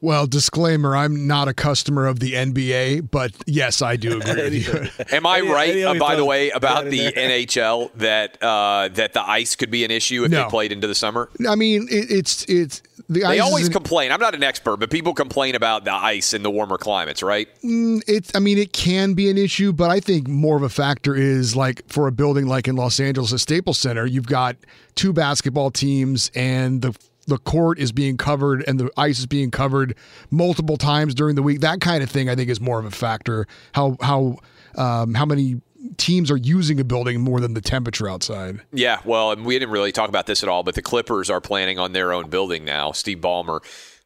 [0.04, 4.98] Well, disclaimer: I'm not a customer of the NBA, but yes, I do agree with
[5.00, 5.04] you.
[5.16, 7.12] Am I right, uh, by the way, about the.
[7.24, 10.94] NHL that uh, that the ice could be an issue if they played into the
[10.94, 11.30] summer?
[11.48, 14.12] I mean, it, it's it's the ice They always isn't- complain.
[14.12, 17.48] I'm not an expert, but people complain about the ice in the warmer climates, right?
[17.62, 20.68] Mm, It's, I mean, it can be an issue, but I think more of a
[20.68, 24.56] factor is like for a building like in Los Angeles, a Staples Center, you've got
[24.96, 26.94] two basketball teams and the
[27.26, 29.94] the court is being covered and the ice is being covered
[30.30, 31.60] multiple times during the week.
[31.60, 33.46] That kind of thing, I think, is more of a factor.
[33.72, 34.38] How how
[34.76, 35.60] um, how many
[35.96, 38.60] teams are using a building more than the temperature outside?
[38.72, 41.40] Yeah, well, and we didn't really talk about this at all, but the Clippers are
[41.40, 42.92] planning on their own building now.
[42.92, 43.60] Steve Ballmer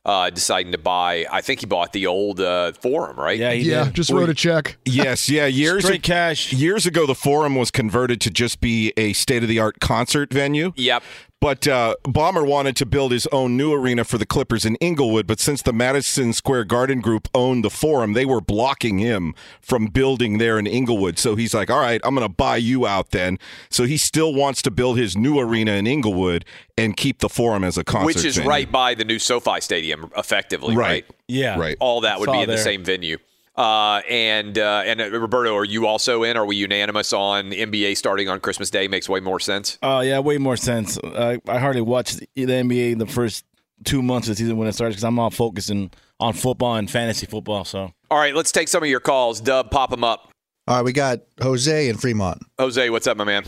[0.04, 1.26] uh, deciding to buy.
[1.30, 3.38] I think he bought the old uh, Forum, right?
[3.38, 3.94] Yeah, he yeah, did.
[3.94, 4.78] just wrote a check.
[4.88, 6.52] Yes, yeah, years Straight cash.
[6.52, 10.32] Years ago, the Forum was converted to just be a state of the art concert
[10.32, 10.72] venue.
[10.76, 11.02] Yep.
[11.40, 15.28] But uh, Ballmer wanted to build his own new arena for the Clippers in Inglewood.
[15.28, 19.86] But since the Madison Square Garden Group owned the Forum, they were blocking him from
[19.86, 21.16] building there in Inglewood.
[21.16, 23.38] So he's like, "All right, I'm going to buy you out then."
[23.70, 26.44] So he still wants to build his new arena in Inglewood
[26.76, 28.50] and keep the Forum as a concert, Which is venue.
[28.50, 30.88] right by the new SoFi Stadium, effectively, right?
[30.88, 31.06] Right.
[31.28, 31.56] Yeah.
[31.56, 31.76] Right.
[31.78, 33.18] All that would It's be all in the same venue.
[33.58, 36.36] Uh, and uh, and uh, Roberto, are you also in?
[36.36, 38.86] Are we unanimous on NBA starting on Christmas Day?
[38.86, 39.78] Makes way more sense.
[39.82, 40.96] Oh yeah, way more sense.
[41.02, 43.44] I, I hardly watch the NBA the first
[43.82, 45.90] two months of the season when it starts because I'm all focusing
[46.20, 47.64] on football and fantasy football.
[47.64, 49.40] So All right, let's take some of your calls.
[49.40, 50.30] Dub, pop them up.
[50.68, 52.40] All right, we got Jose in Fremont.
[52.60, 53.42] Jose, what's up, my man?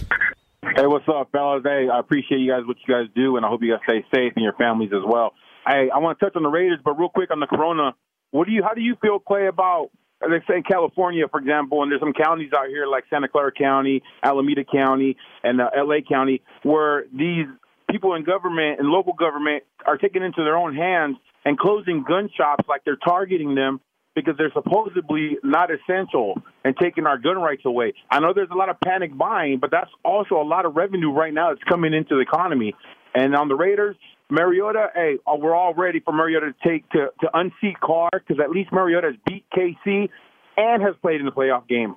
[0.74, 1.62] Hey, what's up, fellas?
[1.64, 4.04] Hey, I appreciate you guys, what you guys do, and I hope you guys stay
[4.12, 5.34] safe and your families as well.
[5.68, 7.94] Hey, I want to touch on the Raiders, but real quick on the Corona.
[8.32, 8.62] What do you?
[8.62, 9.90] How do you feel, Clay, about?
[10.28, 14.02] Let's say California, for example, and there's some counties out here like Santa Clara County,
[14.22, 16.02] Alameda County, and uh, L.A.
[16.02, 17.46] County, where these
[17.90, 22.28] people in government and local government are taking into their own hands and closing gun
[22.36, 23.80] shops like they're targeting them
[24.14, 27.94] because they're supposedly not essential and taking our gun rights away.
[28.10, 31.12] I know there's a lot of panic buying, but that's also a lot of revenue
[31.12, 32.74] right now that's coming into the economy.
[33.14, 33.96] And on the Raiders,
[34.30, 38.42] Mariota, hey, uh, we're all ready for Mariota to take to, to unseat Carr because
[38.42, 40.08] at least Mariota has beat KC
[40.56, 41.96] and has played in the playoff game.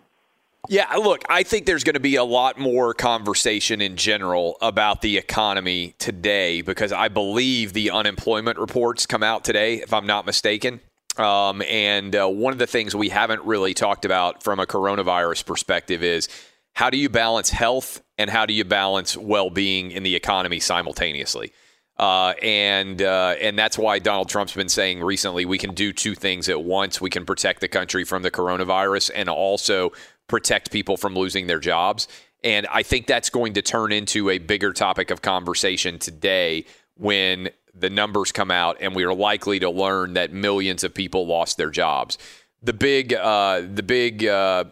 [0.69, 5.01] Yeah, look, I think there's going to be a lot more conversation in general about
[5.01, 10.25] the economy today because I believe the unemployment reports come out today, if I'm not
[10.25, 10.79] mistaken.
[11.17, 15.45] Um, and uh, one of the things we haven't really talked about from a coronavirus
[15.45, 16.29] perspective is
[16.73, 20.59] how do you balance health and how do you balance well being in the economy
[20.59, 21.51] simultaneously?
[21.97, 26.15] Uh, and uh, and that's why Donald Trump's been saying recently we can do two
[26.15, 26.99] things at once.
[26.99, 29.91] We can protect the country from the coronavirus and also
[30.27, 32.07] protect people from losing their jobs.
[32.43, 36.65] And I think that's going to turn into a bigger topic of conversation today
[36.95, 41.25] when the numbers come out and we are likely to learn that millions of people
[41.25, 42.17] lost their jobs.
[42.61, 44.65] The big, uh, the big uh,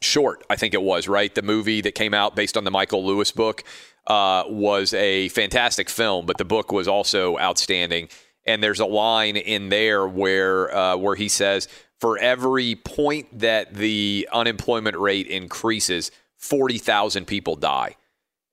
[0.00, 1.34] short, I think it was, right?
[1.34, 3.64] The movie that came out based on the Michael Lewis book
[4.08, 8.08] uh, was a fantastic film, but the book was also outstanding.
[8.46, 11.68] And there's a line in there where uh, where he says,
[12.00, 17.96] for every point that the unemployment rate increases, forty thousand people die.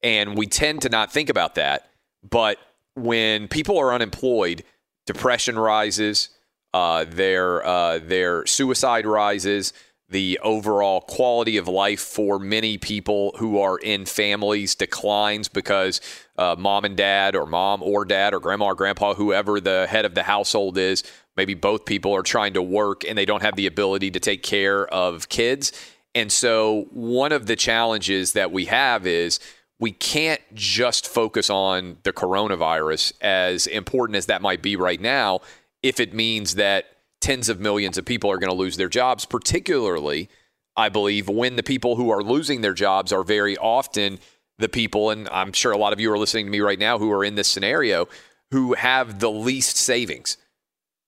[0.03, 1.89] And we tend to not think about that,
[2.29, 2.57] but
[2.93, 4.63] when people are unemployed,
[5.07, 6.29] depression rises,
[6.73, 9.73] uh, their uh, their suicide rises,
[10.09, 15.99] the overall quality of life for many people who are in families declines because
[16.37, 20.05] uh, mom and dad, or mom or dad, or grandma or grandpa, whoever the head
[20.05, 21.03] of the household is,
[21.35, 24.43] maybe both people are trying to work and they don't have the ability to take
[24.43, 25.71] care of kids.
[26.13, 29.39] And so, one of the challenges that we have is
[29.79, 35.41] we can't just focus on the coronavirus, as important as that might be right now,
[35.83, 36.85] if it means that
[37.25, 40.29] tens of millions of people are going to lose their jobs, particularly,
[40.77, 44.19] I believe, when the people who are losing their jobs are very often
[44.59, 46.99] the people, and I'm sure a lot of you are listening to me right now
[46.99, 48.07] who are in this scenario,
[48.51, 50.37] who have the least savings,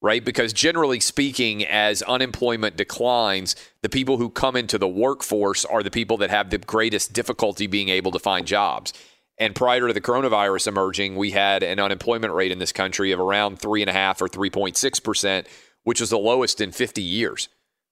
[0.01, 0.25] right?
[0.25, 5.91] Because generally speaking, as unemployment declines, the people who come into the workforce are the
[5.91, 8.91] people that have the greatest difficulty being able to find jobs.
[9.37, 13.19] And prior to the coronavirus emerging, we had an unemployment rate in this country of
[13.19, 15.47] around three and a half or 3.6 percent,
[15.87, 17.47] which was the lowest in 50 years.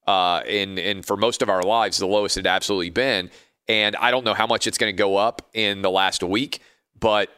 [0.06, 3.32] Uh, and, and for most of our lives, the lowest it absolutely been.
[3.70, 6.60] And I don't know how much it's going to go up in the last week,
[7.00, 7.30] but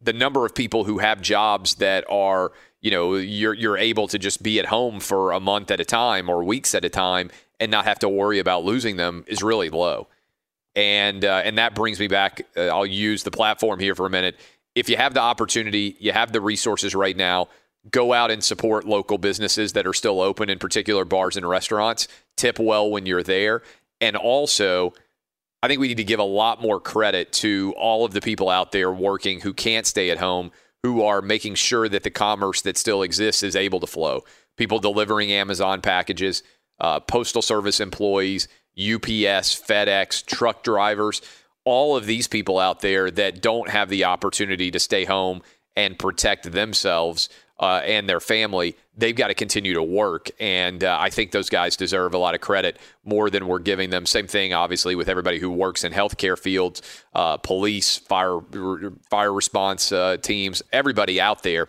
[0.00, 2.50] the number of people who have jobs that are,
[2.80, 5.84] you know, you're you're able to just be at home for a month at a
[5.84, 7.30] time or weeks at a time
[7.60, 10.08] and not have to worry about losing them is really low.
[10.74, 12.44] And uh, and that brings me back.
[12.56, 14.40] Uh, I'll use the platform here for a minute.
[14.74, 17.46] If you have the opportunity, you have the resources right now.
[17.90, 22.08] Go out and support local businesses that are still open, in particular bars and restaurants.
[22.36, 23.62] Tip well when you're there,
[24.00, 24.92] and also
[25.62, 28.48] I think we need to give a lot more credit to all of the people
[28.48, 30.52] out there working who can't stay at home,
[30.82, 34.24] who are making sure that the commerce that still exists is able to flow.
[34.56, 36.42] People delivering Amazon packages,
[36.80, 38.48] uh, postal service employees,
[38.78, 41.20] UPS, FedEx, truck drivers,
[41.66, 45.42] all of these people out there that don't have the opportunity to stay home
[45.76, 47.28] and protect themselves
[47.60, 50.30] uh, and their family, they've got to continue to work.
[50.40, 53.90] And uh, I think those guys deserve a lot of credit more than we're giving
[53.90, 54.06] them.
[54.06, 56.80] Same thing, obviously, with everybody who works in healthcare fields,
[57.14, 58.40] uh, police, fire,
[59.10, 61.68] fire response uh, teams, everybody out there,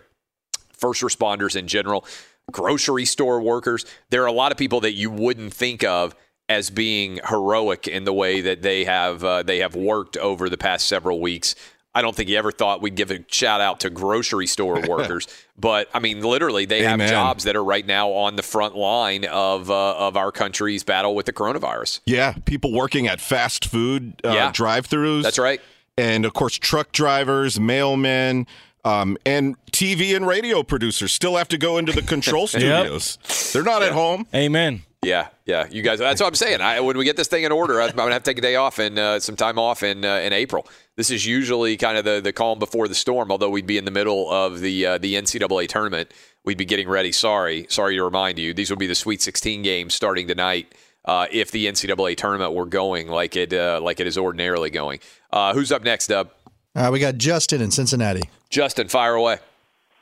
[0.72, 2.06] first responders in general,
[2.50, 3.84] grocery store workers.
[4.08, 6.16] There are a lot of people that you wouldn't think of
[6.48, 10.58] as being heroic in the way that they have uh, they have worked over the
[10.58, 11.54] past several weeks.
[11.94, 15.26] I don't think he ever thought we'd give a shout out to grocery store workers,
[15.58, 17.00] but I mean, literally, they Amen.
[17.00, 20.84] have jobs that are right now on the front line of uh, of our country's
[20.84, 22.00] battle with the coronavirus.
[22.06, 24.50] Yeah, people working at fast food uh, Yeah.
[24.52, 25.22] drive-throughs.
[25.22, 25.60] That's right.
[25.98, 28.46] And of course, truck drivers, mailmen,
[28.84, 33.18] um, and TV and radio producers still have to go into the control studios.
[33.52, 34.26] They're not at home.
[34.34, 34.82] Amen.
[35.04, 35.98] Yeah, yeah, you guys.
[35.98, 36.60] That's what I'm saying.
[36.60, 38.54] I, when we get this thing in order, I'm gonna have to take a day
[38.54, 40.68] off and uh, some time off in uh, in April.
[40.96, 43.32] This is usually kind of the the calm before the storm.
[43.32, 46.12] Although we'd be in the middle of the uh, the NCAA tournament,
[46.44, 47.10] we'd be getting ready.
[47.10, 48.54] Sorry, sorry to remind you.
[48.54, 50.72] These would be the Sweet 16 games starting tonight.
[51.04, 55.00] Uh, if the NCAA tournament were going like it uh, like it is ordinarily going.
[55.32, 56.30] Uh, who's up next, Dub?
[56.76, 58.22] Uh, we got Justin in Cincinnati.
[58.50, 59.38] Justin, fire away.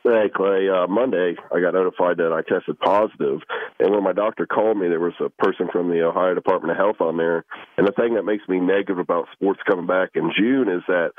[0.02, 3.40] Hey Clay, uh, Monday I got notified that I tested positive,
[3.78, 6.78] and when my doctor called me, there was a person from the Ohio Department of
[6.78, 7.44] Health on there.
[7.76, 11.10] And the thing that makes me negative about sports coming back in June is that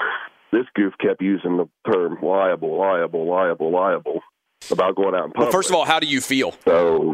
[0.52, 4.22] this goof kept using the term liable, liable, liable, liable
[4.72, 5.45] about going out in public.
[5.45, 6.56] Well, first of all, how do you feel?
[6.66, 7.14] So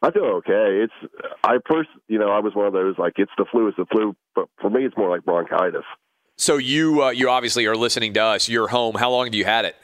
[0.00, 0.84] I feel okay.
[0.84, 3.76] It's I first, you know, I was one of those like it's the flu, it's
[3.76, 5.84] the flu, but for me, it's more like bronchitis.
[6.36, 8.48] So you uh, you obviously are listening to us.
[8.48, 8.94] You're home.
[8.94, 9.74] How long have you had it?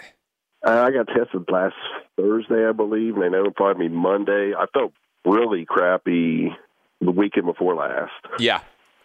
[0.67, 1.75] Uh, I got tested last
[2.17, 4.55] Thursday, I believe, and they notified me Monday.
[4.55, 4.93] I felt
[5.25, 6.55] really crappy
[7.01, 8.13] the weekend before last.
[8.39, 8.61] Yeah.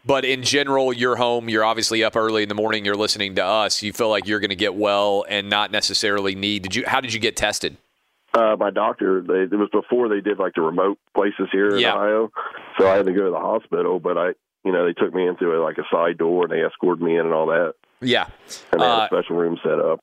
[0.05, 1.49] But in general, you're home.
[1.49, 2.85] You're obviously up early in the morning.
[2.85, 3.83] You're listening to us.
[3.83, 6.63] You feel like you're going to get well and not necessarily need.
[6.63, 6.83] Did you?
[6.87, 7.75] How did you get tested?
[8.33, 11.79] Uh, my doctor, they, it was before they did like the remote places here in
[11.79, 11.95] Yeah.
[11.95, 12.31] Ohio,
[12.77, 13.99] so I had to go to the hospital.
[13.99, 14.27] But I,
[14.63, 17.15] you know, they took me into a, like a side door and they escorted me
[17.17, 18.27] in and all that, Yeah.
[18.71, 19.99] and they had Uh, a special room set up.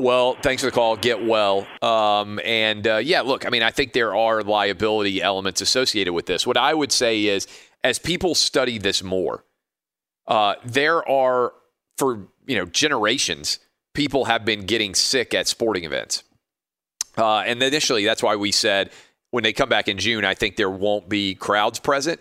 [0.00, 0.96] Well, thanks for the call.
[0.96, 1.66] Get well.
[1.82, 6.26] Um, and uh, yeah, look, I mean, I think there are liability elements associated with
[6.26, 6.46] this.
[6.46, 7.48] What I would say is,
[7.82, 9.44] as people study this more,
[10.28, 11.52] uh, there are
[11.96, 13.58] for you know generations
[13.92, 16.22] people have been getting sick at sporting events,
[17.16, 18.90] uh, and initially that's why we said
[19.30, 22.20] when they come back in June, I think there won't be crowds present.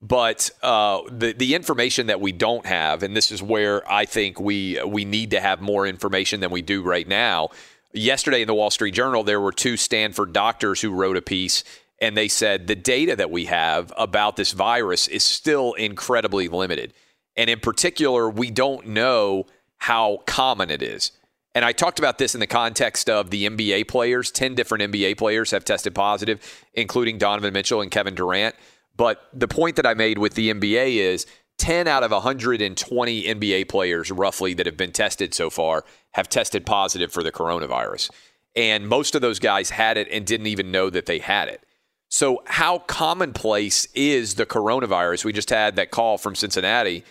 [0.00, 4.38] But uh, the the information that we don't have, and this is where I think
[4.38, 7.48] we we need to have more information than we do right now.
[7.92, 11.64] Yesterday in the Wall Street Journal, there were two Stanford doctors who wrote a piece,
[12.00, 16.94] and they said the data that we have about this virus is still incredibly limited,
[17.36, 19.46] and in particular, we don't know
[19.78, 21.10] how common it is.
[21.56, 24.30] And I talked about this in the context of the NBA players.
[24.30, 28.54] 10 different NBA players have tested positive, including Donovan Mitchell and Kevin Durant.
[28.98, 31.24] But the point that I made with the NBA is
[31.58, 36.66] 10 out of 120 NBA players, roughly, that have been tested so far have tested
[36.66, 38.10] positive for the coronavirus.
[38.54, 41.64] And most of those guys had it and didn't even know that they had it.
[42.10, 45.24] So, how commonplace is the coronavirus?
[45.24, 47.04] We just had that call from Cincinnati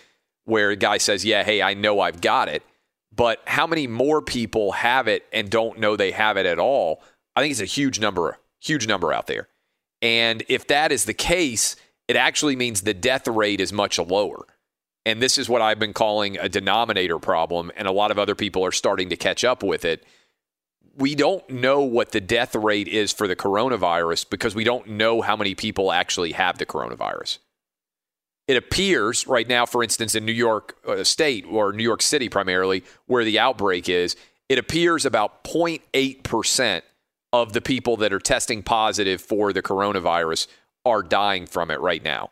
[0.44, 2.62] where a guy says, Yeah, hey, I know I've got it.
[3.14, 7.02] But how many more people have it and don't know they have it at all?
[7.34, 9.48] I think it's a huge number, huge number out there.
[10.02, 11.76] And if that is the case,
[12.06, 14.46] it actually means the death rate is much lower.
[15.04, 17.70] And this is what I've been calling a denominator problem.
[17.76, 20.04] And a lot of other people are starting to catch up with it.
[20.96, 25.22] We don't know what the death rate is for the coronavirus because we don't know
[25.22, 27.38] how many people actually have the coronavirus.
[28.48, 32.28] It appears right now, for instance, in New York uh, State or New York City
[32.28, 34.16] primarily, where the outbreak is,
[34.48, 36.82] it appears about 0.8%
[37.32, 40.46] of the people that are testing positive for the coronavirus
[40.84, 42.30] are dying from it right now.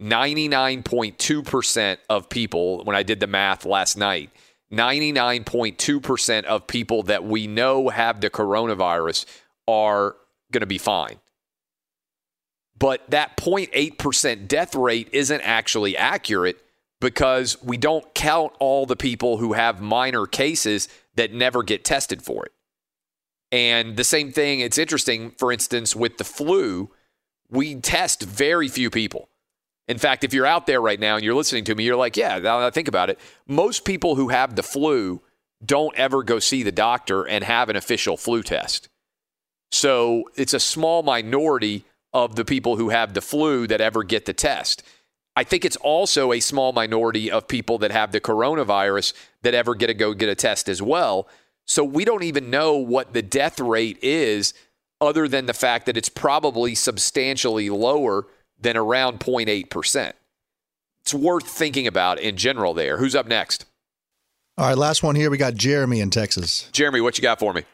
[0.00, 4.30] 99.2% of people, when I did the math last night,
[4.72, 9.26] 99.2% of people that we know have the coronavirus
[9.66, 10.16] are
[10.52, 11.18] going to be fine.
[12.78, 16.58] But that 0.8% death rate isn't actually accurate
[17.00, 22.22] because we don't count all the people who have minor cases that never get tested
[22.22, 22.52] for it.
[23.52, 26.90] And the same thing, it's interesting, for instance, with the flu,
[27.48, 29.28] we test very few people.
[29.88, 32.16] In fact, if you're out there right now and you're listening to me, you're like,
[32.16, 33.18] yeah, now I think about it.
[33.48, 35.20] Most people who have the flu
[35.64, 38.88] don't ever go see the doctor and have an official flu test.
[39.72, 44.26] So it's a small minority of the people who have the flu that ever get
[44.26, 44.82] the test.
[45.36, 49.12] I think it's also a small minority of people that have the coronavirus
[49.42, 51.28] that ever get to go get a test as well.
[51.66, 54.54] So we don't even know what the death rate is,
[55.00, 58.26] other than the fact that it's probably substantially lower
[58.60, 60.12] than around 0.8%.
[61.02, 62.98] It's worth thinking about in general there.
[62.98, 63.64] Who's up next?
[64.58, 65.30] All right, last one here.
[65.30, 66.68] We got Jeremy in Texas.
[66.72, 67.64] Jeremy, what you got for me?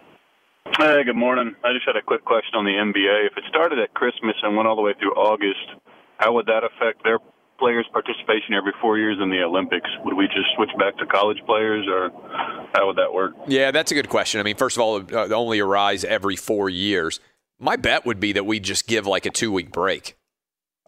[0.79, 1.57] Hey, good morning.
[1.65, 3.27] I just had a quick question on the NBA.
[3.27, 5.81] If it started at Christmas and went all the way through August,
[6.19, 7.19] how would that affect their
[7.59, 9.89] players' participation every four years in the Olympics?
[10.05, 12.11] Would we just switch back to college players, or
[12.75, 13.35] how would that work?
[13.47, 14.41] Yeah, that's a good question.
[14.41, 17.21] I mean, first of all, uh, only arise every four years.
[17.59, 20.17] My bet would be that we just give like a two week break.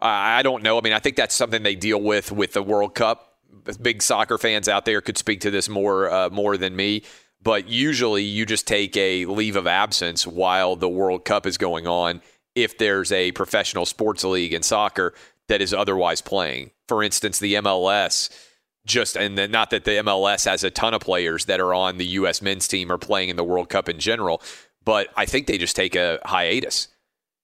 [0.01, 0.77] I don't know.
[0.77, 3.37] I mean, I think that's something they deal with with the World Cup.
[3.81, 7.03] Big soccer fans out there could speak to this more uh, more than me.
[7.41, 11.87] But usually, you just take a leave of absence while the World Cup is going
[11.87, 12.21] on.
[12.55, 15.13] If there's a professional sports league in soccer
[15.49, 18.29] that is otherwise playing, for instance, the MLS
[18.85, 21.97] just and then not that the MLS has a ton of players that are on
[21.97, 22.41] the U.S.
[22.41, 24.41] men's team or playing in the World Cup in general,
[24.83, 26.87] but I think they just take a hiatus.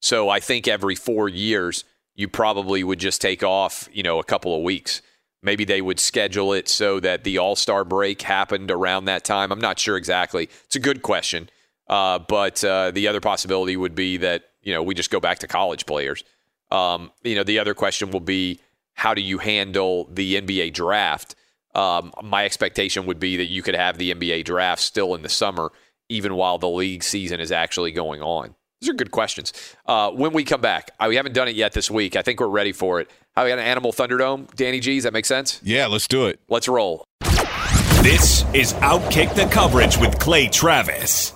[0.02, 1.84] So I think every four years
[2.16, 5.02] you probably would just take off, you know, a couple of weeks.
[5.44, 9.52] Maybe they would schedule it so that the All Star break happened around that time.
[9.52, 10.50] I'm not sure exactly.
[10.66, 11.50] It's a good question,
[11.88, 15.40] uh, but uh, the other possibility would be that you know we just go back
[15.40, 16.24] to college players.
[16.72, 18.60] Um, you know, the other question will be
[18.94, 21.36] how do you handle the NBA draft?
[21.74, 25.30] Um, my expectation would be that you could have the NBA draft still in the
[25.30, 25.72] summer,
[26.10, 28.56] even while the league season is actually going on.
[28.82, 29.52] These are good questions.
[29.86, 32.16] Uh, when we come back, uh, we haven't done it yet this week.
[32.16, 33.10] I think we're ready for it.
[33.36, 34.54] How we got an Animal Thunderdome?
[34.56, 35.60] Danny G, does that make sense?
[35.64, 36.40] Yeah, let's do it.
[36.50, 37.06] Let's roll.
[38.02, 41.34] This is Outkick the Coverage with Clay Travis.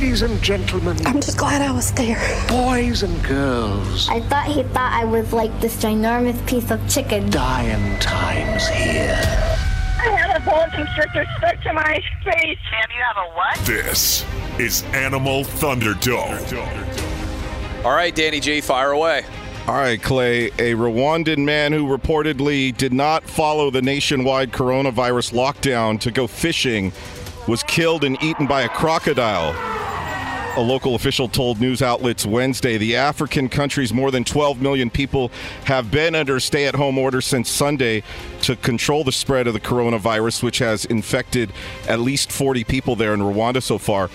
[0.00, 0.96] Ladies and gentlemen.
[1.06, 2.16] I'm just glad I was there.
[2.48, 4.08] Boys and girls.
[4.08, 7.28] I thought he thought I was like this ginormous piece of chicken.
[7.28, 9.20] Dying times here.
[9.98, 12.58] I had a whole constrictor stuck to my face.
[12.70, 13.58] Sam, you have a what?
[13.66, 14.24] This
[14.58, 16.64] is Animal Thunderdome.
[17.84, 19.26] All right, Danny G, fire away.
[19.68, 20.46] All right, Clay.
[20.46, 26.90] A Rwandan man who reportedly did not follow the nationwide coronavirus lockdown to go fishing
[27.46, 29.54] was killed and eaten by a crocodile.
[30.56, 35.30] A local official told news outlets Wednesday the African country's more than 12 million people
[35.64, 38.02] have been under stay at home orders since Sunday
[38.42, 41.52] to control the spread of the coronavirus, which has infected
[41.86, 44.10] at least 40 people there in Rwanda so far.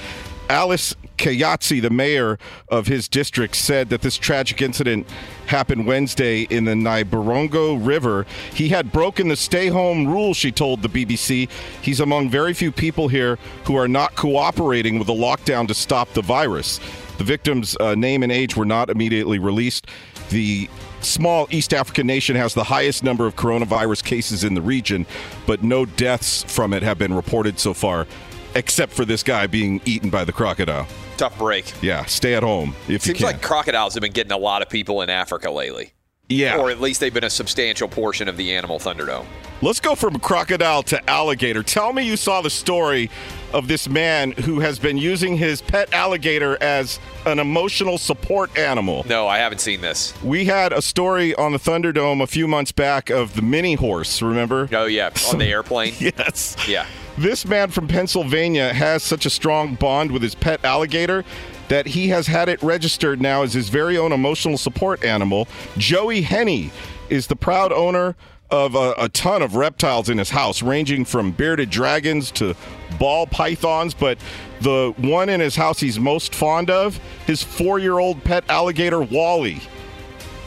[0.50, 2.38] Alice Kayitesi, the mayor
[2.70, 5.08] of his district, said that this tragic incident
[5.48, 8.26] happened Wednesday in the Nyabarongo River.
[8.54, 11.50] He had broken the stay home rule, she told the BBC.
[11.82, 16.14] He's among very few people here who are not cooperating with the lockdown to stop
[16.14, 16.80] the virus.
[17.18, 19.88] The victim's uh, name and age were not immediately released.
[20.30, 20.70] The
[21.02, 25.06] small East African nation has the highest number of coronavirus cases in the region,
[25.46, 28.08] but no deaths from it have been reported so far,
[28.56, 30.88] except for this guy being eaten by the crocodile.
[31.18, 31.72] Tough break.
[31.82, 33.20] Yeah, stay at home if Seems you can.
[33.20, 35.92] Seems like crocodiles have been getting a lot of people in Africa lately.
[36.28, 36.58] Yeah.
[36.58, 39.28] Or at least they've been a substantial portion of the animal Thunderdome.
[39.62, 41.62] Let's go from crocodile to alligator.
[41.62, 43.12] Tell me you saw the story
[43.54, 49.06] of this man who has been using his pet alligator as an emotional support animal.
[49.08, 50.20] No, I haven't seen this.
[50.24, 54.22] We had a story on the Thunderdome a few months back of the mini horse,
[54.24, 54.68] remember?
[54.74, 55.94] Oh, yeah, on the airplane.
[56.00, 56.58] yes.
[56.68, 56.88] Yeah.
[57.18, 61.24] This man from Pennsylvania has such a strong bond with his pet alligator
[61.70, 65.48] that he has had it registered now as his very own emotional support animal.
[65.78, 66.72] Joey Henney
[67.10, 68.18] is the proud owner
[68.52, 72.54] of a, a, ton of reptiles in his house, ranging from bearded dragons to
[73.00, 73.94] ball pythons.
[73.94, 74.20] But
[74.60, 79.02] the one in his house he's most fond of, his four year old pet alligator,
[79.02, 79.62] Wally.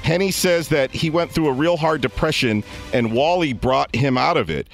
[0.03, 2.63] Henney says that he went through a real hard depression
[2.93, 4.69] and Wally brought him out of it.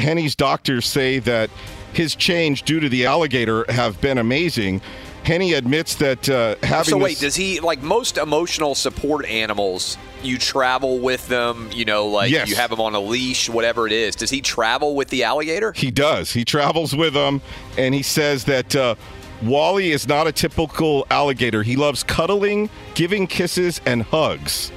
[0.00, 1.50] Henney's doctors say that
[1.92, 4.80] his change due to the alligator have been amazing.
[5.24, 9.98] Henney admits that uh, having So wait, this- does he like most emotional support animals?
[10.22, 12.48] You travel with them, you know, like Yes.
[12.48, 14.14] you have them on a leash, whatever it is.
[14.16, 15.72] Does he travel with the alligator?
[15.72, 16.32] He does.
[16.32, 17.40] He travels with them,
[17.78, 18.94] and he says that uh,
[19.42, 21.62] Wally is not a typical alligator.
[21.62, 24.70] He loves cuddling, giving kisses, and hugs.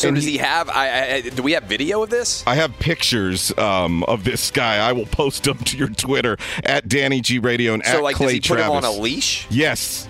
[0.00, 0.70] So And does he, have?
[0.70, 2.42] I, I, do we have video of this?
[2.46, 4.76] I have pictures um, of this guy.
[4.76, 8.16] I will post them to your Twitter at Danny G Radio and So at like,
[8.16, 9.46] Clay does he put him on a leash?
[9.50, 10.08] Yes.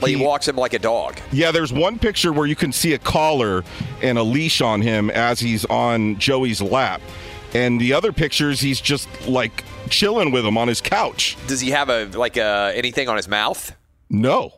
[0.00, 1.18] Like he, walks him like a dog.
[1.32, 3.64] Yeah, there's one picture where you can see a collar
[4.00, 7.00] and a leash on him as he's on Joey's lap.
[7.52, 11.36] And the other pictures, he's just like chilling with him on his couch.
[11.48, 13.74] Does he have a like a anything on his mouth?
[14.08, 14.52] No,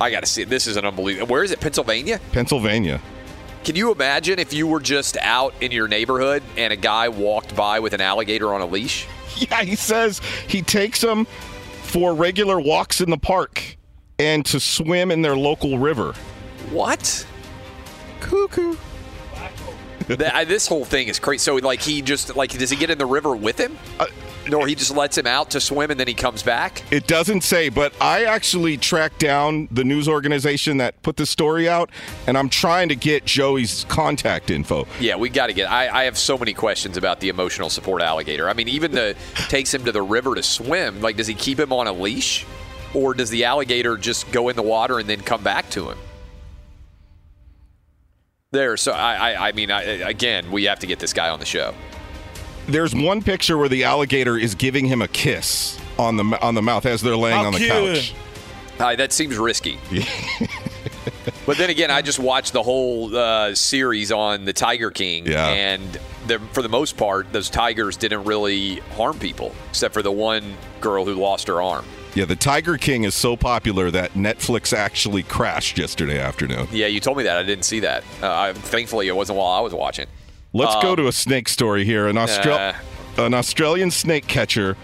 [0.00, 0.42] I got to see.
[0.42, 0.48] it.
[0.48, 1.26] This is an unbelievable.
[1.32, 1.60] Where is it?
[1.60, 2.20] Pennsylvania.
[2.32, 3.00] Pennsylvania.
[3.64, 7.56] Can you imagine if you were just out in your neighborhood and a guy walked
[7.56, 9.06] by with an alligator on a leash?
[9.36, 13.76] Yeah, he says he takes them for regular walks in the park
[14.18, 16.12] and to swim in their local river.
[16.70, 17.26] What?
[18.20, 18.76] Cuckoo.
[20.06, 21.38] That- I- this whole thing is crazy.
[21.40, 24.06] So, like, he just like does he get in the river with him, uh,
[24.52, 26.82] or he just lets him out to swim and then he comes back?
[26.92, 31.68] It doesn't say, but I actually tracked down the news organization that put the story
[31.68, 31.90] out,
[32.26, 34.86] and I'm trying to get Joey's contact info.
[35.00, 35.70] Yeah, we got to get.
[35.70, 38.48] I, I have so many questions about the emotional support alligator.
[38.48, 39.16] I mean, even the
[39.48, 41.00] takes him to the river to swim.
[41.00, 42.44] Like, does he keep him on a leash,
[42.92, 45.98] or does the alligator just go in the water and then come back to him?
[48.50, 48.76] There.
[48.76, 49.14] So I.
[49.14, 51.74] I, I mean, I, again, we have to get this guy on the show.
[52.66, 56.62] There's one picture where the alligator is giving him a kiss on the on the
[56.62, 57.70] mouth as they're laying How on the cute.
[57.70, 58.14] couch.
[58.78, 59.78] Uh, that seems risky.
[61.46, 65.46] but then again, I just watched the whole uh, series on the Tiger King, Yeah.
[65.48, 70.10] and the, for the most part, those tigers didn't really harm people, except for the
[70.10, 71.84] one girl who lost her arm.
[72.16, 76.66] Yeah, the Tiger King is so popular that Netflix actually crashed yesterday afternoon.
[76.72, 77.36] Yeah, you told me that.
[77.38, 78.02] I didn't see that.
[78.22, 80.06] Uh, I, thankfully, it wasn't while I was watching.
[80.54, 82.06] Let's go Um, to a snake story here.
[82.06, 82.76] An, Austra-
[83.18, 84.76] an Australian snake catcher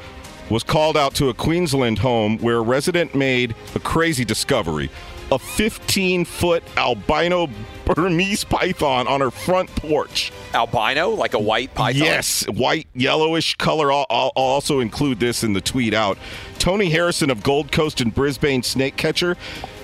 [0.51, 4.91] was called out to a Queensland home where a resident made a crazy discovery
[5.33, 7.49] a 15 foot albino
[7.85, 10.33] Burmese python on her front porch.
[10.55, 12.03] Albino, like a white python?
[12.03, 13.93] Yes, white, yellowish color.
[13.93, 16.19] I'll I'll also include this in the tweet out.
[16.61, 19.37] Tony Harrison of Gold Coast and Brisbane snake catcher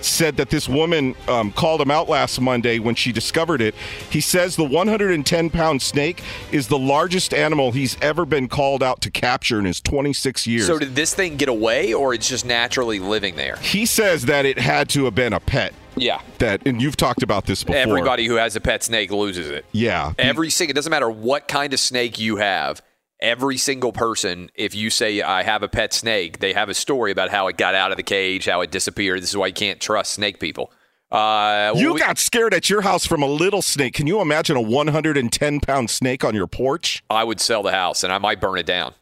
[0.02, 3.74] said that this woman um, called him out last Monday when she discovered it.
[4.10, 6.22] He says the 110 pound snake
[6.52, 10.66] is the largest animal he's ever been called out to capture in his 26 years.
[10.66, 13.56] So did this thing get away, or it's just naturally living there?
[13.56, 15.72] he says that it had to have been a pet.
[15.96, 16.20] Yeah.
[16.38, 17.80] That and you've talked about this before.
[17.80, 19.64] Everybody who has a pet snake loses it.
[19.72, 20.12] Yeah.
[20.18, 22.82] Every single, it doesn't matter what kind of snake you have.
[23.20, 27.12] Every single person, if you say I have a pet snake, they have a story
[27.12, 29.22] about how it got out of the cage, how it disappeared.
[29.22, 30.70] This is why you can't trust snake people.
[31.10, 33.94] Uh, You we- got scared at your house from a little snake.
[33.94, 37.02] Can you imagine a 110 pound snake on your porch?
[37.08, 38.92] I would sell the house and I might burn it down.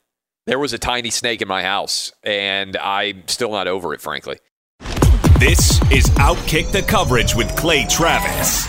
[0.46, 4.38] There was a tiny snake in my house, and I'm still not over it, frankly.
[5.40, 8.68] This is Outkick the Coverage with Clay Travis.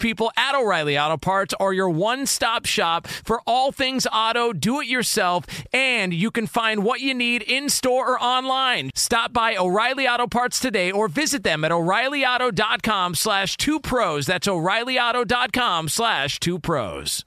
[0.00, 4.80] people at O'Reilly Auto Parts are your one stop shop for all things auto, do
[4.80, 8.90] it yourself, and you can find what you need in store or online.
[8.94, 14.26] Stop by O'Reilly Auto Parts today or visit them at o'ReillyAuto.com slash two pros.
[14.26, 17.24] That's o'ReillyAuto.com slash two pros.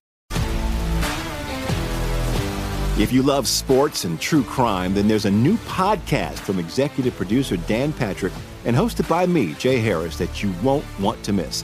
[2.96, 7.58] If you love sports and true crime, then there's a new podcast from executive producer
[7.58, 8.34] Dan Patrick
[8.66, 11.64] and hosted by me, Jay Harris, that you won't want to miss.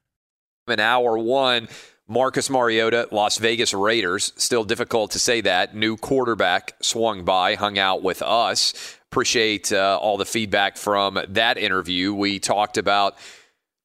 [0.71, 1.67] in hour one.
[2.07, 4.33] Marcus Mariota, Las Vegas Raiders.
[4.35, 5.75] Still difficult to say that.
[5.75, 8.73] New quarterback swung by, hung out with us.
[9.11, 12.13] Appreciate uh, all the feedback from that interview.
[12.13, 13.15] We talked about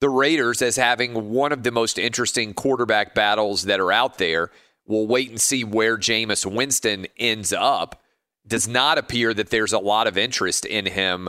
[0.00, 4.50] the Raiders as having one of the most interesting quarterback battles that are out there.
[4.86, 8.02] We'll wait and see where Jameis Winston ends up.
[8.46, 11.28] Does not appear that there's a lot of interest in him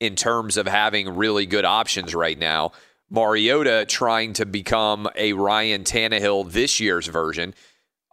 [0.00, 2.72] in terms of having really good options right now.
[3.14, 7.54] Mariota trying to become a Ryan Tannehill this year's version.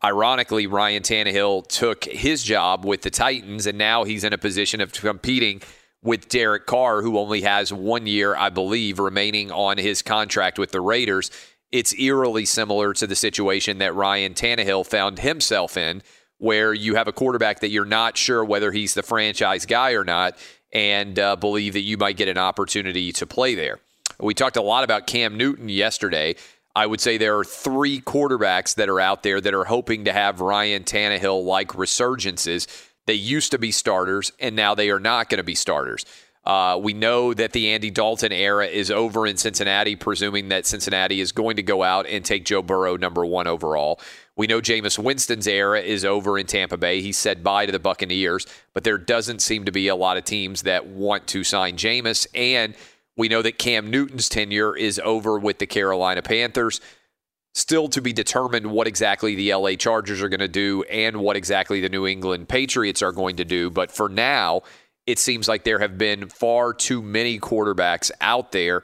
[0.03, 4.79] Ironically, Ryan Tannehill took his job with the Titans, and now he's in a position
[4.79, 5.63] of competing
[6.03, 10.71] with Derek Carr, who only has one year, I believe, remaining on his contract with
[10.71, 11.31] the Raiders.
[11.71, 16.03] It's eerily similar to the situation that Ryan Tannehill found himself in,
[16.37, 20.03] where you have a quarterback that you're not sure whether he's the franchise guy or
[20.03, 20.37] not,
[20.71, 23.79] and uh, believe that you might get an opportunity to play there.
[24.21, 26.35] We talked a lot about Cam Newton yesterday.
[26.75, 30.13] I would say there are three quarterbacks that are out there that are hoping to
[30.13, 32.67] have Ryan Tannehill like resurgences.
[33.07, 36.05] They used to be starters, and now they are not going to be starters.
[36.43, 41.21] Uh, we know that the Andy Dalton era is over in Cincinnati, presuming that Cincinnati
[41.21, 43.99] is going to go out and take Joe Burrow number one overall.
[44.35, 47.01] We know Jameis Winston's era is over in Tampa Bay.
[47.01, 50.23] He said bye to the Buccaneers, but there doesn't seem to be a lot of
[50.23, 52.25] teams that want to sign Jameis.
[52.33, 52.75] And
[53.17, 56.81] we know that Cam Newton's tenure is over with the Carolina Panthers.
[57.53, 61.35] Still to be determined what exactly the LA Chargers are going to do and what
[61.35, 63.69] exactly the New England Patriots are going to do.
[63.69, 64.61] But for now,
[65.05, 68.83] it seems like there have been far too many quarterbacks out there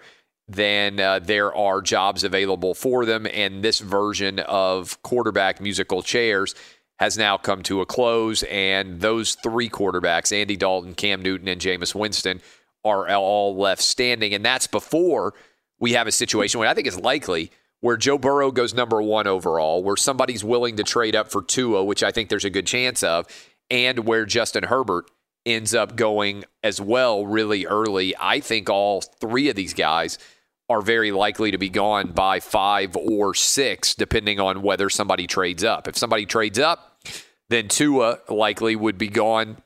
[0.50, 3.28] than uh, there are jobs available for them.
[3.34, 6.56] And this version of quarterback musical chairs
[7.00, 8.44] has now come to a close.
[8.44, 12.42] And those three quarterbacks, Andy Dalton, Cam Newton, and Jameis Winston,
[12.84, 14.34] are all left standing.
[14.34, 15.34] And that's before
[15.80, 19.28] we have a situation where I think is likely where Joe Burrow goes number one
[19.28, 22.66] overall, where somebody's willing to trade up for Tua, which I think there's a good
[22.66, 23.28] chance of,
[23.70, 25.10] and where Justin Herbert
[25.46, 28.16] ends up going as well really early.
[28.20, 30.18] I think all three of these guys
[30.70, 35.64] are very likely to be gone by five or six, depending on whether somebody trades
[35.64, 35.88] up.
[35.88, 37.00] If somebody trades up,
[37.50, 39.58] then Tua likely would be gone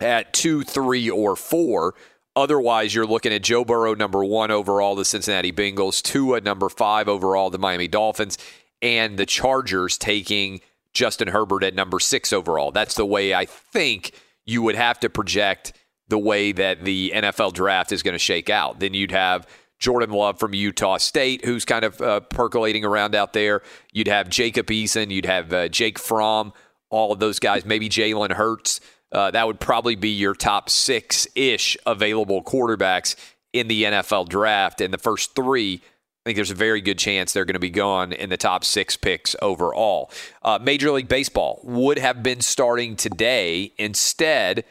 [0.00, 1.94] at two, three, or four.
[2.36, 7.08] Otherwise, you're looking at Joe Burrow, number one overall, the Cincinnati Bengals, Tua, number five
[7.08, 8.38] overall, the Miami Dolphins,
[8.80, 10.60] and the Chargers taking
[10.92, 12.70] Justin Herbert at number six overall.
[12.70, 14.12] That's the way I think
[14.46, 15.72] you would have to project
[16.08, 18.80] the way that the NFL draft is going to shake out.
[18.80, 19.46] Then you'd have
[19.78, 23.62] Jordan Love from Utah State, who's kind of uh, percolating around out there.
[23.92, 25.10] You'd have Jacob Eason.
[25.10, 26.52] You'd have uh, Jake Fromm,
[26.90, 28.80] all of those guys, maybe Jalen Hurts.
[29.12, 33.16] Uh, that would probably be your top six ish available quarterbacks
[33.52, 34.80] in the NFL draft.
[34.80, 37.70] And the first three, I think there's a very good chance they're going to be
[37.70, 40.10] gone in the top six picks overall.
[40.42, 43.72] Uh, Major League Baseball would have been starting today.
[43.78, 44.64] Instead,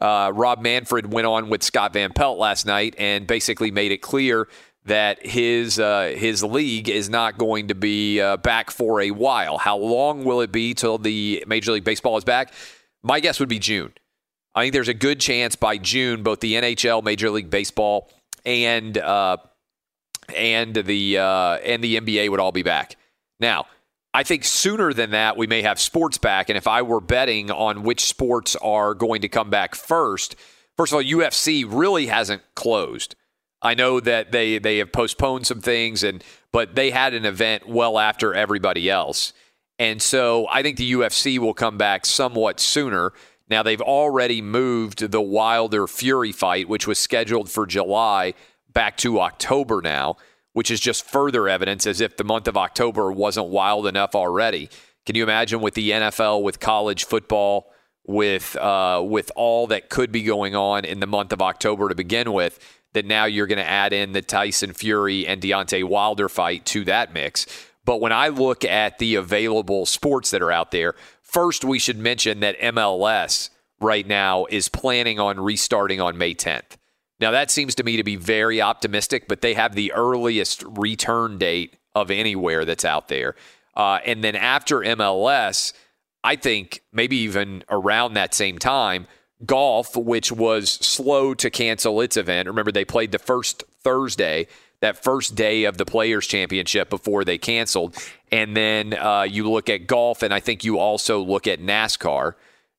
[0.00, 4.02] uh, Rob Manfred went on with Scott Van Pelt last night and basically made it
[4.02, 4.48] clear
[4.84, 9.58] that his uh, his league is not going to be uh, back for a while.
[9.58, 12.52] How long will it be till the Major League Baseball is back?
[13.06, 13.92] My guess would be June.
[14.52, 18.10] I think there's a good chance by June both the NHL, Major League Baseball,
[18.44, 19.36] and uh,
[20.34, 22.96] and the uh, and the NBA would all be back.
[23.38, 23.66] Now,
[24.12, 26.48] I think sooner than that we may have sports back.
[26.48, 30.34] And if I were betting on which sports are going to come back first,
[30.76, 33.14] first of all, UFC really hasn't closed.
[33.62, 37.68] I know that they they have postponed some things, and but they had an event
[37.68, 39.32] well after everybody else.
[39.78, 43.12] And so I think the UFC will come back somewhat sooner.
[43.48, 48.34] Now, they've already moved the Wilder Fury fight, which was scheduled for July,
[48.72, 50.16] back to October now,
[50.52, 54.68] which is just further evidence as if the month of October wasn't wild enough already.
[55.04, 57.70] Can you imagine with the NFL, with college football,
[58.06, 61.94] with uh, with all that could be going on in the month of October to
[61.94, 62.58] begin with,
[62.94, 66.84] that now you're going to add in the Tyson Fury and Deontay Wilder fight to
[66.84, 67.46] that mix.
[67.86, 71.96] But when I look at the available sports that are out there, first we should
[71.96, 73.48] mention that MLS
[73.80, 76.76] right now is planning on restarting on May 10th.
[77.20, 81.38] Now, that seems to me to be very optimistic, but they have the earliest return
[81.38, 83.36] date of anywhere that's out there.
[83.74, 85.72] Uh, and then after MLS,
[86.24, 89.06] I think maybe even around that same time,
[89.44, 92.48] golf, which was slow to cancel its event.
[92.48, 94.48] Remember, they played the first Thursday
[94.80, 97.96] that first day of the Players Championship before they canceled.
[98.30, 102.34] And then uh, you look at golf, and I think you also look at NASCAR.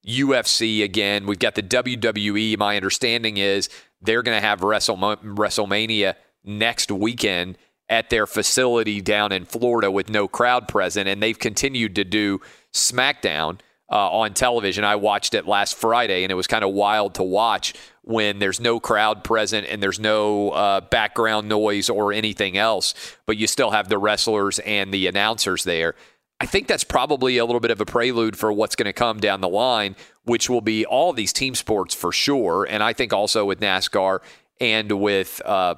[0.06, 1.26] UFC again.
[1.26, 2.58] We've got the WWE.
[2.58, 3.70] My understanding is
[4.02, 6.16] they're going to have WrestleMania
[6.46, 7.58] next weekend
[7.90, 12.40] at their facility down in Florida with no crowd present, and they've continued to do
[12.74, 13.60] SmackDown
[13.92, 14.84] uh, on television.
[14.84, 17.74] I watched it last Friday, and it was kind of wild to watch
[18.08, 22.94] when there's no crowd present and there's no uh, background noise or anything else,
[23.26, 25.94] but you still have the wrestlers and the announcers there.
[26.40, 29.20] I think that's probably a little bit of a prelude for what's going to come
[29.20, 32.66] down the line, which will be all these team sports for sure.
[32.70, 34.20] And I think also with NASCAR
[34.62, 35.76] and with uh,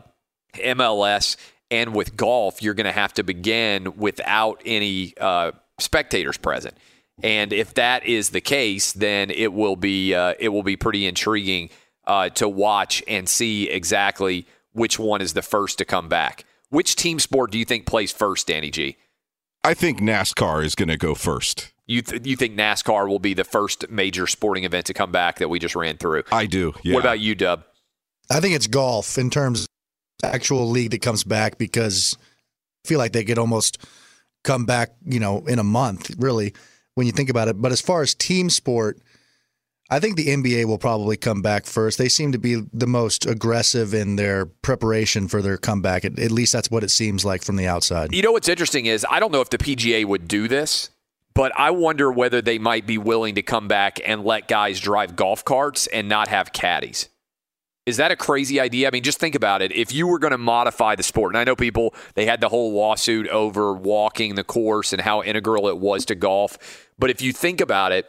[0.53, 1.35] MLS
[1.71, 6.77] and with golf, you're going to have to begin without any uh, spectators present.
[7.23, 11.07] And if that is the case, then it will be uh, it will be pretty
[11.07, 11.69] intriguing
[12.09, 16.43] uh, to watch and see exactly which one is the first to come back.
[16.69, 18.97] Which team sport do you think plays first, Danny G?
[19.63, 21.71] I think NASCAR is going to go first.
[21.85, 25.37] You th- you think NASCAR will be the first major sporting event to come back
[25.39, 26.23] that we just ran through?
[26.31, 26.73] I do.
[26.83, 26.95] Yeah.
[26.95, 27.63] What about you, Dub?
[28.31, 29.61] I think it's golf in terms
[30.23, 32.17] of actual league that comes back because
[32.85, 33.85] I feel like they could almost
[34.43, 36.53] come back, you know, in a month, really,
[36.95, 37.61] when you think about it.
[37.61, 38.99] But as far as team sport,
[39.91, 41.97] I think the NBA will probably come back first.
[41.97, 46.05] They seem to be the most aggressive in their preparation for their comeback.
[46.05, 48.13] At, at least that's what it seems like from the outside.
[48.13, 50.91] You know what's interesting is I don't know if the PGA would do this,
[51.33, 55.15] but I wonder whether they might be willing to come back and let guys drive
[55.15, 57.09] golf carts and not have caddies.
[57.87, 58.87] Is that a crazy idea?
[58.87, 59.71] I mean, just think about it.
[59.71, 62.49] If you were going to modify the sport, and I know people, they had the
[62.49, 66.87] whole lawsuit over walking the course and how integral it was to golf.
[66.99, 68.05] But if you think about it,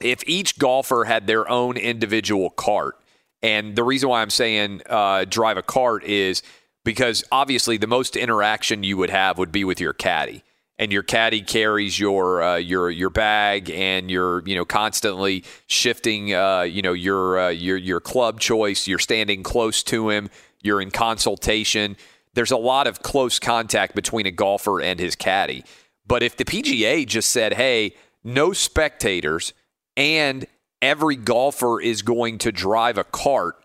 [0.00, 2.98] if each golfer had their own individual cart,
[3.42, 6.42] and the reason why I'm saying uh, drive a cart is
[6.84, 10.42] because obviously the most interaction you would have would be with your caddy,
[10.78, 16.34] and your caddy carries your uh, your your bag, and you're you know constantly shifting
[16.34, 18.86] uh, you know your uh, your your club choice.
[18.86, 20.30] You're standing close to him.
[20.62, 21.96] You're in consultation.
[22.34, 25.64] There's a lot of close contact between a golfer and his caddy.
[26.06, 29.52] But if the PGA just said, "Hey, no spectators,"
[29.96, 30.46] and
[30.82, 33.56] every golfer is going to drive a cart.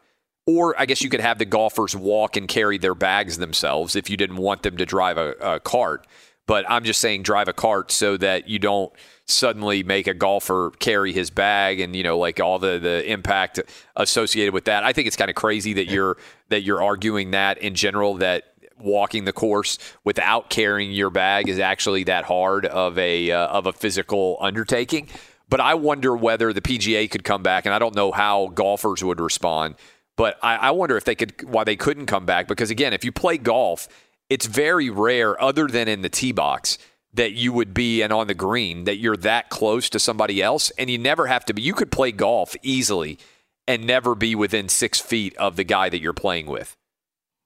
[0.48, 4.10] Or I guess you could have the golfers walk and carry their bags themselves if
[4.10, 6.08] you didn't want them to drive a, a cart.
[6.48, 8.92] But I'm just saying drive a cart so that you don't
[9.26, 13.60] suddenly make a golfer carry his bag and you know like all the the impact
[13.96, 14.84] associated with that.
[14.84, 16.18] I think it's kind of crazy that you're
[16.50, 18.46] that you're arguing that in general that
[18.80, 23.68] walking the course without carrying your bag is actually that hard of a uh, of
[23.68, 25.08] a physical undertaking.
[25.52, 29.04] But I wonder whether the PGA could come back, and I don't know how golfers
[29.04, 29.76] would respond.
[30.16, 33.04] But I, I wonder if they could why they couldn't come back because again, if
[33.04, 33.88] you play golf,
[34.30, 36.78] it's very rare, other than in the tee box,
[37.14, 40.70] that you would be and on the green that you're that close to somebody else,
[40.78, 41.62] and you never have to be.
[41.62, 43.20] You could play golf easily
[43.68, 46.78] and never be within six feet of the guy that you're playing with.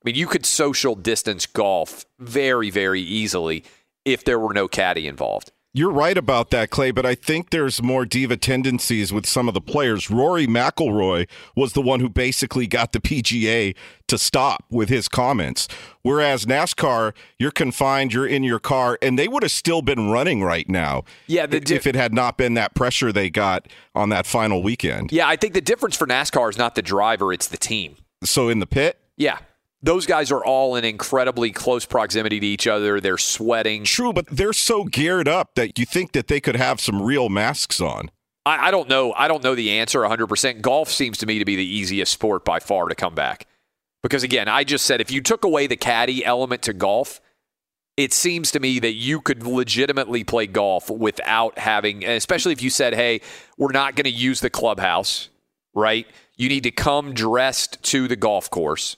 [0.03, 3.63] I mean, you could social distance golf very, very easily
[4.05, 5.51] if there were no caddy involved.
[5.77, 9.53] You're right about that, Clay, but I think there's more diva tendencies with some of
[9.53, 10.09] the players.
[10.09, 13.75] Rory McIlroy was the one who basically got the PGA
[14.07, 15.67] to stop with his comments.
[16.01, 20.41] Whereas NASCAR, you're confined, you're in your car, and they would have still been running
[20.41, 21.03] right now.
[21.27, 25.11] Yeah, di- if it had not been that pressure they got on that final weekend.
[25.11, 27.97] Yeah, I think the difference for NASCAR is not the driver, it's the team.
[28.23, 28.97] So in the pit?
[29.17, 29.39] Yeah
[29.85, 32.99] those guys are all in incredibly close proximity to each other.
[32.99, 33.83] They're sweating.
[33.83, 37.29] True, but they're so geared up that you think that they could have some real
[37.29, 38.09] masks on.
[38.47, 39.13] I, I don't know.
[39.13, 40.61] I don't know the answer 100%.
[40.61, 43.45] Golf seems to me to be the easiest sport by far to come back.
[44.01, 47.21] Because again, I just said if you took away the caddy element to golf,
[47.95, 52.69] it seems to me that you could legitimately play golf without having, especially if you
[52.71, 53.21] said, hey,
[53.57, 55.29] we're not going to use the clubhouse,
[55.73, 56.07] right?
[56.37, 58.97] You need to come dressed to the golf course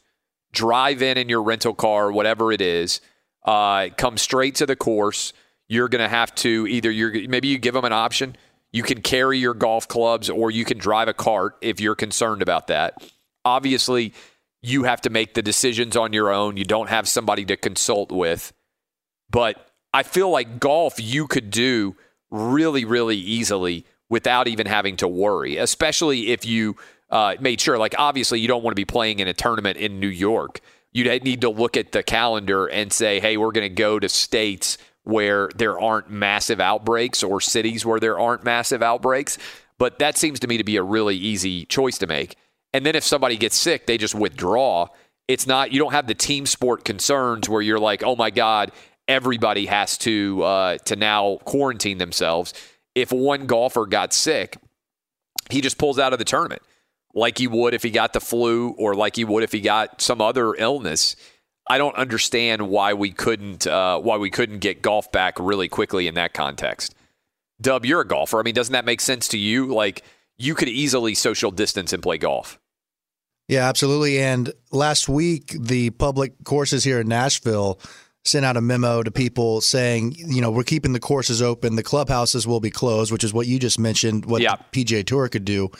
[0.58, 3.00] drive in in your rental car, whatever it is,
[3.46, 5.34] uh, come straight to the course.
[5.70, 8.36] You're going to have to either you're maybe you give them an option.
[8.72, 12.42] You can carry your golf clubs or you can drive a cart if you're concerned
[12.42, 13.12] about that.
[13.46, 14.14] Obviously,
[14.62, 16.58] you have to make the decisions on your own.
[16.58, 18.52] You don't have somebody to consult with.
[19.30, 21.96] But I feel like golf you could do
[22.32, 26.76] really, really easily without even having to worry, especially if you
[27.10, 27.78] uh, made sure.
[27.78, 30.62] Like, obviously, you don't want to be playing in a tournament in New York.
[30.94, 34.10] You'd need to look at the calendar and say, hey, we're going to go to
[34.10, 39.38] states where there aren't massive outbreaks or cities where there aren't massive outbreaks.
[39.78, 42.36] But that seems to me to be a really easy choice to make.
[42.74, 44.88] And then if somebody gets sick, they just withdraw.
[45.28, 48.72] It's not, you don't have the team sport concerns where you're like, oh my God,
[49.08, 52.54] everybody has to uh, to now quarantine themselves.
[52.96, 54.58] If one golfer got sick,
[55.50, 56.62] he just pulls out of the tournament
[57.18, 60.02] like he would if he got the flu or like he would if he got
[60.02, 61.16] some other illness.
[61.70, 66.08] I don't understand why we couldn't uh, why we couldn't get golf back really quickly
[66.08, 66.96] in that context.
[67.60, 68.40] Dub, you're a golfer.
[68.40, 69.74] I mean, doesn't that make sense to you?
[69.74, 70.04] Like
[70.38, 72.60] you could easily social distance and play golf.
[73.48, 74.20] Yeah, absolutely.
[74.20, 77.80] And last week, the public courses here in Nashville
[78.26, 81.78] sent out a memo to people saying, you know, we're keeping the courses open.
[81.78, 84.58] The clubhouses will be closed, which is what you just mentioned, what yeah.
[84.72, 85.72] the PGA Tour could do.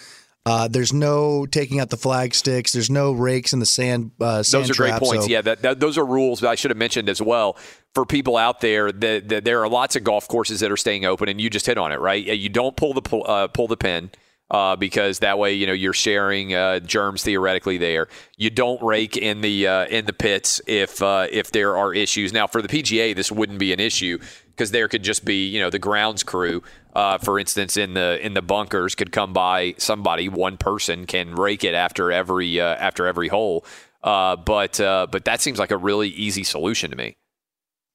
[0.48, 2.72] Uh, there's no taking out the flag sticks.
[2.72, 4.12] There's no rakes in the sand.
[4.18, 5.26] Uh, sand those are trap, great points.
[5.26, 5.32] So.
[5.32, 7.58] Yeah, that, that, those are rules that I should have mentioned as well
[7.94, 8.94] for people out there.
[8.94, 11.66] That, that, there are lots of golf courses that are staying open, and you just
[11.66, 12.26] hit on it, right?
[12.26, 14.10] You don't pull the uh, pull the pin.
[14.50, 18.08] Uh, because that way, you know, you're sharing uh, germs theoretically there.
[18.38, 22.32] You don't rake in the uh, in the pits if uh, if there are issues.
[22.32, 24.20] Now, for the PGA, this wouldn't be an issue
[24.58, 26.64] because there could just be, you know, the grounds crew
[26.98, 31.36] uh, for instance, in the in the bunkers, could come by somebody, one person can
[31.36, 33.64] rake it after every uh, after every hole.
[34.04, 37.16] Uh, but uh, but that seems like a really easy solution to me.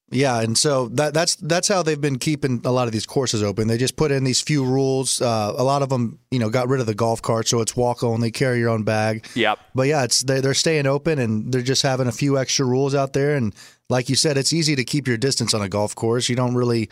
[0.09, 3.43] Yeah, and so that, that's that's how they've been keeping a lot of these courses
[3.43, 3.67] open.
[3.67, 5.21] They just put in these few rules.
[5.21, 7.75] Uh, a lot of them, you know, got rid of the golf cart, so it's
[7.75, 9.25] walk only, carry your own bag.
[9.35, 9.59] Yep.
[9.75, 12.95] But yeah, it's they, they're staying open and they're just having a few extra rules
[12.95, 13.35] out there.
[13.35, 13.53] And
[13.89, 16.29] like you said, it's easy to keep your distance on a golf course.
[16.29, 16.89] You don't really,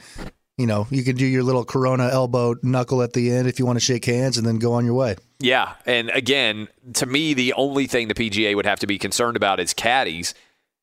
[0.57, 3.65] you know, you can do your little Corona elbow knuckle at the end if you
[3.65, 5.15] want to shake hands and then go on your way.
[5.39, 9.37] Yeah, and again, to me, the only thing the PGA would have to be concerned
[9.37, 10.33] about is caddies.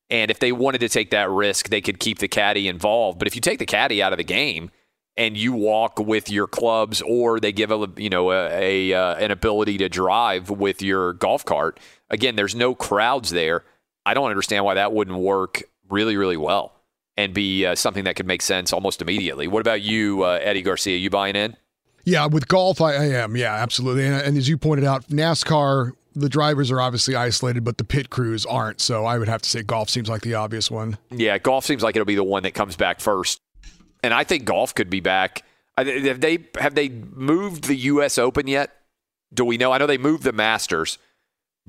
[0.09, 3.19] And if they wanted to take that risk, they could keep the caddy involved.
[3.19, 4.71] But if you take the caddy out of the game
[5.15, 9.15] and you walk with your clubs, or they give a you know a, a uh,
[9.15, 11.79] an ability to drive with your golf cart,
[12.09, 13.63] again, there's no crowds there.
[14.05, 16.73] I don't understand why that wouldn't work really, really well
[17.17, 19.47] and be uh, something that could make sense almost immediately.
[19.47, 20.97] What about you, uh, Eddie Garcia?
[20.97, 21.55] You buying in?
[22.05, 23.35] Yeah, with golf, I, I am.
[23.35, 24.05] Yeah, absolutely.
[24.05, 28.09] And, and as you pointed out, NASCAR, the drivers are obviously isolated, but the pit
[28.09, 28.81] crews aren't.
[28.81, 30.97] So I would have to say golf seems like the obvious one.
[31.11, 33.41] Yeah, golf seems like it'll be the one that comes back first,
[34.03, 35.43] and I think golf could be back.
[35.77, 38.17] Have they have they moved the U.S.
[38.17, 38.75] Open yet?
[39.33, 39.71] Do we know?
[39.71, 40.97] I know they moved the Masters,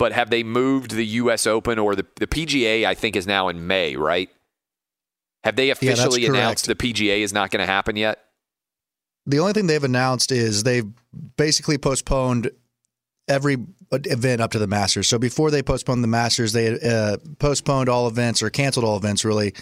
[0.01, 1.47] but have they moved the U.S.
[1.47, 2.87] Open or the the PGA?
[2.87, 4.31] I think is now in May, right?
[5.45, 6.35] Have they officially correct.
[6.35, 8.19] announced the PGA is not going to happen yet?
[9.27, 10.91] The only thing they've announced is they've
[11.37, 12.51] basically postponed
[13.29, 13.59] every
[13.93, 15.07] event up to the Masters.
[15.07, 19.23] So before they postponed the Masters, they uh, postponed all events or canceled all events
[19.23, 19.53] really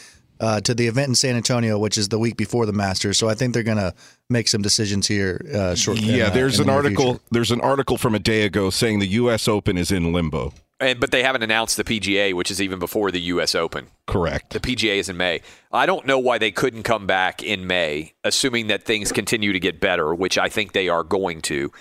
[0.40, 3.18] uh, to the event in San Antonio, which is the week before the Masters.
[3.18, 3.94] So I think they're going to
[4.30, 6.04] make some decisions here uh, shortly.
[6.06, 7.04] Yeah, in, uh, there's in an the near article.
[7.14, 7.24] future.
[7.30, 9.48] There's an article from a day ago saying the U.S.
[9.48, 10.52] Open is in limbo.
[10.80, 13.56] And but they haven't announced the PGA, which is even before the U.S.
[13.56, 13.88] Open.
[14.06, 14.50] Correct.
[14.50, 15.40] The PGA is in May.
[15.72, 19.58] I don't know why they couldn't come back in May, assuming that things continue to
[19.58, 21.72] get better, which I think they are going to.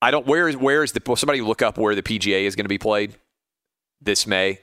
[0.00, 0.24] I don't.
[0.26, 1.02] Where is where is the?
[1.04, 3.16] Will somebody look up where the PGA is going to be played
[4.00, 4.60] this May?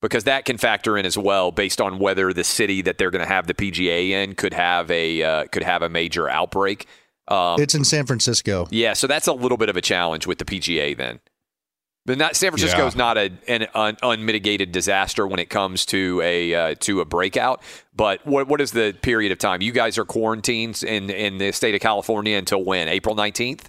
[0.00, 3.24] Because that can factor in as well, based on whether the city that they're going
[3.24, 6.86] to have the PGA in could have a uh, could have a major outbreak.
[7.26, 8.68] Um, It's in San Francisco.
[8.70, 11.18] yeah, so that's a little bit of a challenge with the PGA then.
[12.06, 12.98] But not San Francisco is Yeah.
[12.98, 17.60] not a, an un, unmitigated disaster when it comes to a uh, to a breakout.
[17.94, 19.60] But what what is the period of time?
[19.62, 22.86] You guys are quarantined in in the state of California until when?
[22.88, 23.68] April nineteenth.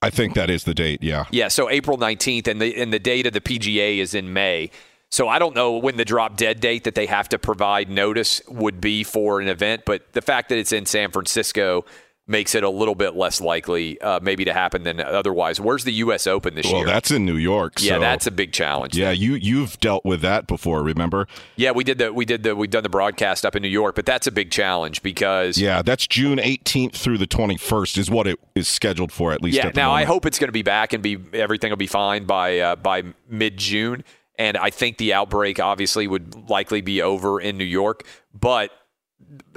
[0.00, 1.02] I think that is the date.
[1.02, 1.24] Yeah.
[1.32, 4.70] Yeah, so April 19th, and the and the date of the PGA is in May.
[5.10, 8.42] So I don't know when the drop dead date that they have to provide notice
[8.48, 11.84] would be for an event, but the fact that it's in San Francisco
[12.30, 15.58] makes it a little bit less likely uh, maybe to happen than otherwise.
[15.58, 16.26] Where's the U.S.
[16.26, 16.84] Open this Well, year?
[16.84, 17.80] Well, that's in New York.
[17.80, 18.98] yeah, that's a big challenge.
[18.98, 20.82] Yeah, you you've dealt with that before.
[20.82, 21.26] Remember?
[21.56, 23.94] Yeah, we did the we did the we've done the broadcast up in New York,
[23.94, 28.26] but that's a big challenge because Yeah, that's June 18th through the 21st is what
[28.26, 29.56] it is scheduled for at least.
[29.56, 29.68] Yeah.
[29.68, 31.86] at the Now I hope it's going to be back and be everything will be
[31.86, 34.04] fine by uh, by mid June,
[34.38, 38.04] and I think the outbreak obviously would likely be over in New York.
[38.32, 38.70] But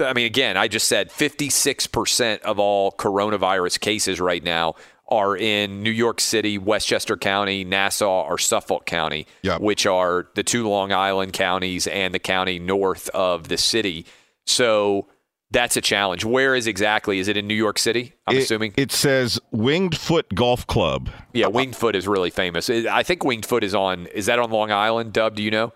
[0.00, 4.74] I mean, again, I just said 56 percent of all coronavirus cases right now
[5.08, 9.26] are in New York City, Westchester County, Nassau, or Suffolk County,
[9.58, 14.06] which are the two Long Island counties and the county north of the city.
[14.46, 15.06] So
[15.52, 16.24] that's a challenge.
[16.24, 17.18] Where is exactly?
[17.18, 18.14] Is it in New York City?
[18.26, 18.74] I'm It- assuming.
[18.76, 21.10] it says Winged Foot Golf Club.
[21.32, 22.68] Yeah, Winged Foot is really famous.
[22.70, 24.06] I think Winged Foot is on.
[24.08, 25.12] Is that on Long Island?
[25.12, 25.72] Dub, do you know?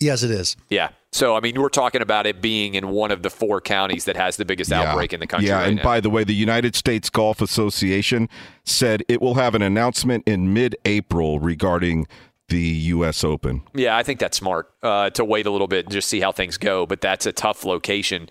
[0.00, 0.56] Yes, it is.
[0.70, 0.90] Yeah.
[1.10, 4.16] So I mean, we're talking about it being in one of the four counties that
[4.16, 5.48] has the biggest outbreak in the country.
[5.48, 5.82] Yeah, right and now.
[5.82, 8.28] by the way, the United States Golf Association
[8.64, 12.06] said it will have an announcement in mid-April regarding
[12.48, 13.24] the U.S.
[13.24, 13.62] Open.
[13.74, 16.30] Yeah, I think that's smart uh, to wait a little bit and just see how
[16.30, 16.86] things go.
[16.86, 18.28] But that's a tough location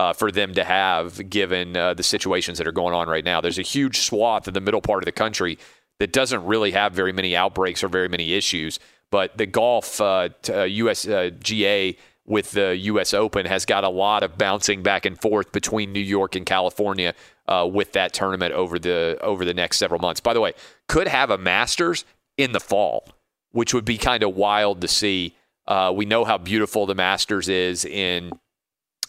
[0.00, 3.42] uh, for them to have, given uh, the situations that are going on right now.
[3.42, 5.58] There's a huge swath in the middle part of the country
[5.98, 8.78] that doesn't really have very many outbreaks or very many issues.
[9.10, 13.12] But the golf uh, t- uh, USGA with the U.S.
[13.12, 17.12] Open has got a lot of bouncing back and forth between New York and California
[17.46, 20.20] uh, with that tournament over the over the next several months.
[20.20, 20.54] By the way,
[20.88, 22.06] could have a Masters
[22.38, 23.06] in the fall,
[23.50, 25.36] which would be kind of wild to see.
[25.66, 28.32] Uh, we know how beautiful the Masters is in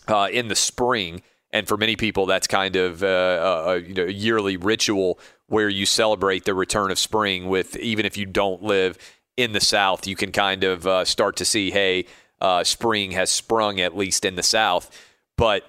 [0.07, 1.21] uh, in the spring,
[1.51, 5.69] and for many people, that's kind of uh, a, a you know, yearly ritual where
[5.69, 7.49] you celebrate the return of spring.
[7.49, 8.97] With even if you don't live
[9.37, 12.05] in the South, you can kind of uh, start to see, hey,
[12.39, 14.89] uh, spring has sprung at least in the South.
[15.37, 15.63] But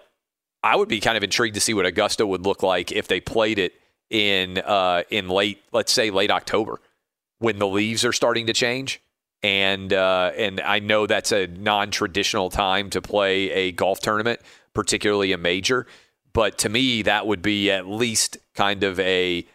[0.62, 3.20] I would be kind of intrigued to see what Augusta would look like if they
[3.20, 3.74] played it
[4.10, 6.80] in uh, in late, let's say late October,
[7.38, 9.00] when the leaves are starting to change.
[9.42, 14.40] And uh, and I know that's a non-traditional time to play a golf tournament,
[14.72, 15.86] particularly a major.
[16.32, 19.46] But to me, that would be at least kind of a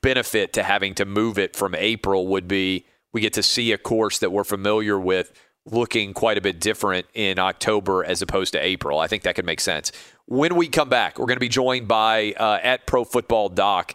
[0.00, 2.28] benefit to having to move it from April.
[2.28, 5.32] Would be we get to see a course that we're familiar with
[5.64, 8.98] looking quite a bit different in October as opposed to April.
[8.98, 9.92] I think that could make sense.
[10.26, 13.94] When we come back, we're going to be joined by uh, at Pro Football Doc.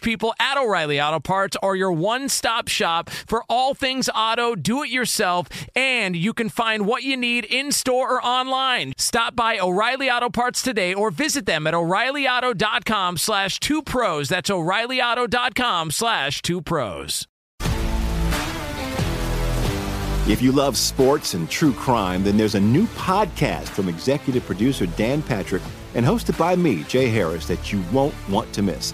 [0.01, 4.83] people at O'Reilly Auto Parts are your one stop shop for all things auto, do
[4.83, 8.93] it yourself, and you can find what you need in store or online.
[8.97, 14.29] Stop by O'Reilly Auto Parts today or visit them at o'ReillyAuto.com slash two pros.
[14.29, 17.27] That's o'ReillyAuto.com slash two pros.
[20.27, 24.85] If you love sports and true crime, then there's a new podcast from executive producer
[24.85, 25.63] Dan Patrick
[25.95, 28.93] and hosted by me, Jay Harris, that you won't want to miss.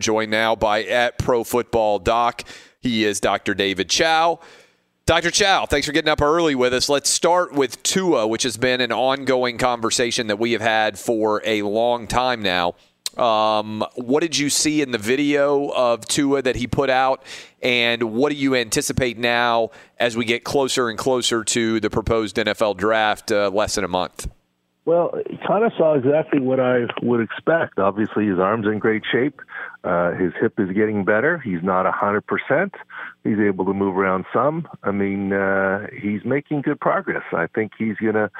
[0.00, 2.44] Joined now by at Pro Football Doc.
[2.80, 3.54] He is Dr.
[3.54, 4.40] David Chao.
[5.06, 5.30] Dr.
[5.30, 6.88] Chao, thanks for getting up early with us.
[6.88, 11.42] Let's start with Tua, which has been an ongoing conversation that we have had for
[11.44, 12.74] a long time now.
[13.16, 17.24] Um, what did you see in the video of Tua that he put out,
[17.60, 22.36] and what do you anticipate now as we get closer and closer to the proposed
[22.36, 24.30] NFL draft uh, less than a month?
[24.84, 25.12] Well,
[25.46, 27.78] kind of saw exactly what I would expect.
[27.78, 29.40] Obviously, his arm's in great shape.
[29.82, 31.38] Uh, his hip is getting better.
[31.38, 32.74] He's not a hundred percent.
[33.24, 34.68] He's able to move around some.
[34.82, 37.22] I mean, uh, he's making good progress.
[37.32, 38.30] I think he's going to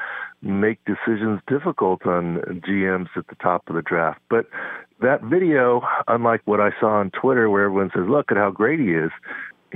[0.41, 4.19] make decisions difficult on GMs at the top of the draft.
[4.29, 4.47] But
[5.01, 8.79] that video, unlike what I saw on Twitter, where everyone says, "Look at how great
[8.79, 9.11] he is,"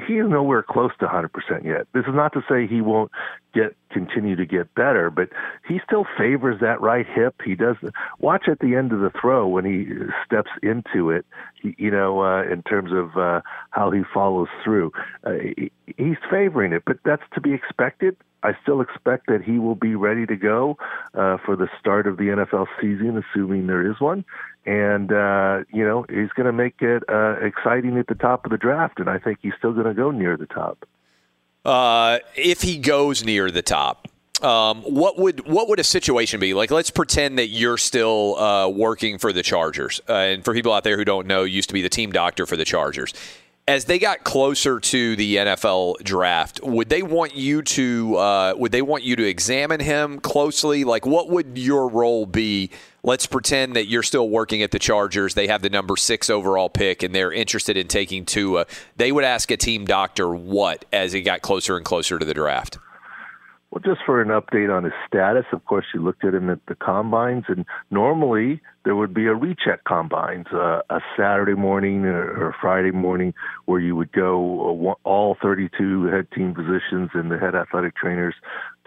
[0.08, 1.30] he is nowhere close to 100%
[1.64, 1.88] yet.
[1.94, 3.12] This is not to say he won't
[3.54, 5.30] get continue to get better, but
[5.65, 7.41] he still favors that right hip.
[7.45, 7.77] He does
[8.19, 9.88] watch at the end of the throw when he
[10.26, 11.26] steps into it.
[11.61, 13.39] You know, uh, in terms of uh,
[13.69, 14.91] how he follows through,
[15.23, 18.17] uh, he, he's favoring it, but that's to be expected.
[18.43, 20.77] I still expect that he will be ready to go
[21.13, 24.26] uh, for the start of the NFL season, assuming there is one.
[24.65, 28.51] And uh, you know he's going to make it uh, exciting at the top of
[28.51, 30.85] the draft, and I think he's still going to go near the top.
[31.66, 34.08] Uh, if he goes near the top,
[34.42, 36.70] um, what would what would a situation be like?
[36.70, 40.84] Let's pretend that you're still uh, working for the Chargers, uh, and for people out
[40.84, 43.14] there who don't know, used to be the team doctor for the Chargers.
[43.68, 48.72] As they got closer to the NFL draft, would they want you to uh, would
[48.72, 50.84] they want you to examine him closely?
[50.84, 52.70] Like, what would your role be?
[53.02, 55.34] Let's pretend that you're still working at the Chargers.
[55.34, 58.68] They have the number six overall pick, and they're interested in taking Tua.
[58.98, 62.36] They would ask a team doctor what as it got closer and closer to the
[62.36, 62.78] draft.
[63.76, 66.65] Well, just for an update on his status, of course, you looked at him at
[66.68, 72.23] the combines, and normally there would be a recheck combines, uh, a Saturday morning or,
[72.23, 73.34] or Friday morning,
[73.65, 78.35] where you would go uh, all 32 head team physicians and the head athletic trainers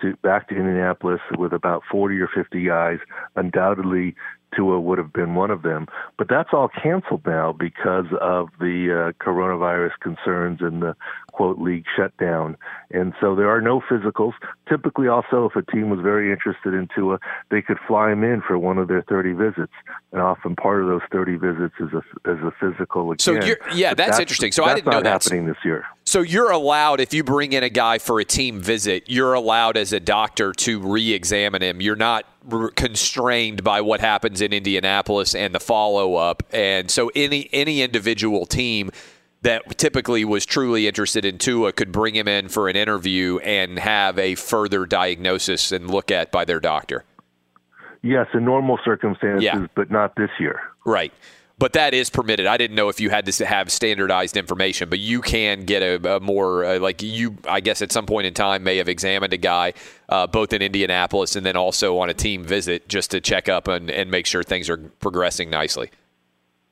[0.00, 2.98] to back to Indianapolis with about 40 or 50 guys.
[3.36, 4.14] Undoubtedly,
[4.56, 5.86] Tua would have been one of them.
[6.16, 10.96] But that's all canceled now because of the uh, coronavirus concerns and the
[11.32, 12.56] quote league shutdown.
[12.90, 14.32] And so there are no physicals.
[14.68, 17.18] Typically, also, if a team was very interested in Tua,
[17.50, 19.72] they could fly him in for one of their 30 visits.
[20.12, 21.98] And often part of those 30 visits is a,
[22.30, 23.18] is a physical again.
[23.18, 24.52] So you're, yeah, that's, that's, interesting.
[24.52, 25.84] So I didn't know that's happening this year.
[26.04, 29.76] So you're allowed, if you bring in a guy for a team visit, you're allowed
[29.76, 31.82] as a doctor to re-examine him.
[31.82, 32.24] You're not
[32.76, 36.42] constrained by what happens in Indianapolis and the follow up.
[36.52, 38.90] And so any any individual team
[39.42, 43.78] that typically was truly interested in Tua could bring him in for an interview and
[43.78, 47.04] have a further diagnosis and look at by their doctor.
[48.02, 49.66] Yes, in normal circumstances, yeah.
[49.74, 50.60] but not this year.
[50.84, 51.12] Right
[51.58, 52.46] but that is permitted.
[52.46, 56.16] I didn't know if you had to have standardized information, but you can get a,
[56.16, 57.36] a more uh, like you.
[57.48, 59.74] I guess at some point in time may have examined a guy
[60.08, 63.66] uh, both in Indianapolis and then also on a team visit just to check up
[63.66, 65.90] and, and make sure things are progressing nicely.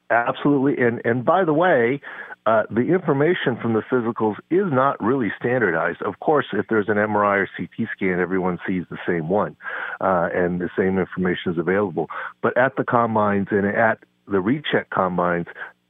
[0.09, 2.01] Absolutely, and and by the way,
[2.47, 6.01] uh, the information from the physicals is not really standardized.
[6.03, 9.57] Of course, if there's an MRI or CT scan, everyone sees the same one,
[10.01, 12.09] uh, and the same information is available.
[12.43, 13.99] But at the combines and at
[14.29, 15.47] the recheck combines,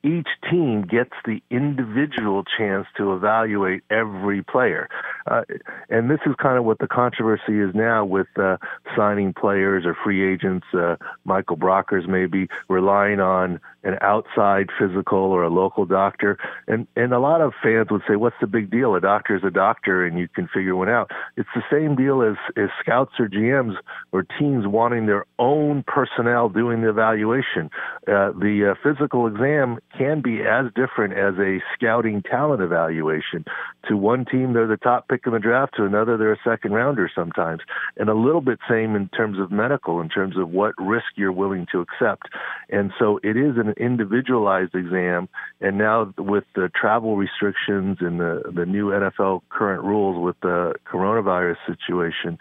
[0.06, 4.88] each team gets the individual chance to evaluate every player.
[5.26, 5.42] Uh,
[5.88, 8.56] and this is kind of what the controversy is now with uh,
[8.96, 10.66] signing players or free agents.
[10.72, 16.36] Uh, Michael Brockers maybe relying on an outside physical or a local doctor.
[16.66, 18.96] And, and a lot of fans would say, what's the big deal?
[18.96, 21.12] A doctor is a doctor and you can figure one out.
[21.36, 23.76] It's the same deal as, as scouts or GMs
[24.10, 27.70] or teams wanting their own personnel doing the evaluation.
[28.08, 33.44] Uh, the uh, physical exam can be as different as a scouting talent evaluation.
[33.88, 35.76] To one team, they're the top pick in the draft.
[35.76, 37.60] To another, they're a second rounder sometimes.
[37.96, 41.30] And a little bit same in terms of medical, in terms of what risk you're
[41.30, 42.28] willing to accept.
[42.68, 45.28] And so it is an individualized exam.
[45.60, 50.74] And now with the travel restrictions and the, the new NFL current rules with the
[50.90, 52.38] coronavirus situation,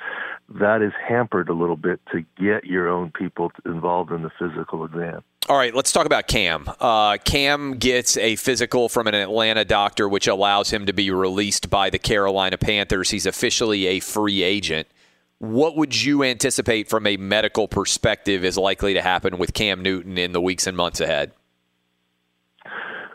[0.50, 4.86] that is hampered a little bit to get your own people involved in the physical
[4.86, 5.22] exam.
[5.48, 6.68] All right, let's talk about Cam.
[6.80, 11.70] Uh, Cam gets a physical from an Atlanta doctor, which allows him to be released
[11.70, 13.12] by the Carolina Panthers.
[13.12, 14.88] He's officially a free agent.
[15.40, 20.18] What would you anticipate from a medical perspective is likely to happen with Cam Newton
[20.18, 21.34] in the weeks and months ahead?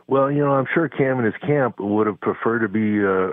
[0.07, 3.31] Well, you know, I'm sure Cam and his camp would have preferred to be uh,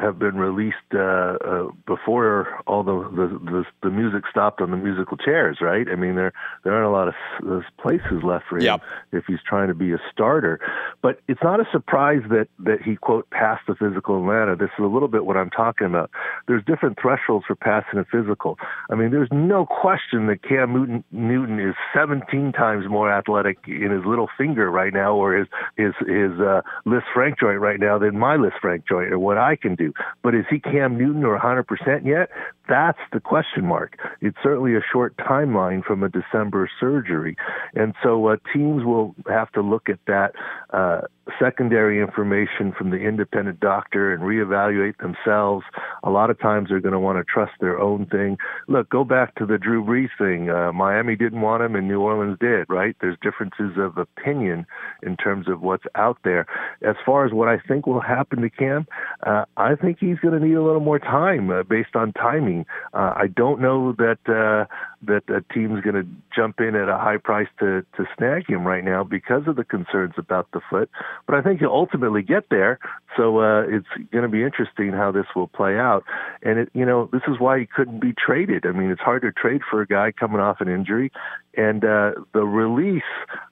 [0.00, 4.76] have been released uh, uh, before all the, the, the the music stopped on the
[4.76, 5.86] musical chairs, right?
[5.90, 6.32] I mean, there
[6.64, 8.64] there aren't a lot of places left for him
[9.12, 10.58] if he's trying to be a starter.
[11.02, 14.56] But it's not a surprise that that he quote passed the physical in Atlanta.
[14.56, 16.10] This is a little bit what I'm talking about.
[16.48, 18.58] There's different thresholds for passing a physical.
[18.90, 23.92] I mean, there's no question that Cam Newton, Newton is 17 times more athletic in
[23.92, 25.46] his little finger right now, or his
[25.76, 29.75] his his uh, Lisfranc joint right now than my Lisfranc joint, or what I can
[29.76, 29.92] do.
[30.22, 32.30] But is he Cam Newton or 100% yet?
[32.68, 33.96] That's the question mark.
[34.20, 37.36] It's certainly a short timeline from a December surgery.
[37.74, 40.32] And so uh, teams will have to look at that
[40.70, 41.02] uh,
[41.38, 45.64] secondary information from the independent doctor and reevaluate themselves
[46.02, 48.38] a lot of times they're going to want to trust their own thing.
[48.68, 50.50] Look, go back to the Drew Brees thing.
[50.50, 52.66] Uh, Miami didn't want him, and New Orleans did.
[52.68, 52.96] Right?
[53.00, 54.66] There's differences of opinion
[55.02, 56.46] in terms of what's out there.
[56.82, 58.86] As far as what I think will happen to Cam,
[59.26, 59.44] uh,
[59.74, 62.66] think he's going to need a little more time uh, based on timing.
[62.94, 64.72] Uh, I don't know that uh,
[65.06, 68.66] that a team's going to jump in at a high price to to snag him
[68.66, 70.90] right now because of the concerns about the foot.
[71.26, 72.78] But I think he'll ultimately get there.
[73.16, 76.04] So uh, it's going to be interesting how this will play out.
[76.42, 78.66] And it, you know, this is why he couldn't be traded.
[78.66, 81.10] I mean, it's hard to trade for a guy coming off an injury.
[81.56, 83.02] And uh, the release,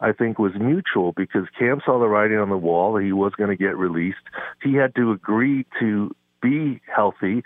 [0.00, 3.32] I think, was mutual because Cam saw the writing on the wall that he was
[3.36, 4.18] going to get released.
[4.62, 7.42] He had to agree to be healthy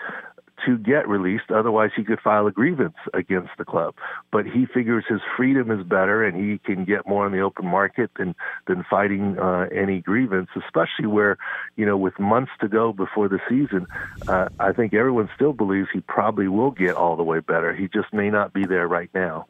[0.67, 1.51] to get released.
[1.51, 3.95] Otherwise, he could file a grievance against the club.
[4.33, 7.67] But he figures his freedom is better, and he can get more in the open
[7.67, 8.35] market than
[8.67, 10.49] than fighting uh, any grievance.
[10.57, 11.37] Especially where,
[11.77, 13.87] you know, with months to go before the season,
[14.29, 17.75] uh, I think everyone still believes he probably will get all the way better.
[17.75, 19.47] He just may not be there right now.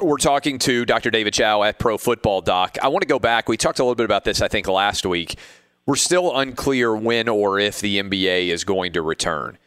[0.00, 1.10] We're talking to Dr.
[1.10, 2.76] David Chao at Pro Football Doc.
[2.80, 3.48] I want to go back.
[3.48, 5.36] We talked a little bit about this, I think, last week.
[5.84, 9.58] We're still unclear when or if the NBA is going to return.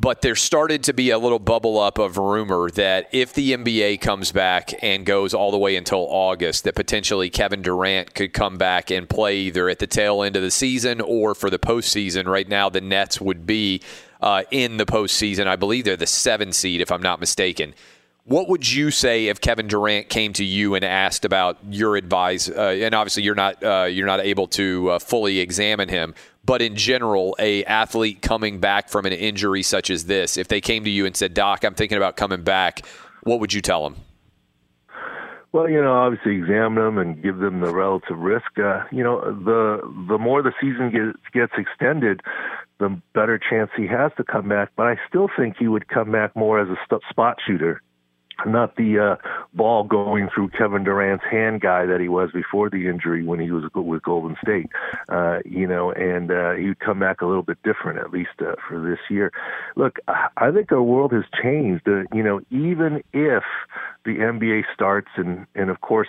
[0.00, 4.00] But there started to be a little bubble up of rumor that if the NBA
[4.00, 8.58] comes back and goes all the way until August, that potentially Kevin Durant could come
[8.58, 12.26] back and play either at the tail end of the season or for the postseason.
[12.26, 13.82] Right now, the Nets would be
[14.20, 15.48] uh, in the postseason.
[15.48, 17.74] I believe they're the seven seed, if I'm not mistaken.
[18.22, 22.48] What would you say if Kevin Durant came to you and asked about your advice?
[22.48, 26.14] Uh, and obviously, you're not uh, you're not able to uh, fully examine him,
[26.48, 30.62] but in general, a athlete coming back from an injury such as this, if they
[30.62, 32.86] came to you and said, "Doc, I'm thinking about coming back,"
[33.22, 33.96] what would you tell them?
[35.52, 38.58] Well, you know, obviously examine them and give them the relative risk.
[38.58, 42.22] Uh, you know, the the more the season gets gets extended,
[42.78, 44.70] the better chance he has to come back.
[44.74, 47.82] But I still think he would come back more as a spot shooter
[48.46, 52.88] not the uh, ball going through Kevin Durant's hand guy that he was before the
[52.88, 54.66] injury when he was with Golden State.
[55.08, 58.54] Uh, you know, and uh, he'd come back a little bit different, at least uh,
[58.68, 59.32] for this year.
[59.76, 61.88] Look, I think our world has changed.
[61.88, 63.42] Uh, you know, even if
[64.04, 66.08] the NBA starts, and and of course,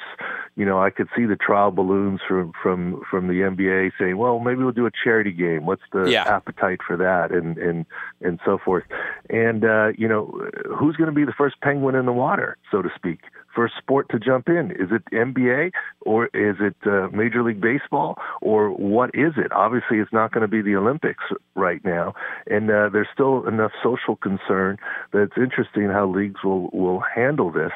[0.56, 4.40] you know, I could see the trial balloons from from from the NBA saying, well,
[4.40, 5.66] maybe we'll do a charity game.
[5.66, 6.24] What's the yeah.
[6.24, 7.86] appetite for that, and and
[8.22, 8.86] and so forth.
[9.30, 12.82] And uh, you know, who's going to be the first penguin in the water, so
[12.82, 13.20] to speak,
[13.66, 14.72] a sport to jump in?
[14.72, 15.72] Is it NBA
[16.02, 19.52] or is it uh, Major League Baseball or what is it?
[19.52, 21.24] Obviously, it's not going to be the Olympics
[21.56, 22.14] right now,
[22.48, 24.78] and uh, there's still enough social concern
[25.12, 27.72] that it's interesting how leagues will will handle this.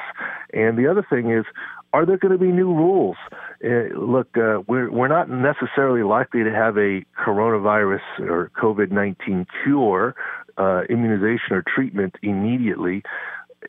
[0.52, 1.44] And the other thing is,
[1.92, 3.16] are there going to be new rules?
[3.64, 9.46] Uh, look, uh, we're we're not necessarily likely to have a coronavirus or COVID nineteen
[9.62, 10.14] cure,
[10.58, 13.02] uh, immunization or treatment immediately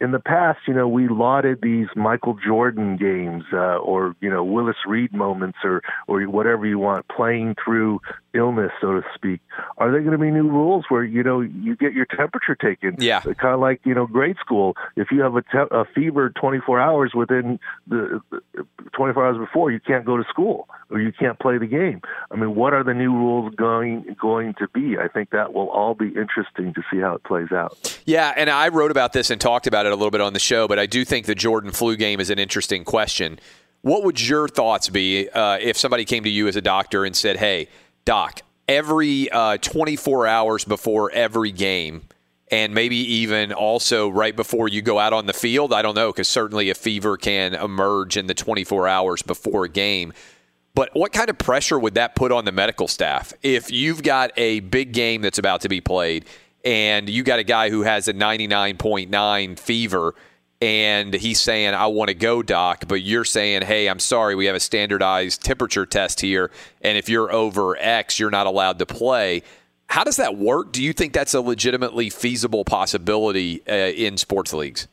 [0.01, 4.43] in the past, you know, we lauded these Michael Jordan games uh, or you know
[4.43, 8.01] Willis Reed moments or or whatever you want, playing through
[8.35, 9.41] illness, so to speak.
[9.77, 12.95] Are there going to be new rules where you know you get your temperature taken?
[12.99, 14.75] Yeah, kind of like you know grade school.
[14.95, 19.71] If you have a, te- a fever 24 hours within the, the 24 hours before,
[19.71, 22.01] you can't go to school or you can't play the game.
[22.31, 24.97] I mean, what are the new rules going going to be?
[24.97, 27.99] I think that will all be interesting to see how it plays out.
[28.05, 30.39] Yeah, and I wrote about this and talked about it a little bit on the
[30.39, 33.39] show, but I do think the Jordan flu game is an interesting question.
[33.81, 37.15] What would your thoughts be uh, if somebody came to you as a doctor and
[37.15, 37.67] said, "Hey,
[38.05, 42.03] doc, every uh, 24 hours before every game,
[42.49, 45.73] and maybe even also right before you go out on the field.
[45.73, 49.69] I don't know, because certainly a fever can emerge in the 24 hours before a
[49.69, 50.13] game.
[50.75, 54.31] But what kind of pressure would that put on the medical staff if you've got
[54.35, 56.25] a big game that's about to be played
[56.65, 60.15] and you got a guy who has a 99.9 fever?
[60.61, 64.45] And he's saying, I want to go, doc, but you're saying, hey, I'm sorry, we
[64.45, 66.51] have a standardized temperature test here,
[66.81, 69.43] and if you're over X, you're not allowed to play.
[69.87, 70.71] How does that work?
[70.71, 74.87] Do you think that's a legitimately feasible possibility uh, in sports leagues?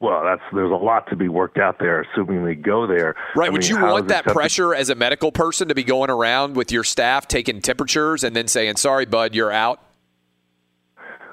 [0.00, 3.14] Well, that's there's a lot to be worked out there, assuming they go there.
[3.34, 3.46] Right.
[3.46, 5.82] I Would mean, you want that come to- pressure as a medical person to be
[5.82, 9.80] going around with your staff taking temperatures and then saying, sorry, bud, you're out?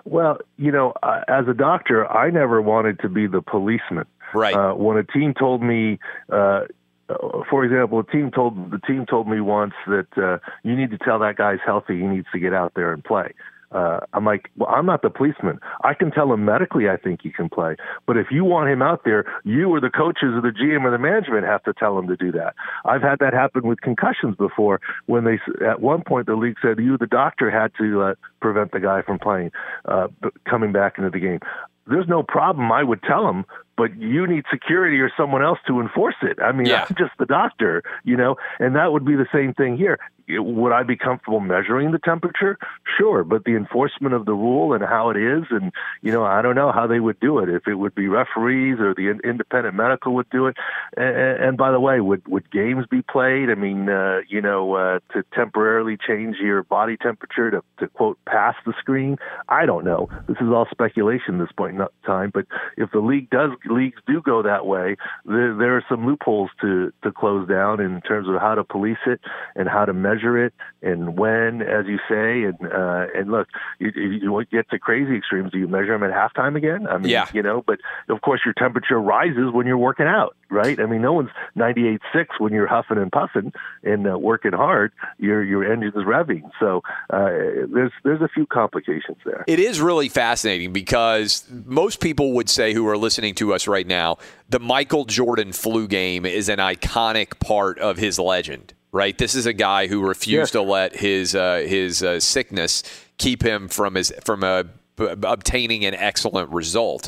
[0.06, 4.06] Well, you know, uh, as a doctor, I never wanted to be the policeman.
[4.34, 4.56] Right.
[4.56, 6.00] Uh, when a team told me,
[6.32, 6.62] uh,
[7.10, 10.92] uh, for example, a team told the team told me once that uh, you need
[10.92, 12.00] to tell that guy's healthy.
[12.00, 13.34] He needs to get out there and play.
[13.72, 15.60] Uh, I'm like, well, I'm not the policeman.
[15.84, 17.76] I can tell him medically I think he can play,
[18.06, 20.92] but if you want him out there, you or the coaches or the GM or
[20.92, 22.54] the management have to tell him to do that.
[22.86, 24.82] I've had that happen with concussions before.
[25.06, 28.72] When they, at one point, the league said you, the doctor, had to uh, prevent
[28.72, 29.52] the guy from playing,
[29.86, 30.08] uh,
[30.50, 31.40] coming back into the game.
[31.88, 32.72] There's no problem.
[32.72, 33.46] I would tell him,
[33.82, 36.38] but you need security or someone else to enforce it.
[36.40, 36.86] I mean, Yeah.
[36.88, 39.98] I'm just the doctor, you know, and that would be the same thing here.
[40.30, 42.58] Would I be comfortable measuring the temperature?
[42.98, 46.42] Sure, but the enforcement of the rule and how it is, and you know, I
[46.42, 47.50] don't know how they would do it.
[47.50, 50.56] If it would be referees or the in- independent medical would do it.
[50.96, 53.50] And, and by the way, would would games be played?
[53.50, 58.18] I mean, uh, you know, uh, to temporarily change your body temperature to to quote
[58.26, 59.18] pass the screen?
[59.50, 60.08] I don't know.
[60.28, 62.32] This is all speculation at this point in time.
[62.34, 62.46] But
[62.78, 66.92] if the league does, leagues do go that way, there, there are some loopholes to
[67.04, 69.20] to close down in terms of how to police it
[69.56, 72.44] and how to measure it and when, as you say.
[72.44, 73.48] And uh, and look,
[73.80, 75.52] you, you get to crazy extremes.
[75.52, 76.88] Do you measure them at halftime again?
[76.88, 77.28] I mean, Yeah.
[77.34, 77.64] you know.
[77.66, 77.80] But
[78.10, 80.80] of course, your temperature rises when you're working out, right?
[80.80, 83.54] I mean, no one's 98.6 when you're huffing and puffing
[83.84, 84.92] and uh, working hard.
[85.18, 86.50] Your your engine is revving.
[86.60, 87.30] So uh,
[87.74, 89.44] there's there's a few complications there.
[89.48, 93.88] It is really fascinating because most people would say who are listening to us right
[93.88, 94.18] now,
[94.50, 98.74] the Michael Jordan flu game is an iconic part of his legend.
[98.94, 102.84] Right, this is a guy who refused to let his uh, his uh, sickness
[103.18, 104.64] keep him from his from uh,
[104.98, 107.08] b- obtaining an excellent result.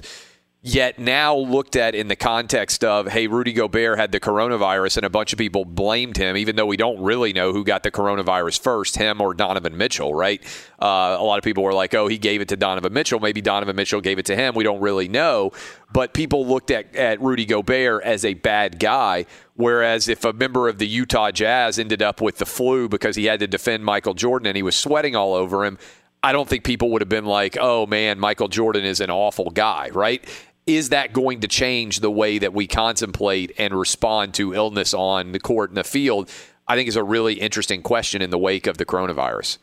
[0.66, 5.06] Yet now looked at in the context of, hey, Rudy Gobert had the coronavirus and
[5.06, 7.92] a bunch of people blamed him, even though we don't really know who got the
[7.92, 10.42] coronavirus first, him or Donovan Mitchell, right?
[10.82, 13.20] Uh, a lot of people were like, oh, he gave it to Donovan Mitchell.
[13.20, 14.56] Maybe Donovan Mitchell gave it to him.
[14.56, 15.52] We don't really know.
[15.92, 19.26] But people looked at, at Rudy Gobert as a bad guy.
[19.56, 23.26] Whereas if a member of the Utah Jazz ended up with the flu because he
[23.26, 25.78] had to defend Michael Jordan and he was sweating all over him,
[26.24, 29.50] I don't think people would have been like, oh man, Michael Jordan is an awful
[29.50, 30.24] guy, right?
[30.66, 35.32] Is that going to change the way that we contemplate and respond to illness on
[35.34, 36.32] the court and the field?
[36.68, 39.58] I think is a really interesting question in the wake of the coronavirus.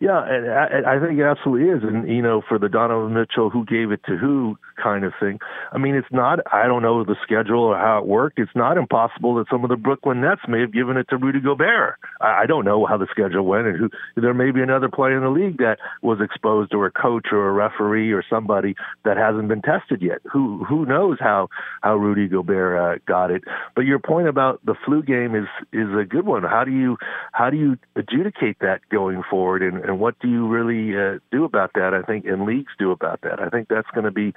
[0.00, 1.82] Yeah, and I, I think it absolutely is.
[1.82, 5.38] And, you know, for the Donovan Mitchell, who gave it to who kind of thing,
[5.72, 8.38] I mean, it's not, I don't know the schedule or how it worked.
[8.38, 11.40] It's not impossible that some of the Brooklyn Nets may have given it to Rudy
[11.40, 11.98] Gobert.
[12.20, 13.90] I, I don't know how the schedule went and who,
[14.20, 17.48] there may be another player in the league that was exposed or a coach or
[17.48, 18.74] a referee or somebody
[19.04, 20.20] that hasn't been tested yet.
[20.32, 21.48] Who, who knows how,
[21.82, 23.44] how Rudy Gobert uh, got it.
[23.74, 26.42] But your point about the flu game is, is a good one.
[26.42, 26.96] How do you,
[27.32, 31.44] how do you adjudicate that going forward and, and what do you really uh, do
[31.44, 31.94] about that?
[31.94, 33.40] I think, and leagues do about that.
[33.40, 34.34] I think that's going to be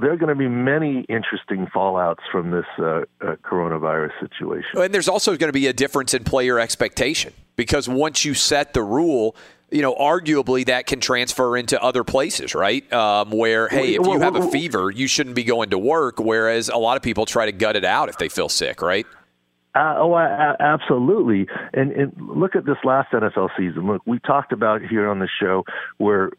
[0.00, 2.82] there are going to be many interesting fallouts from this uh,
[3.20, 4.80] uh, coronavirus situation.
[4.80, 8.74] And there's also going to be a difference in player expectation because once you set
[8.74, 9.36] the rule,
[9.70, 12.90] you know, arguably that can transfer into other places, right?
[12.92, 16.68] Um, where, hey, if you have a fever, you shouldn't be going to work, whereas
[16.68, 19.06] a lot of people try to gut it out if they feel sick, right?
[19.74, 21.46] Uh, oh, I, I, absolutely.
[21.72, 23.86] And, and look at this last NFL season.
[23.86, 25.64] Look, we talked about here on the show
[25.96, 26.30] where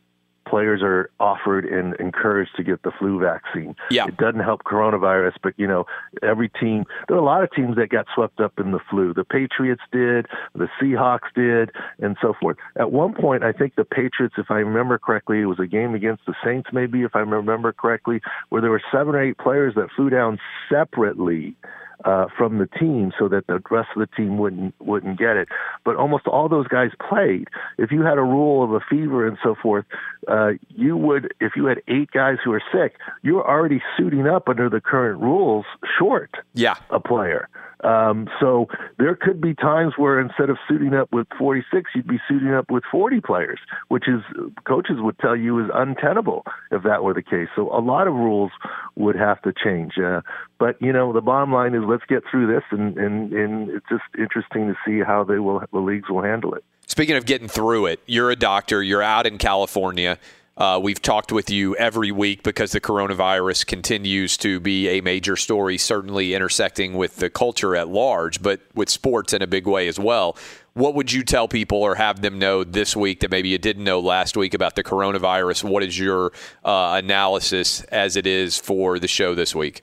[0.47, 3.75] players are offered and encouraged to get the flu vaccine.
[3.89, 4.07] Yeah.
[4.07, 5.85] It doesn't help coronavirus, but you know,
[6.21, 9.13] every team there are a lot of teams that got swept up in the flu.
[9.13, 12.57] The Patriots did, the Seahawks did, and so forth.
[12.77, 15.95] At one point I think the Patriots, if I remember correctly, it was a game
[15.95, 19.75] against the Saints maybe, if I remember correctly, where there were seven or eight players
[19.75, 20.39] that flew down
[20.69, 21.55] separately
[22.05, 25.47] uh, from the team so that the rest of the team wouldn't wouldn't get it.
[25.83, 27.47] But almost all those guys played.
[27.77, 29.85] If you had a rule of a fever and so forth,
[30.27, 31.33] uh, you would.
[31.39, 35.21] If you had eight guys who are sick, you're already suiting up under the current
[35.21, 35.65] rules
[35.97, 36.75] short yeah.
[36.89, 37.49] a player.
[37.83, 42.19] Um, so there could be times where instead of suiting up with 46, you'd be
[42.27, 44.21] suiting up with 40 players, which is
[44.65, 47.47] coaches would tell you is untenable if that were the case.
[47.55, 48.51] So a lot of rules
[48.95, 49.93] would have to change.
[49.97, 50.21] Uh,
[50.59, 53.85] but you know, the bottom line is let's get through this, and and, and it's
[53.89, 56.63] just interesting to see how they will the leagues will handle it.
[56.87, 58.83] Speaking of getting through it, you're a doctor.
[58.83, 60.19] You're out in California.
[60.55, 65.35] Uh, we've talked with you every week because the coronavirus continues to be a major
[65.35, 69.87] story, certainly intersecting with the culture at large, but with sports in a big way
[69.87, 70.37] as well.
[70.73, 73.83] What would you tell people or have them know this week that maybe you didn't
[73.83, 75.63] know last week about the coronavirus?
[75.63, 76.31] What is your
[76.63, 79.81] uh, analysis as it is for the show this week?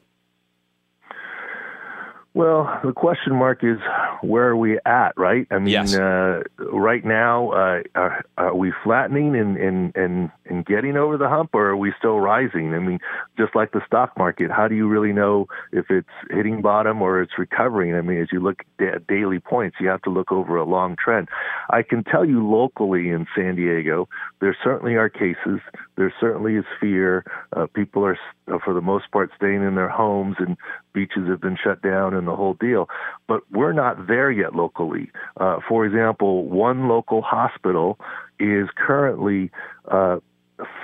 [2.32, 3.78] Well, the question mark is
[4.20, 5.48] where are we at, right?
[5.50, 5.96] I mean, Yes.
[5.96, 11.28] uh, right now, uh, are, are we flattening and, and, and, and getting over the
[11.28, 12.72] hump, or are we still rising?
[12.72, 13.00] I mean,
[13.36, 17.20] just like the stock market, how do you really know if it's hitting bottom or
[17.20, 17.96] it's recovering?
[17.96, 20.94] I mean, as you look at daily points, you have to look over a long
[20.94, 21.28] trend.
[21.70, 24.08] I can tell you locally in San Diego,
[24.40, 25.58] there certainly are cases.
[25.96, 27.24] There certainly is fear.
[27.56, 28.18] Uh, people are,
[28.52, 30.56] uh, for the most part, staying in their homes, and
[30.92, 32.88] beaches have been shut down, and the whole deal.
[33.26, 35.10] But we're not there yet locally.
[35.36, 37.98] Uh, for example, one local hospital
[38.38, 39.50] is currently
[39.88, 40.18] uh,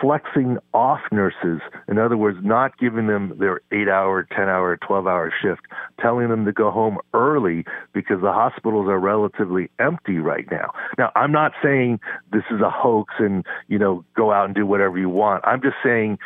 [0.00, 1.60] flexing off nurses.
[1.88, 5.62] In other words, not giving them their eight hour, 10 hour, 12 hour shift,
[6.00, 10.72] telling them to go home early because the hospitals are relatively empty right now.
[10.98, 12.00] Now, I'm not saying
[12.32, 15.44] this is a hoax and, you know, go out and do whatever you want.
[15.46, 16.18] I'm just saying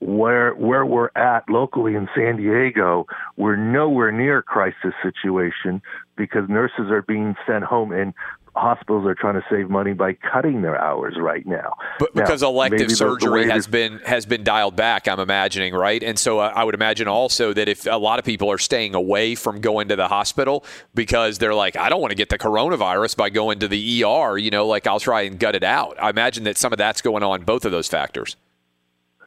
[0.00, 3.06] where where we're at locally in San Diego,
[3.36, 5.80] we're nowhere near crisis situation
[6.16, 8.12] because nurses are being sent home and
[8.56, 11.74] hospitals are trying to save money by cutting their hours right now.
[11.98, 15.20] But Now, because elective maybe the- the surgery has been has been dialed back, I'm
[15.20, 16.02] imagining, right?
[16.02, 18.94] And so uh, I would imagine also that if a lot of people are staying
[18.94, 20.64] away from going to the hospital
[20.94, 24.38] because they're like, I don't want to get the coronavirus by going to the ER,
[24.38, 25.96] you know, like I'll try and gut it out.
[26.02, 28.36] I imagine that some of that's going on, both of those factors.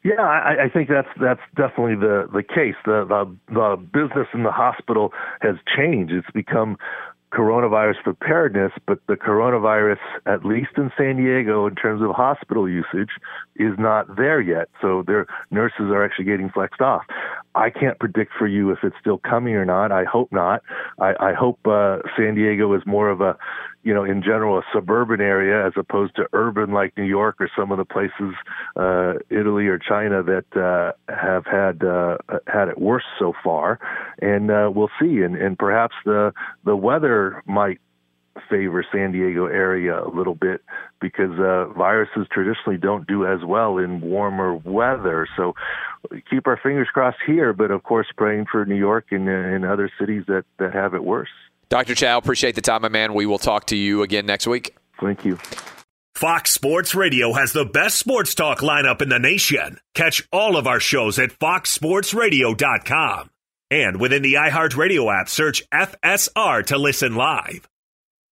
[0.02, 2.74] Yeah, I, I think that's that's definitely the the case.
[2.86, 5.12] The, the the business in the hospital
[5.42, 6.10] has changed.
[6.10, 6.78] It's become
[7.32, 13.10] coronavirus preparedness, but the coronavirus, at least in San Diego, in terms of hospital usage,
[13.56, 14.68] is not there yet.
[14.80, 17.02] So their nurses are actually getting flexed off.
[17.54, 19.92] I can't predict for you if it's still coming or not.
[19.92, 20.62] I hope not.
[20.98, 23.36] I, I hope uh, San Diego is more of a,
[23.82, 27.50] you know, in general, a suburban area as opposed to urban like New York or
[27.56, 28.34] some of the places,
[28.76, 33.78] uh, Italy or China that uh, have had uh, had it worse so far.
[34.20, 35.22] And uh, we'll see.
[35.22, 36.32] And, and perhaps the
[36.64, 37.80] the weather might
[38.48, 40.62] favor San Diego area a little bit
[41.00, 45.26] because uh, viruses traditionally don't do as well in warmer weather.
[45.36, 45.54] So
[46.30, 49.90] keep our fingers crossed here, but of course praying for New York and, and other
[49.98, 51.28] cities that, that have it worse.
[51.70, 51.94] Dr.
[51.94, 53.14] Chao, appreciate the time, my man.
[53.14, 54.76] We will talk to you again next week.
[55.00, 55.38] Thank you.
[56.16, 59.78] Fox Sports Radio has the best sports talk lineup in the nation.
[59.94, 63.30] Catch all of our shows at foxsportsradio.com.
[63.70, 67.69] And within the iHeartRadio app, search FSR to listen live.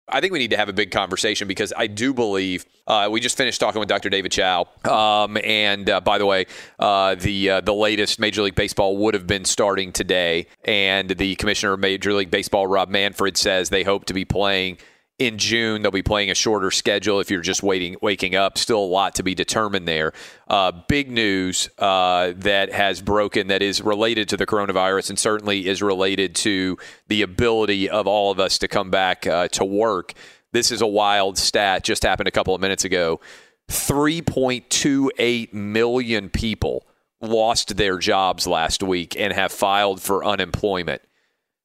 [0.09, 3.19] I think we need to have a big conversation because I do believe uh, we
[3.19, 4.09] just finished talking with Dr.
[4.09, 6.47] David Chao, um, and uh, by the way,
[6.79, 11.35] uh, the uh, the latest Major League Baseball would have been starting today, and the
[11.37, 14.79] commissioner of Major League Baseball, Rob Manfred, says they hope to be playing
[15.19, 15.83] in June.
[15.83, 18.59] They'll be playing a shorter schedule if you're just waiting, waking up.
[18.59, 20.13] Still a lot to be determined there.
[20.49, 25.67] Uh, big news uh, that has broken that is related to the coronavirus and certainly
[25.67, 26.77] is related to
[27.09, 30.13] the ability of all of us to come back uh, to work.
[30.53, 33.21] This is a wild stat, just happened a couple of minutes ago.
[33.69, 36.87] 3.28 million people
[37.21, 41.03] lost their jobs last week and have filed for unemployment.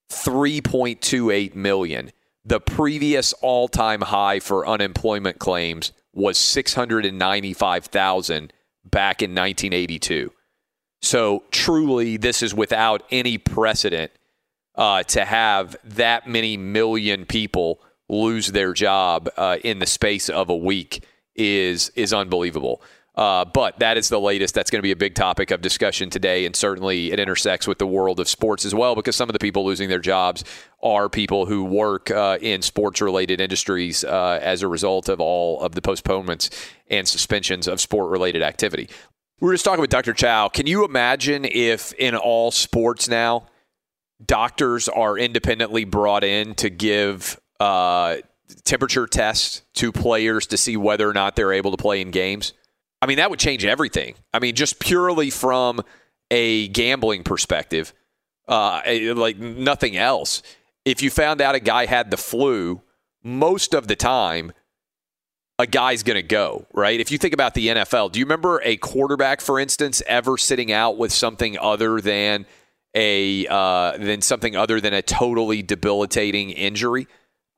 [0.09, 2.11] 3.28 million.
[2.43, 8.53] The previous all time high for unemployment claims was 695,000
[8.83, 10.31] back in 1982.
[11.01, 14.11] So truly, this is without any precedent
[14.75, 20.49] uh, to have that many million people lose their job uh, in the space of
[20.49, 21.05] a week
[21.35, 22.81] is is unbelievable.
[23.21, 24.55] Uh, but that is the latest.
[24.55, 27.77] That's going to be a big topic of discussion today, and certainly it intersects with
[27.77, 30.43] the world of sports as well, because some of the people losing their jobs
[30.81, 35.75] are people who work uh, in sports-related industries uh, as a result of all of
[35.75, 36.49] the postponements
[36.89, 38.89] and suspensions of sport-related activity.
[39.39, 40.13] We were just talking with Dr.
[40.13, 40.49] Chao.
[40.49, 43.45] Can you imagine if in all sports now,
[44.25, 48.15] doctors are independently brought in to give uh,
[48.63, 52.53] temperature tests to players to see whether or not they're able to play in games?
[53.01, 54.15] I mean, that would change everything.
[54.33, 55.81] I mean, just purely from
[56.29, 57.93] a gambling perspective,
[58.47, 58.81] uh,
[59.15, 60.43] like nothing else.
[60.85, 62.81] If you found out a guy had the flu,
[63.23, 64.53] most of the time,
[65.59, 66.99] a guy's going to go, right?
[66.99, 70.71] If you think about the NFL, do you remember a quarterback, for instance, ever sitting
[70.71, 72.45] out with something other than
[72.95, 77.07] a uh, than something other than a totally debilitating injury?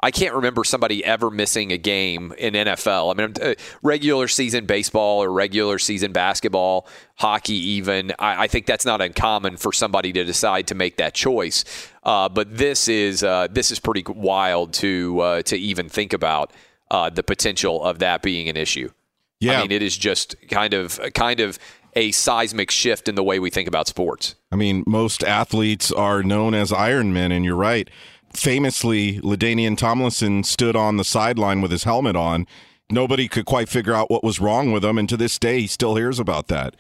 [0.04, 3.16] I can't remember somebody ever missing a game in NFL.
[3.16, 8.12] I mean, uh, regular season baseball or regular season basketball, hockey, even.
[8.20, 11.64] I, I think that's not uncommon for somebody to decide to make that choice.
[12.04, 16.52] Uh, but this is uh, this is pretty wild to uh, to even think about
[16.92, 18.92] uh, the potential of that being an issue.
[19.40, 19.60] Yeah.
[19.60, 21.58] I mean, it is just kind of kind of
[21.96, 24.36] a seismic shift in the way we think about sports.
[24.52, 27.90] I mean, most athletes are known as Ironmen, and you're right.
[28.36, 32.48] Famously, LaDainian Tomlinson stood on the sideline with his helmet on.
[32.90, 35.68] Nobody could quite figure out what was wrong with him, and to this day, he
[35.68, 36.76] still hears about that.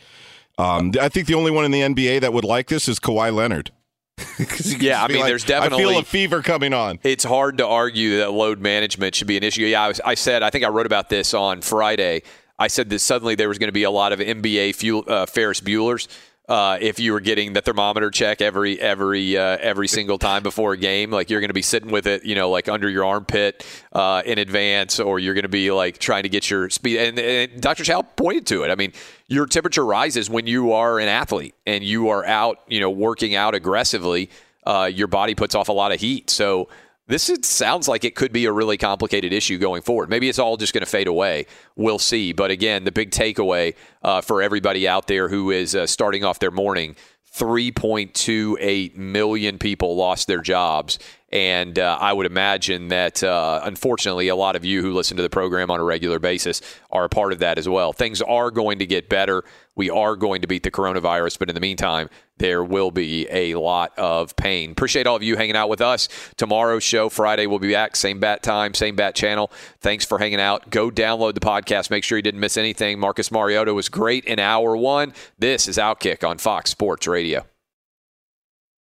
[0.57, 3.33] Um, I think the only one in the NBA that would like this is Kawhi
[3.33, 3.71] Leonard.
[4.79, 6.99] yeah, I mean, like, there's definitely I feel a fever coming on.
[7.03, 9.63] It's hard to argue that load management should be an issue.
[9.63, 12.21] Yeah, I, was, I said I think I wrote about this on Friday.
[12.59, 15.25] I said that suddenly there was going to be a lot of NBA fuel, uh,
[15.25, 16.07] Ferris Bueller's
[16.49, 20.73] Uh, if you were getting the thermometer check every every uh, every single time before
[20.73, 23.05] a game, like you're going to be sitting with it, you know, like under your
[23.05, 26.99] armpit uh, in advance, or you're going to be like trying to get your speed.
[26.99, 27.85] And, and Dr.
[27.85, 28.71] Chao pointed to it.
[28.71, 28.91] I mean,
[29.27, 33.35] your temperature rises when you are an athlete and you are out, you know, working
[33.35, 34.29] out aggressively.
[34.65, 36.67] Uh, your body puts off a lot of heat, so
[37.07, 40.09] this is, sounds like it could be a really complicated issue going forward.
[40.09, 41.45] Maybe it's all just going to fade away.
[41.75, 42.31] We'll see.
[42.33, 46.39] But again, the big takeaway uh, for everybody out there who is uh, starting off
[46.39, 46.95] their morning
[47.33, 50.99] 3.28 million people lost their jobs.
[51.33, 55.23] And uh, I would imagine that, uh, unfortunately, a lot of you who listen to
[55.23, 56.61] the program on a regular basis
[56.91, 57.91] are a part of that as well.
[57.91, 59.43] Things are going to get better.
[59.75, 63.55] We are going to beat the coronavirus, but in the meantime, there will be a
[63.55, 64.73] lot of pain.
[64.73, 66.07] Appreciate all of you hanging out with us.
[66.37, 67.95] Tomorrow's show, Friday, we'll be back.
[67.95, 69.51] Same bat time, same bat channel.
[69.79, 70.69] Thanks for hanging out.
[70.69, 71.89] Go download the podcast.
[71.89, 72.99] Make sure you didn't miss anything.
[72.99, 75.13] Marcus Mariota was great in hour one.
[75.39, 77.43] This is Outkick on Fox Sports Radio.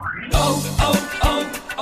[0.02, 1.63] Oh, oh, oh.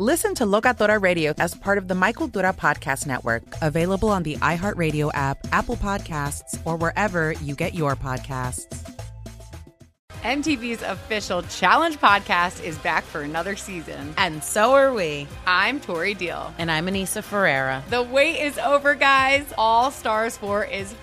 [0.00, 4.36] Listen to Locatora Radio as part of the My Cultura Podcast Network, available on the
[4.36, 8.94] iHeartRadio app, Apple Podcasts, or wherever you get your podcasts.
[10.22, 14.14] MTV's official Challenge podcast is back for another season.
[14.16, 15.26] And so are we.
[15.48, 16.54] I'm Tori Deal.
[16.58, 17.82] And I'm Aneesa Ferreira.
[17.90, 19.52] The wait is over, guys.
[19.58, 20.94] All Stars 4 is